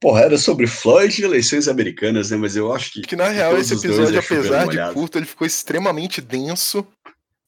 [0.01, 2.37] porra, era sobre Floyd e eleições americanas, né?
[2.37, 3.03] Mas eu acho que.
[3.03, 6.87] Que na real esse episódio, é apesar de curto, ele ficou extremamente denso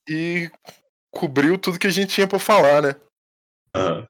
[0.09, 0.51] e
[1.11, 2.97] cobriu tudo que a gente tinha pra falar, né?
[3.75, 4.07] Ah,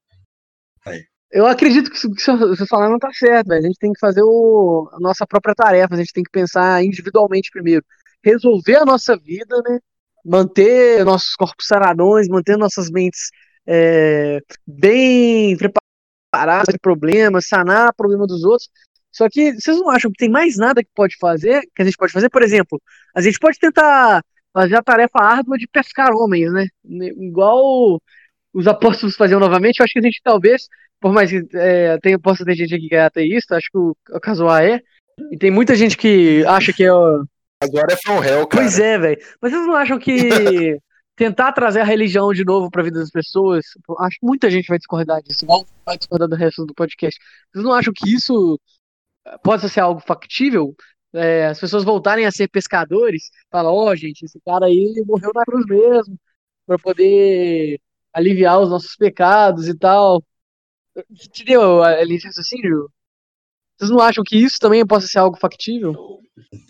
[1.32, 3.60] Eu acredito que o que você falar não tá certo, velho.
[3.60, 6.84] A gente tem que fazer o, a nossa própria tarefa, a gente tem que pensar
[6.84, 7.82] individualmente primeiro.
[8.22, 9.78] Resolver a nossa vida, né?
[10.24, 13.30] Manter nossos corpos saradões, manter nossas mentes
[13.66, 18.68] é, bem preparadas para problemas, sanar problema dos outros.
[19.10, 21.96] Só que vocês não acham que tem mais nada que pode fazer, que a gente
[21.96, 22.28] pode fazer?
[22.28, 22.80] Por exemplo,
[23.14, 24.22] a gente pode tentar
[24.52, 26.66] fazer a tarefa árdua de pescar homens, né?
[26.84, 28.00] Igual
[28.52, 30.68] os apóstolos faziam novamente, eu acho que a gente talvez
[31.02, 33.94] por mais que é, tenha, possa ter gente aqui que é ateísta, acho que o,
[34.10, 34.80] o Casuá é.
[35.32, 36.88] E tem muita gente que acha que é.
[36.88, 38.62] Agora é from hell, cara.
[38.62, 39.20] Pois é, velho.
[39.40, 40.12] Mas vocês não acham que
[41.16, 43.64] tentar trazer a religião de novo pra vida das pessoas,
[43.98, 47.20] acho que muita gente vai discordar disso, não vai discordar do resto do podcast.
[47.52, 48.58] Vocês não acham que isso
[49.42, 50.74] possa ser algo factível?
[51.12, 55.44] É, as pessoas voltarem a ser pescadores, falar, ó, gente, esse cara aí morreu na
[55.44, 56.16] cruz mesmo,
[56.64, 57.78] pra poder
[58.12, 60.22] aliviar os nossos pecados e tal.
[61.10, 62.88] Entendeu a linha de raciocínio?
[63.76, 66.20] Vocês não acham que isso também possa ser algo factível?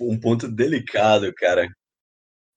[0.00, 1.68] um ponto delicado, cara.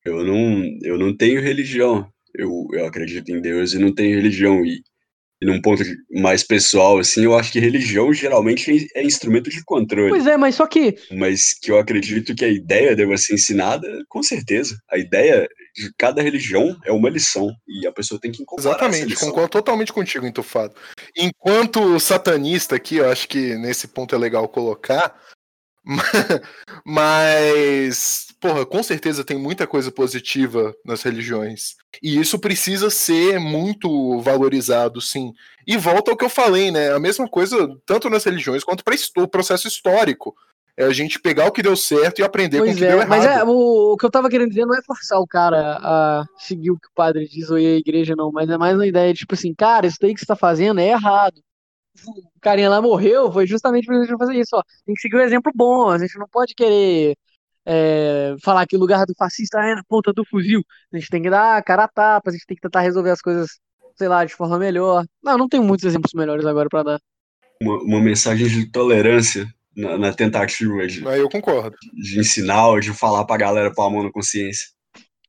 [0.03, 2.07] Eu não, eu não tenho religião.
[2.33, 4.65] Eu, eu acredito em Deus e não tenho religião.
[4.65, 4.81] E
[5.41, 10.09] E num ponto mais pessoal, assim, eu acho que religião geralmente é instrumento de controle.
[10.09, 13.87] Pois é, mas só que Mas que eu acredito que a ideia deva ser ensinada,
[14.07, 14.77] com certeza.
[14.89, 15.64] A ideia de
[15.97, 17.53] cada religião é uma lição.
[17.67, 19.29] E a pessoa tem que essa Exatamente, lição.
[19.29, 20.75] concordo totalmente contigo, Entufado.
[21.15, 25.15] Enquanto satanista aqui, eu acho que nesse ponto é legal colocar,
[26.85, 31.75] mas, porra, com certeza tem muita coisa positiva nas religiões.
[32.01, 35.31] E isso precisa ser muito valorizado, sim.
[35.67, 36.91] E volta ao que eu falei, né?
[36.91, 40.35] A mesma coisa tanto nas religiões quanto para o processo histórico.
[40.77, 42.99] É a gente pegar o que deu certo e aprender com o Pois que deu
[42.99, 43.09] é, errado.
[43.09, 46.25] mas é, o, o que eu tava querendo dizer não é forçar o cara a
[46.37, 48.85] seguir o que o padre diz ou ir à igreja, não, mas é mais uma
[48.85, 51.41] ideia de, tipo assim, cara, isso daí que você tá fazendo é errado.
[52.35, 54.61] O carinha lá morreu, foi justamente pra gente fazer isso, ó.
[54.85, 57.15] Tem que seguir o exemplo bom, a gente não pode querer
[57.65, 60.61] é, falar que o lugar do fascista é na ponta do fuzil.
[60.93, 63.21] A gente tem que dar cara a tapa, a gente tem que tentar resolver as
[63.21, 63.59] coisas,
[63.95, 65.05] sei lá, de forma melhor.
[65.23, 66.99] Não, não tenho muitos exemplos melhores agora pra dar.
[67.61, 71.75] Uma, uma mensagem de tolerância na, na tentativa de, Aí eu concordo.
[71.93, 74.69] de ensinar ou de falar pra galera pôr a mão na consciência.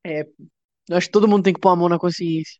[0.04, 2.58] Eu acho que todo mundo tem que pôr a mão na consciência.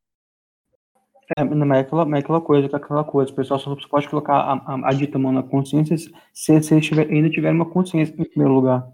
[1.36, 4.08] É, mas é aquela, mas é aquela coisa, é aquela coisa, o pessoal só pode
[4.08, 7.68] colocar a, a, a dita mão na consciência se, se eles tiver, ainda tiverem uma
[7.68, 8.86] consciência em primeiro lugar.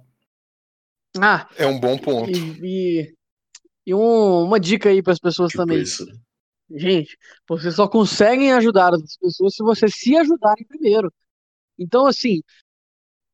[1.21, 2.31] Ah, É um bom ponto.
[2.31, 3.15] E, e,
[3.87, 5.83] e um- uma dica aí para as pessoas Tipo também.
[5.83, 6.07] isso.
[6.75, 11.13] Gente, vocês só conseguem ajudar as pessoas se vocês se ajudarem primeiro.
[11.79, 12.41] Então, assim,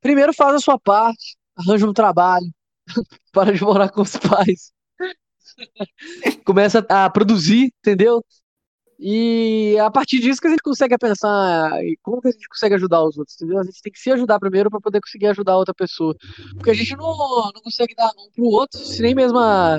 [0.00, 2.46] primeiro faz a sua parte, arranja um trabalho,
[3.32, 4.72] para de morar com os pais.
[6.44, 8.22] Começa a produzir, entendeu?
[9.00, 11.70] E a partir disso que a gente consegue pensar
[12.02, 13.60] como que a gente consegue ajudar os outros, entendeu?
[13.60, 16.16] A gente tem que se ajudar primeiro para poder conseguir ajudar a outra pessoa.
[16.54, 19.78] Porque a gente não, não consegue dar a mão pro outro se nem mesmo a,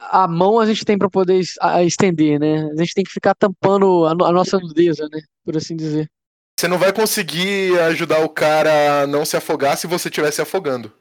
[0.00, 1.42] a mão a gente tem para poder
[1.84, 2.70] estender, né?
[2.72, 5.20] A gente tem que ficar tampando a, a nossa nudeza, né?
[5.44, 6.10] Por assim dizer.
[6.58, 10.42] Você não vai conseguir ajudar o cara a não se afogar se você estiver se
[10.42, 10.92] afogando.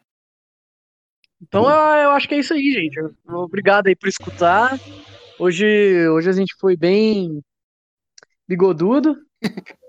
[1.41, 2.99] Então eu, eu acho que é isso aí, gente.
[3.27, 4.79] Obrigado aí por escutar.
[5.39, 7.41] Hoje, hoje a gente foi bem
[8.47, 9.17] bigodudo.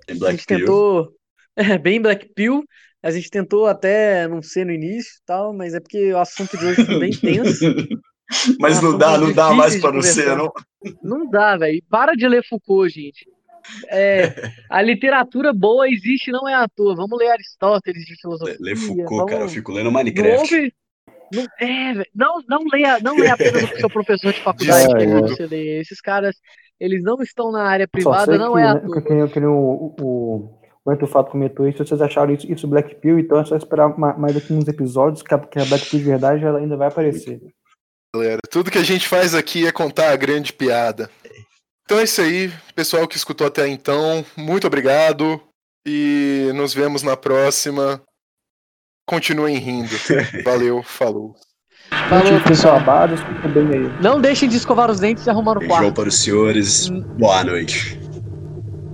[0.07, 0.59] Tem A Black gente Pill.
[0.61, 1.15] tentou.
[1.55, 2.65] É, bem Black Pill.
[3.03, 6.57] A gente tentou até não ser no início e tal, mas é porque o assunto
[6.57, 7.67] de hoje foi bem tenso.
[8.59, 10.51] Mas Ah, não dá, não dá mais de não ser, não.
[11.03, 11.83] Não dá, velho.
[11.91, 13.27] Para de ler Foucault, gente.
[13.89, 14.33] É,
[14.71, 16.95] a literatura boa existe, não é à toa.
[16.95, 18.57] Vamos ler Aristóteles de filosofia.
[18.61, 19.31] Lê Foucault, vamos...
[19.31, 19.45] cara.
[19.45, 20.75] Eu fico lendo Minecraft.
[21.33, 21.95] Não, é.
[22.15, 25.29] Não, não leia, não leia apenas o seu professor de faculdade que tudo.
[25.29, 25.81] você leia.
[25.81, 26.37] Esses caras,
[26.81, 29.03] eles não estão na área privada, não que, é à né, toa.
[29.03, 33.39] que, que, que o, o, o comentou isso, vocês acharam isso, isso Black Pill, então
[33.39, 36.07] é só esperar ma- mais daqui uns episódios que a, que a Black Pill de
[36.07, 37.41] verdade ela ainda vai aparecer.
[38.15, 41.11] Galera, tudo que a gente faz aqui é contar a grande piada.
[41.89, 45.41] Então é isso aí, pessoal que escutou até então, muito obrigado
[45.87, 48.03] e nos vemos na próxima.
[49.07, 49.89] Continuem rindo.
[50.45, 51.35] Valeu, falou.
[52.11, 52.79] Falou, Gente, pessoal.
[52.79, 54.03] fica bem aí.
[54.03, 55.95] Não deixem de escovar os dentes e arrumar o Beijão quarto.
[55.95, 56.91] para os senhores.
[56.91, 57.01] Hum.
[57.19, 57.99] Boa noite.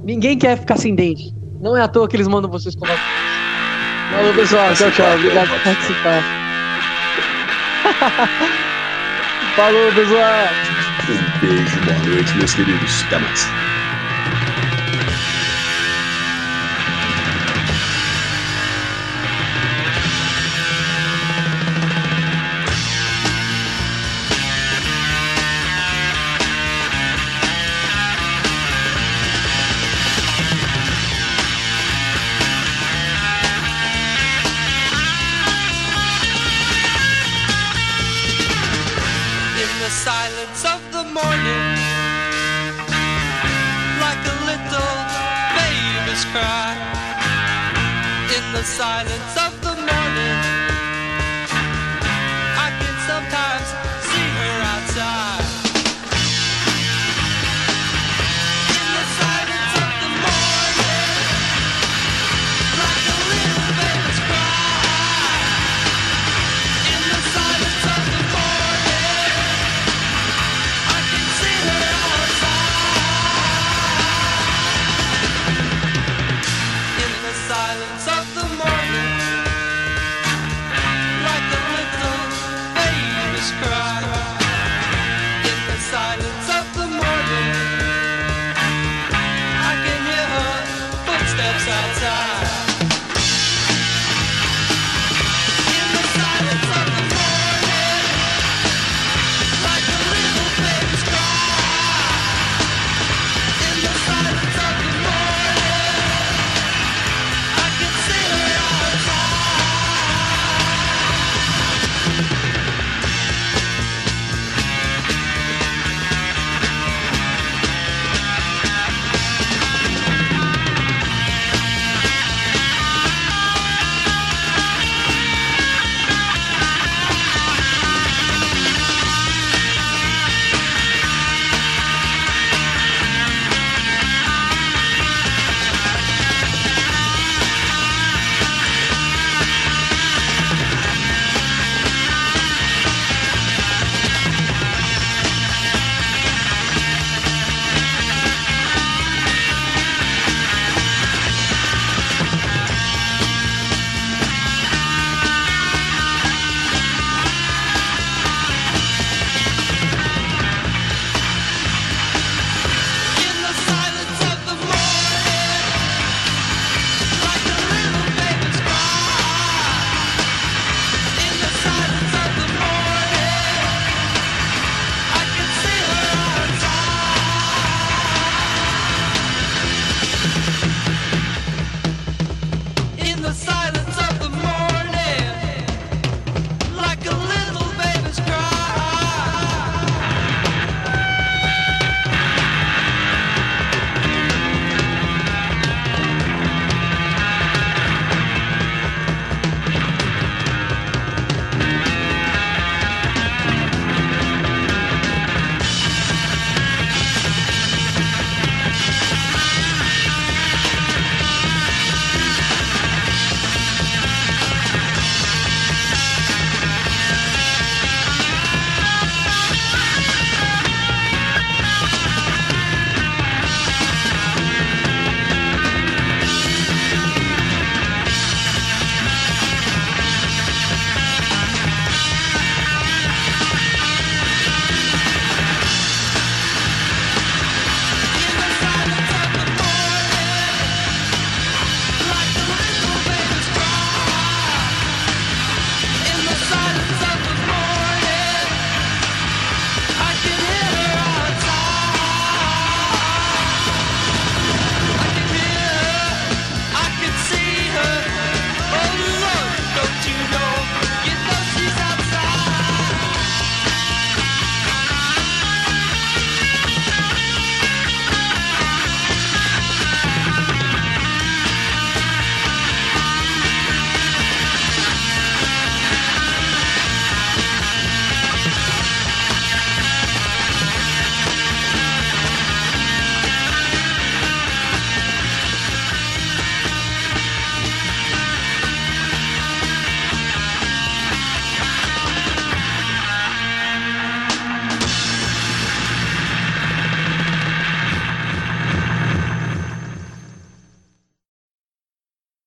[0.05, 1.35] Ninguém quer ficar sem dente.
[1.61, 4.12] Não é à toa que eles mandam vocês escovar os dentes.
[4.12, 4.73] Falou, pessoal.
[4.73, 5.15] Tchau, tchau.
[5.16, 6.23] Obrigado por participar.
[9.57, 10.74] Falou, pessoal.
[11.09, 13.05] Um beijo, boa noite, meus queridos.
[13.07, 13.74] Até mais.